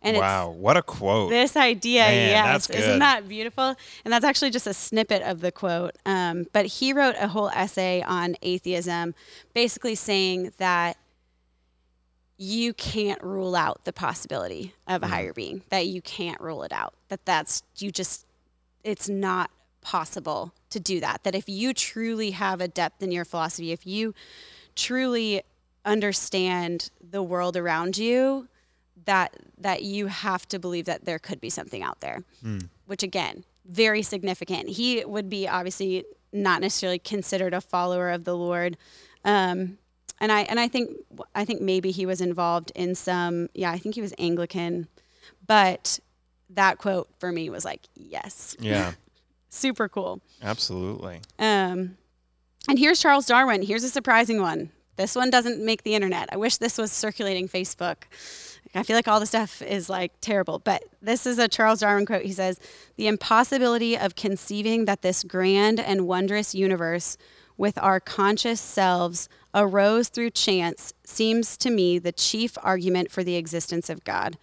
And 0.05 0.19
wow, 0.19 0.51
what 0.51 0.77
a 0.77 0.83
quote. 0.83 1.31
this 1.31 1.57
idea, 1.57 2.03
Man, 2.03 2.29
yes, 2.29 2.69
isn't 2.69 2.99
that 2.99 3.27
beautiful? 3.27 3.75
And 4.05 4.13
that's 4.13 4.25
actually 4.25 4.51
just 4.51 4.67
a 4.67 4.75
snippet 4.75 5.23
of 5.23 5.41
the 5.41 5.51
quote. 5.51 5.97
Um, 6.05 6.47
but 6.53 6.67
he 6.67 6.93
wrote 6.93 7.15
a 7.19 7.29
whole 7.29 7.49
essay 7.49 8.03
on 8.03 8.37
atheism, 8.43 9.15
basically 9.55 9.95
saying 9.95 10.53
that 10.59 10.99
you 12.37 12.75
can't 12.75 13.23
rule 13.23 13.55
out 13.55 13.85
the 13.85 13.93
possibility 13.93 14.75
of 14.87 15.03
Mm. 15.03 15.05
a 15.05 15.09
higher 15.09 15.33
being. 15.33 15.63
That 15.69 15.87
you 15.87 16.03
can't 16.03 16.41
rule 16.41 16.63
it 16.65 16.73
out. 16.73 16.95
That 17.09 17.25
that's 17.25 17.63
you 17.79 17.91
just 17.91 18.27
it's 18.83 19.09
not 19.09 19.51
possible 19.81 20.53
to 20.71 20.81
do 20.81 20.99
that. 21.01 21.23
That 21.25 21.35
if 21.35 21.49
you 21.49 21.73
truly 21.73 22.33
have 22.33 22.61
a 22.61 22.69
depth 22.69 23.03
in 23.03 23.13
your 23.13 23.25
philosophy, 23.25 23.71
if 23.73 23.87
you 23.87 24.15
truly 24.75 25.43
understand 25.85 26.91
the 27.01 27.23
world 27.23 27.57
around 27.57 27.97
you, 27.99 28.49
that 29.05 29.37
that 29.59 29.83
you 29.83 30.07
have 30.09 30.47
to 30.49 30.59
believe 30.59 30.87
that 30.87 31.05
there 31.05 31.19
could 31.19 31.41
be 31.41 31.51
something 31.51 31.83
out 31.83 32.01
there. 32.01 32.25
Which 32.87 33.03
again, 33.03 33.45
very 33.65 34.03
significant. 34.03 34.71
He 34.71 35.05
would 35.05 35.29
be 35.31 35.47
obviously 35.49 36.05
not 36.33 36.61
necessarily 36.61 36.99
considered 36.99 37.55
a 37.55 37.61
follower 37.61 38.11
of 38.11 38.25
the 38.25 38.37
Lord. 38.37 38.77
Um, 39.25 39.79
and 40.25 40.33
I 40.33 40.41
and 40.45 40.59
I 40.59 40.69
think 40.69 40.91
I 41.35 41.45
think 41.45 41.61
maybe 41.61 41.91
he 41.91 42.07
was 42.07 42.23
involved 42.23 42.73
in 42.75 42.95
some 42.95 43.51
yeah, 43.53 43.71
I 43.71 43.77
think 43.79 43.95
he 43.95 44.01
was 44.01 44.15
Anglican. 44.19 44.89
But 45.47 46.01
that 46.49 46.79
quote 46.79 47.09
for 47.19 47.31
me 47.31 47.51
was 47.51 47.63
like, 47.63 47.83
yes. 47.95 48.57
yeah, 48.59 48.93
Super 49.51 49.87
cool. 49.87 50.23
absolutely. 50.43 51.21
Um, 51.39 51.99
and 52.67 52.79
here's 52.79 53.01
Charles 53.01 53.27
Darwin. 53.27 53.61
Here's 53.61 53.85
a 53.85 53.91
surprising 53.91 54.41
one. 54.41 54.71
This 54.97 55.15
one 55.15 55.29
doesn't 55.29 55.63
make 55.63 55.83
the 55.83 55.95
internet. 55.95 56.31
I 56.33 56.39
wish 56.39 56.57
this 56.57 56.79
was 56.79 56.91
circulating 56.91 57.49
Facebook. 57.49 58.05
I 58.75 58.83
feel 58.83 58.97
like 58.97 59.07
all 59.09 59.21
the 59.21 59.27
stuff 59.27 59.61
is 59.61 59.91
like 59.91 60.13
terrible, 60.23 60.59
but 60.59 60.83
this 61.03 61.27
is 61.27 61.39
a 61.39 61.49
Charles 61.49 61.81
Darwin 61.81 62.07
quote. 62.07 62.23
He 62.23 62.33
says, 62.33 62.59
The 62.97 63.07
impossibility 63.09 63.99
of 63.99 64.15
conceiving 64.17 64.87
that 64.87 65.03
this 65.03 65.23
grand 65.23 65.79
and 65.79 66.07
wondrous 66.07 66.55
universe 66.55 67.19
with 67.57 67.79
our 67.79 68.01
conscious 68.01 68.61
selves 68.61 69.29
arose 69.55 70.09
through 70.09 70.31
chance 70.31 70.93
seems 71.05 71.57
to 71.59 71.71
me 71.71 71.99
the 71.99 72.13
chief 72.13 72.59
argument 72.63 73.11
for 73.11 73.23
the 73.23 73.37
existence 73.37 73.89
of 73.89 74.05
God. 74.05 74.37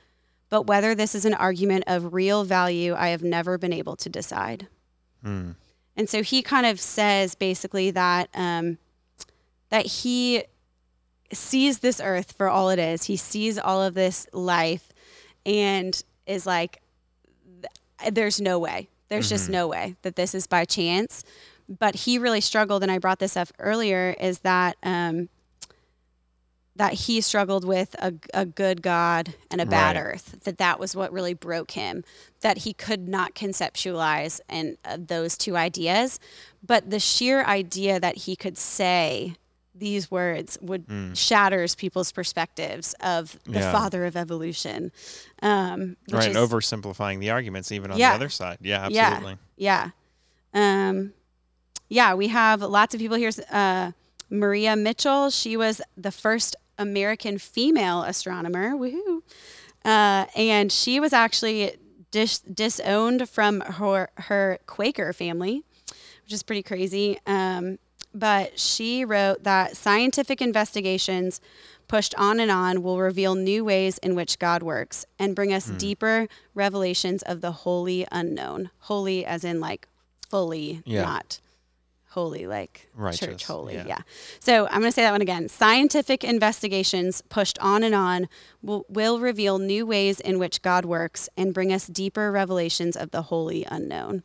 But 0.50 0.68
whether 0.68 0.96
this 0.96 1.16
is 1.16 1.26
an 1.26 1.34
argument 1.34 1.84
of 1.88 2.14
real 2.14 2.44
value, 2.44 2.94
I 2.96 3.10
have 3.10 3.24
never 3.24 3.58
been 3.58 3.74
able 3.74 3.96
to 3.98 4.10
decide. 4.10 4.68
And 5.96 6.10
so 6.10 6.24
he 6.24 6.42
kind 6.42 6.66
of 6.66 6.80
says 6.80 7.36
basically 7.36 7.92
that 7.92 8.30
um, 8.34 8.78
that 9.70 9.86
he 9.86 10.44
sees 11.34 11.80
this 11.80 12.02
earth 12.04 12.34
for 12.34 12.50
all 12.50 12.70
it 12.70 12.80
is. 12.80 13.04
He 13.04 13.16
sees 13.18 13.58
all 13.60 13.82
of 13.82 13.94
this 13.94 14.28
life, 14.34 14.90
and 15.46 16.02
is 16.26 16.46
like, 16.46 16.82
"Th- 18.02 18.14
"There's 18.14 18.42
no 18.42 18.58
way. 18.60 18.90
There's 19.10 19.30
just 19.30 19.50
no 19.50 19.68
way 19.68 19.96
that 20.02 20.16
this 20.16 20.34
is 20.34 20.48
by 20.48 20.66
chance." 20.66 21.24
But 21.80 21.96
he 21.96 22.18
really 22.18 22.42
struggled, 22.42 22.84
and 22.84 22.92
I 22.92 22.98
brought 22.98 23.20
this 23.20 23.38
up 23.38 23.50
earlier. 23.60 24.16
Is 24.20 24.40
that 24.40 24.76
um, 24.84 25.30
that 26.76 26.94
he 26.94 27.22
struggled 27.22 27.66
with 27.66 27.96
a, 28.00 28.14
a 28.34 28.46
good 28.46 28.82
God 28.82 29.36
and 29.52 29.60
a 29.62 29.66
bad 29.66 29.96
Right. 29.96 30.04
earth. 30.06 30.44
That 30.44 30.58
that 30.58 30.80
was 30.80 30.96
what 30.96 31.12
really 31.12 31.34
broke 31.34 31.72
him. 31.72 32.04
That 32.42 32.60
he 32.60 32.74
could 32.74 33.08
not 33.08 33.36
conceptualize 33.36 34.40
and 34.50 34.78
uh, 34.86 34.98
those 35.00 35.38
two 35.38 35.56
ideas, 35.58 36.20
but 36.66 36.90
the 36.90 37.00
sheer 37.00 37.44
idea 37.44 38.00
that 38.00 38.18
he 38.20 38.36
could 38.36 38.58
say 38.58 39.36
these 39.76 40.10
words 40.12 40.58
would 40.62 40.86
shatters 41.14 41.76
people's 41.76 42.12
perspectives 42.12 42.94
of 43.02 43.38
the 43.46 43.60
Yeah. 43.60 43.72
father 43.72 44.06
of 44.06 44.16
evolution. 44.16 44.92
Um, 45.42 45.98
Right, 46.12 46.28
and 46.28 46.36
is- 46.36 46.50
oversimplifying 46.50 47.20
the 47.20 47.30
arguments 47.32 47.72
even 47.72 47.92
on 47.92 47.98
Yeah. 47.98 48.10
the 48.12 48.16
other 48.16 48.30
side. 48.30 48.58
Yeah, 48.62 48.86
absolutely. 48.86 49.38
yeah. 49.58 49.90
Yeah. 50.54 50.90
Um, 50.90 51.14
yeah, 51.92 52.14
we 52.14 52.30
have 52.30 52.62
lots 52.62 52.94
of 52.96 53.02
people 53.02 53.18
here. 53.18 53.32
Uh, 53.52 53.92
Maria 54.30 54.78
Mitchell, 54.78 55.30
she 55.30 55.58
was 55.58 55.82
the 55.98 56.12
first 56.12 56.56
American 56.80 57.38
female 57.38 58.04
astronomer. 58.04 58.72
Woohoo. 58.76 59.22
Uh, 59.84 60.26
and 60.38 60.72
she 60.72 61.02
was 61.02 61.12
actually 61.12 61.76
dis- 62.12 62.40
disowned 62.40 63.28
from 63.28 63.60
her, 63.60 64.10
her 64.16 64.58
Quaker 64.68 65.12
family, 65.12 65.64
which 66.24 66.32
is 66.32 66.44
pretty 66.44 66.64
crazy. 66.64 67.20
Um, 67.28 67.78
but 68.14 68.58
she 68.58 69.04
wrote 69.04 69.44
that 69.44 69.76
scientific 69.76 70.42
investigations 70.42 71.42
pushed 71.90 72.16
on 72.16 72.40
and 72.40 72.50
on 72.50 72.84
will 72.84 73.00
reveal 73.00 73.36
new 73.36 73.66
ways 73.66 73.98
in 73.98 74.16
which 74.16 74.40
God 74.40 74.64
works 74.64 75.06
and 75.20 75.36
bring 75.36 75.52
us 75.52 75.66
deeper 75.72 76.30
revelations 76.56 77.22
of 77.24 77.42
the 77.42 77.52
holy 77.52 78.08
unknown. 78.14 78.70
Holy 78.80 79.26
as 79.26 79.44
in 79.44 79.60
like 79.60 79.90
fully, 80.30 80.82
Yeah. 80.86 81.02
not 81.02 81.42
holy 82.12 82.46
like 82.46 82.90
Righteous, 82.94 83.20
church 83.20 83.46
holy. 83.46 83.76
yeah. 83.76 83.86
Yeah. 83.88 84.02
So 84.40 84.68
I'm 84.68 84.82
going 84.82 84.84
to 84.84 84.92
say 84.92 85.04
that 85.04 85.14
one 85.14 85.22
again. 85.22 85.48
Scientific 85.48 86.24
investigations 86.24 87.22
pushed 87.30 87.58
on 87.60 87.84
and 87.84 87.96
on 87.96 88.28
will, 88.62 88.86
will 88.90 89.20
reveal 89.20 89.60
new 89.60 89.86
ways 89.86 90.20
in 90.20 90.38
which 90.38 90.62
God 90.62 90.84
works 90.84 91.30
and 91.38 91.54
bring 91.54 91.72
us 91.72 91.88
deeper 91.88 92.32
revelations 92.32 92.98
of 92.98 93.12
the 93.12 93.24
holy 93.24 93.66
unknown. 93.70 94.24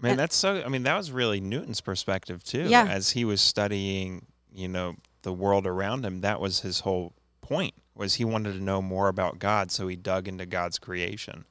Man, 0.00 0.16
that's 0.16 0.36
so. 0.36 0.62
I 0.64 0.68
mean, 0.68 0.84
that 0.84 0.96
was 0.96 1.10
really 1.10 1.40
Newton's 1.40 1.80
perspective 1.80 2.44
too. 2.44 2.68
Yeah. 2.68 2.86
As 2.88 3.10
he 3.10 3.24
was 3.24 3.40
studying, 3.40 4.26
you 4.52 4.68
know, 4.68 4.94
the 5.22 5.32
world 5.32 5.66
around 5.66 6.04
him, 6.04 6.20
that 6.20 6.40
was 6.40 6.60
his 6.60 6.80
whole 6.80 7.12
point. 7.40 7.74
Was 7.96 8.14
he 8.14 8.24
wanted 8.24 8.52
to 8.52 8.62
know 8.62 8.80
more 8.80 9.08
about 9.08 9.40
God, 9.40 9.72
so 9.72 9.88
he 9.88 9.96
dug 9.96 10.28
into 10.28 10.46
God's 10.46 10.78
creation. 10.78 11.44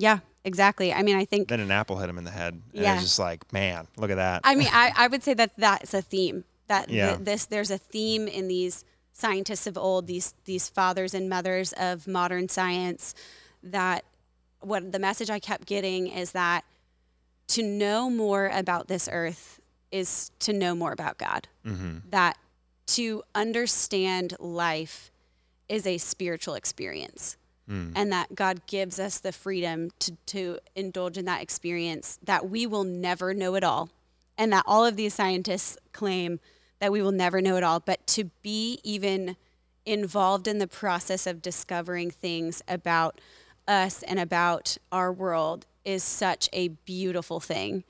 Yeah, 0.00 0.20
exactly. 0.44 0.92
I 0.92 1.02
mean, 1.02 1.16
I 1.16 1.24
think 1.24 1.48
Then 1.48 1.60
an 1.60 1.70
apple 1.72 1.98
hit 1.98 2.08
him 2.08 2.16
in 2.18 2.24
the 2.24 2.30
head. 2.30 2.54
And 2.54 2.62
it 2.72 2.82
Yeah. 2.82 2.94
was 2.94 3.02
just 3.02 3.18
like, 3.18 3.52
man, 3.52 3.88
look 3.96 4.10
at 4.10 4.16
that. 4.16 4.42
I 4.44 4.54
mean, 4.54 4.68
I, 4.70 4.92
I 4.96 5.08
would 5.08 5.22
say 5.24 5.34
that 5.34 5.50
that's 5.58 5.92
a 5.92 6.00
theme. 6.00 6.44
That 6.68 6.88
Yeah. 6.88 7.16
th- 7.16 7.24
this 7.24 7.46
there's 7.46 7.70
a 7.70 7.78
theme 7.78 8.28
in 8.28 8.46
these 8.48 8.84
scientists 9.12 9.66
of 9.66 9.76
old, 9.76 10.06
these 10.06 10.34
these 10.44 10.68
fathers 10.68 11.14
and 11.14 11.28
mothers 11.28 11.72
of 11.74 12.06
modern 12.06 12.48
science, 12.48 13.14
that 13.62 14.04
what 14.60 14.92
the 14.92 14.98
message 15.00 15.30
I 15.30 15.40
kept 15.40 15.66
getting 15.66 16.06
is 16.06 16.32
that 16.32 16.64
to 17.48 17.62
know 17.62 18.08
more 18.10 18.46
about 18.52 18.86
this 18.88 19.08
earth 19.10 19.60
is 19.90 20.30
to 20.40 20.52
know 20.52 20.74
more 20.74 20.92
about 20.92 21.16
God. 21.18 21.48
Mm-hmm. 21.66 22.10
That 22.10 22.36
to 22.88 23.22
understand 23.34 24.34
life 24.38 25.10
is 25.68 25.86
a 25.86 25.98
spiritual 25.98 26.54
experience. 26.54 27.36
And 27.68 28.10
that 28.12 28.34
God 28.34 28.66
gives 28.66 28.98
us 28.98 29.18
the 29.18 29.30
freedom 29.32 29.90
to, 29.98 30.16
to 30.26 30.58
indulge 30.74 31.18
in 31.18 31.26
that 31.26 31.42
experience, 31.42 32.18
that 32.22 32.48
we 32.48 32.66
will 32.66 32.84
never 32.84 33.34
know 33.34 33.54
it 33.56 33.62
all. 33.64 33.90
And 34.38 34.50
that 34.52 34.64
all 34.66 34.86
of 34.86 34.96
these 34.96 35.12
scientists 35.14 35.76
claim 35.92 36.40
that 36.80 36.90
we 36.92 37.02
will 37.02 37.12
never 37.12 37.42
know 37.42 37.56
it 37.56 37.62
all. 37.64 37.80
But 37.80 38.06
to 38.08 38.30
be 38.42 38.78
even 38.84 39.36
involved 39.84 40.46
in 40.48 40.58
the 40.58 40.66
process 40.66 41.26
of 41.26 41.42
discovering 41.42 42.10
things 42.10 42.62
about 42.68 43.20
us 43.66 44.02
and 44.04 44.18
about 44.18 44.78
our 44.90 45.12
world 45.12 45.66
is 45.84 46.02
such 46.04 46.48
a 46.52 46.68
beautiful 46.68 47.40
thing. 47.40 47.84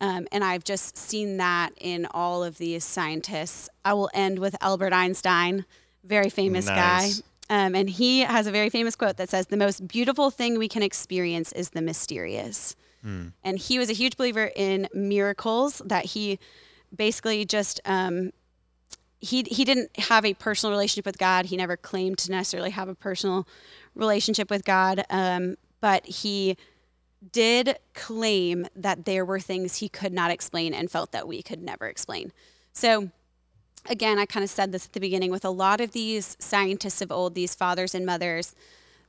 Um, 0.00 0.26
and 0.32 0.42
I've 0.44 0.64
just 0.64 0.96
seen 0.96 1.36
that 1.38 1.70
in 1.80 2.06
all 2.12 2.42
of 2.44 2.58
these 2.58 2.84
scientists. 2.84 3.68
I 3.84 3.92
will 3.94 4.10
end 4.14 4.38
with 4.38 4.54
Albert 4.60 4.92
Einstein, 4.92 5.64
very 6.04 6.30
famous 6.30 6.66
Nice. 6.66 7.18
guy. 7.18 7.22
Um, 7.50 7.74
and 7.74 7.90
he 7.90 8.20
has 8.20 8.46
a 8.46 8.52
very 8.52 8.70
famous 8.70 8.94
quote 8.94 9.16
that 9.16 9.28
says, 9.28 9.46
The 9.48 9.56
most 9.56 9.86
beautiful 9.86 10.30
thing 10.30 10.56
we 10.56 10.68
can 10.68 10.82
experience 10.82 11.52
is 11.52 11.70
the 11.70 11.82
mysterious. 11.82 12.76
And 13.42 13.58
he 13.58 13.78
was 13.78 13.90
a 13.90 13.92
huge 13.92 14.16
believer 14.16 14.50
in 14.54 14.88
miracles, 14.94 15.82
that 15.84 16.04
he 16.06 16.38
basically 16.94 17.44
just 17.44 17.80
um, 17.84 18.30
he 19.20 19.42
he 19.50 19.64
didn't 19.64 19.96
have 19.98 20.24
a 20.24 20.34
personal 20.34 20.70
relationship 20.70 21.06
with 21.06 21.18
God. 21.18 21.46
He 21.46 21.56
never 21.56 21.76
claimed 21.76 22.18
to 22.18 22.30
necessarily 22.30 22.70
have 22.70 22.88
a 22.88 22.94
personal 22.94 23.46
relationship 23.94 24.48
with 24.48 24.64
God, 24.64 25.04
um, 25.10 25.56
but 25.80 26.06
he 26.06 26.56
did 27.32 27.78
claim 27.94 28.66
that 28.76 29.04
there 29.04 29.24
were 29.24 29.40
things 29.40 29.76
he 29.76 29.88
could 29.88 30.12
not 30.12 30.30
explain 30.30 30.72
and 30.72 30.90
felt 30.90 31.12
that 31.12 31.28
we 31.28 31.42
could 31.42 31.62
never 31.62 31.86
explain. 31.86 32.32
So 32.72 33.10
again, 33.88 34.18
I 34.18 34.26
kind 34.26 34.44
of 34.44 34.50
said 34.50 34.72
this 34.72 34.86
at 34.86 34.92
the 34.92 35.00
beginning 35.00 35.30
with 35.30 35.44
a 35.44 35.50
lot 35.50 35.80
of 35.80 35.92
these 35.92 36.36
scientists 36.38 37.00
of 37.00 37.10
old, 37.10 37.34
these 37.34 37.54
fathers 37.54 37.94
and 37.94 38.04
mothers, 38.04 38.54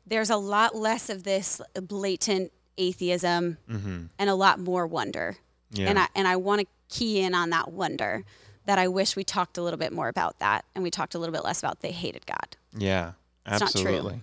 there's 0.06 0.30
a 0.30 0.38
lot 0.38 0.76
less 0.76 1.10
of 1.10 1.24
this 1.24 1.62
blatant 1.76 2.52
atheism 2.78 3.58
mm-hmm. 3.70 4.06
and 4.18 4.30
a 4.30 4.36
lot 4.36 4.60
more 4.60 4.88
wonder. 4.88 5.38
Yeah. 5.72 5.90
And 5.90 6.00
I 6.00 6.08
and 6.16 6.28
I 6.28 6.36
want 6.36 6.62
to 6.62 6.68
key 6.90 7.22
in 7.22 7.34
on 7.34 7.50
that 7.52 7.72
wonder 7.72 8.26
that 8.66 8.78
I 8.78 8.88
wish 8.88 9.16
we 9.16 9.24
talked 9.24 9.58
a 9.58 9.62
little 9.62 9.80
bit 9.80 9.94
more 9.94 10.08
about 10.08 10.40
that 10.40 10.66
and 10.76 10.84
we 10.84 10.92
talked 10.92 11.16
a 11.16 11.20
little 11.20 11.34
bit 11.34 11.44
less 11.44 11.60
about 11.60 11.80
they 11.80 11.92
hated 11.92 12.26
God. 12.26 12.58
Yeah, 12.78 13.14
It's 13.46 13.60
not 13.60 13.72
true. 13.72 13.82
absolutely. 13.82 14.22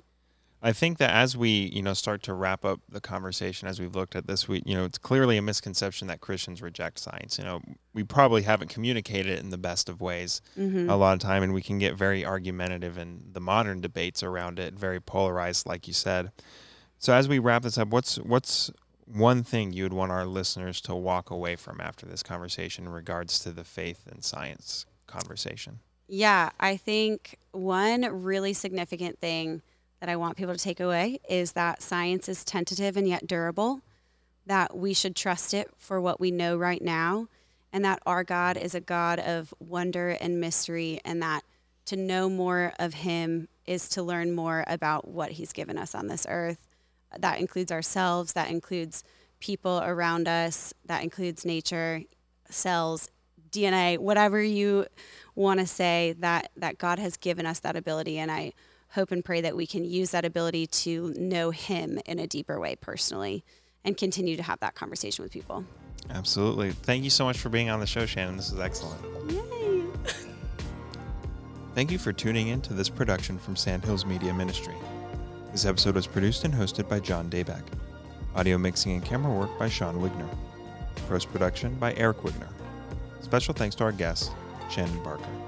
I 0.61 0.73
think 0.73 0.99
that 0.99 1.11
as 1.11 1.37
we, 1.37 1.71
you 1.73 1.83
know, 1.83 1.95
start 1.95 2.23
to 2.25 2.35
wrap 2.35 2.65
up 2.65 2.81
the 2.89 3.01
conversation 3.01 3.69
as 3.69 3.79
we've 3.81 3.95
looked 3.95 4.17
at 4.17 4.27
this 4.27 4.49
week, 4.49 4.65
you 4.67 4.75
know, 4.75 4.85
it's 4.85 4.99
clearly 4.99 5.37
a 5.37 5.43
misconception 5.43 6.09
that 6.09 6.21
Christians 6.21 6.61
reject 6.61 6.99
science. 6.99 7.39
You 7.39 7.45
know, 7.45 7.61
we 7.95 8.03
probably 8.03 8.43
haven't 8.43 8.69
communicated 8.69 9.31
it 9.31 9.39
in 9.39 9.51
the 9.51 9.59
best 9.59 9.89
of 9.89 10.01
ways 10.01 10.41
Mm-hmm. 10.59 10.91
a 10.91 10.97
lot 10.97 11.15
of 11.15 11.21
time, 11.21 11.43
and 11.45 11.55
we 11.55 11.63
can 11.63 11.79
get 11.79 11.95
very 11.95 12.25
argumentative 12.25 12.99
in 12.99 13.29
the 13.33 13.41
modern 13.41 13.81
debates 13.81 14.23
around 14.25 14.59
it, 14.59 14.75
very 14.75 15.01
polarized, 15.01 15.67
like 15.67 15.87
you 15.87 15.95
said. 15.95 16.33
So 16.99 17.13
as 17.13 17.29
we 17.29 17.39
wrap 17.39 17.63
this 17.63 17.79
up, 17.79 17.89
what's 17.89 18.17
what's 18.17 18.71
one 19.07 19.45
thing 19.45 19.73
you 19.73 19.85
would 19.85 19.93
want 19.93 20.11
our 20.13 20.27
listeners 20.27 20.81
to 20.83 20.95
walk 20.95 21.31
away 21.31 21.55
from 21.57 21.81
after 21.81 22.05
this 22.05 22.23
conversation 22.25 22.85
in 22.87 22.93
regards 22.93 23.39
to 23.41 23.53
the 23.53 23.65
faith 23.65 24.07
and 24.11 24.25
science 24.25 24.85
conversation? 25.07 25.79
Yeah, 26.09 26.51
I 26.59 26.77
think 26.77 27.39
one 27.53 28.03
really 28.25 28.53
significant 28.53 29.19
thing 29.21 29.63
that 30.01 30.09
I 30.09 30.17
want 30.17 30.37
people 30.37 30.55
to 30.55 30.61
take 30.61 30.81
away 30.81 31.21
is 31.29 31.53
that 31.53 31.83
science 31.83 32.29
is 32.29 32.45
tentative 32.45 32.97
and 32.97 33.09
yet 33.09 33.27
durable, 33.27 33.81
that 34.47 34.77
we 34.77 34.95
should 34.95 35.17
trust 35.17 35.53
it 35.53 35.71
for 35.77 36.01
what 36.01 36.21
we 36.21 36.31
know 36.31 36.57
right 36.57 36.83
now, 36.83 37.29
and 37.73 37.85
that 37.85 38.01
our 38.07 38.25
God 38.25 38.57
is 38.57 38.75
a 38.75 38.81
God 38.81 39.19
of 39.19 39.53
wonder 39.59 40.11
and 40.11 40.41
mystery, 40.41 41.01
and 41.05 41.23
that 41.23 41.45
to 41.87 41.97
know 41.97 42.29
more 42.29 42.73
of 42.79 42.95
Him 42.95 43.49
is 43.67 43.89
to 43.91 44.03
learn 44.03 44.35
more 44.35 44.65
about 44.67 45.09
what 45.09 45.33
He's 45.33 45.53
given 45.53 45.77
us 45.77 45.95
on 45.95 46.07
this 46.07 46.27
earth. 46.29 46.67
That 47.19 47.41
includes 47.41 47.73
ourselves, 47.73 48.35
that 48.35 48.51
includes 48.51 49.05
people 49.41 49.81
around 49.85 50.29
us, 50.29 50.73
that 50.85 51.03
includes 51.03 51.45
nature, 51.45 52.03
cells, 52.51 53.11
DNA, 53.51 53.99
whatever 53.99 54.43
you 54.43 54.87
want 55.35 55.61
to 55.61 55.67
say 55.67 56.15
that 56.19 56.51
that 56.57 56.79
God 56.79 56.99
has 56.99 57.17
given 57.17 57.47
us 57.47 57.61
that 57.61 57.77
ability 57.77 58.19
and 58.19 58.31
I 58.31 58.53
hope 58.91 59.11
and 59.11 59.25
pray 59.25 59.41
that 59.41 59.57
we 59.57 59.67
can 59.67 59.85
use 59.85 60.11
that 60.11 60.25
ability 60.25 60.67
to 60.67 61.13
know 61.17 61.51
him 61.51 61.99
in 62.07 62.19
a 62.19 62.27
deeper 62.27 62.59
way 62.59 62.77
personally 62.77 63.45
and 63.85 63.97
continue 63.97 64.37
to 64.37 64.43
have 64.43 64.61
that 64.61 64.75
conversation 64.75 65.23
with 65.23 65.33
people. 65.33 65.65
Absolutely. 66.11 66.73
Thank 66.73 67.05
you 67.05 67.11
so 67.11 67.25
much 67.25 67.39
for 67.39 67.49
being 67.49 67.71
on 67.71 67.81
the 67.81 67.87
show, 67.87 68.07
Shannon. 68.07 68.37
This 68.37 68.53
is 68.53 68.61
excellent. 68.61 69.01
Yay. 69.31 69.83
Thank 71.75 71.91
you 71.91 71.99
for 71.99 72.13
tuning 72.13 72.49
in 72.49 72.61
to 72.63 72.75
this 72.75 72.89
production 72.89 73.39
from 73.39 73.57
Sandhills 73.57 74.05
Media 74.05 74.33
Ministry. 74.33 74.75
This 75.53 75.65
episode 75.65 75.95
was 75.95 76.07
produced 76.07 76.45
and 76.45 76.55
hosted 76.55 76.89
by 76.89 77.01
John 77.01 77.31
Dabeck. 77.31 77.63
Audio 78.35 78.59
mixing 78.59 78.93
and 78.93 79.05
camera 79.05 79.33
work 79.33 79.59
by 79.59 79.69
Sean 79.69 79.97
Weigner. 79.97 80.29
Post 81.09 81.31
production 81.33 81.75
by 81.77 81.95
Erich 81.95 82.19
Weigner. 82.19 82.49
Special 83.21 83.55
thanks 83.55 83.75
to 83.77 83.85
our 83.85 83.93
guest, 83.93 84.33
Shannon 84.71 85.03
Barker. 85.03 85.48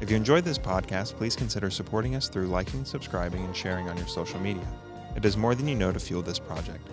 If 0.00 0.10
you 0.10 0.16
enjoyed 0.16 0.44
this 0.44 0.58
podcast, 0.58 1.16
please 1.16 1.36
consider 1.36 1.68
supporting 1.68 2.16
us 2.16 2.28
through 2.28 2.46
liking, 2.46 2.86
subscribing, 2.86 3.44
and 3.44 3.54
sharing 3.54 3.86
on 3.90 3.98
your 3.98 4.06
social 4.06 4.40
media. 4.40 4.66
It 5.14 5.22
does 5.22 5.36
more 5.36 5.54
than 5.54 5.68
you 5.68 5.74
know 5.74 5.92
to 5.92 6.00
fuel 6.00 6.22
this 6.22 6.38
project. 6.38 6.88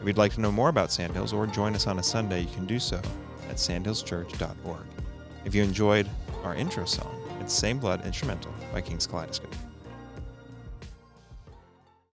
If 0.00 0.06
you'd 0.06 0.18
like 0.18 0.32
to 0.34 0.40
know 0.40 0.50
more 0.50 0.68
about 0.68 0.90
Sandhills 0.90 1.32
or 1.32 1.46
join 1.46 1.76
us 1.76 1.86
on 1.86 2.00
a 2.00 2.02
Sunday, 2.02 2.40
you 2.40 2.54
can 2.54 2.66
do 2.66 2.80
so 2.80 2.96
at 3.48 3.56
sandhillschurch.org. 3.56 4.86
If 5.44 5.54
you 5.54 5.62
enjoyed 5.62 6.08
our 6.42 6.56
intro 6.56 6.84
song, 6.84 7.14
it's 7.40 7.54
Same 7.54 7.78
Blood 7.78 8.04
Instrumental 8.04 8.52
by 8.72 8.80
Kings 8.80 9.06
Kaleidoscope. 9.06 9.54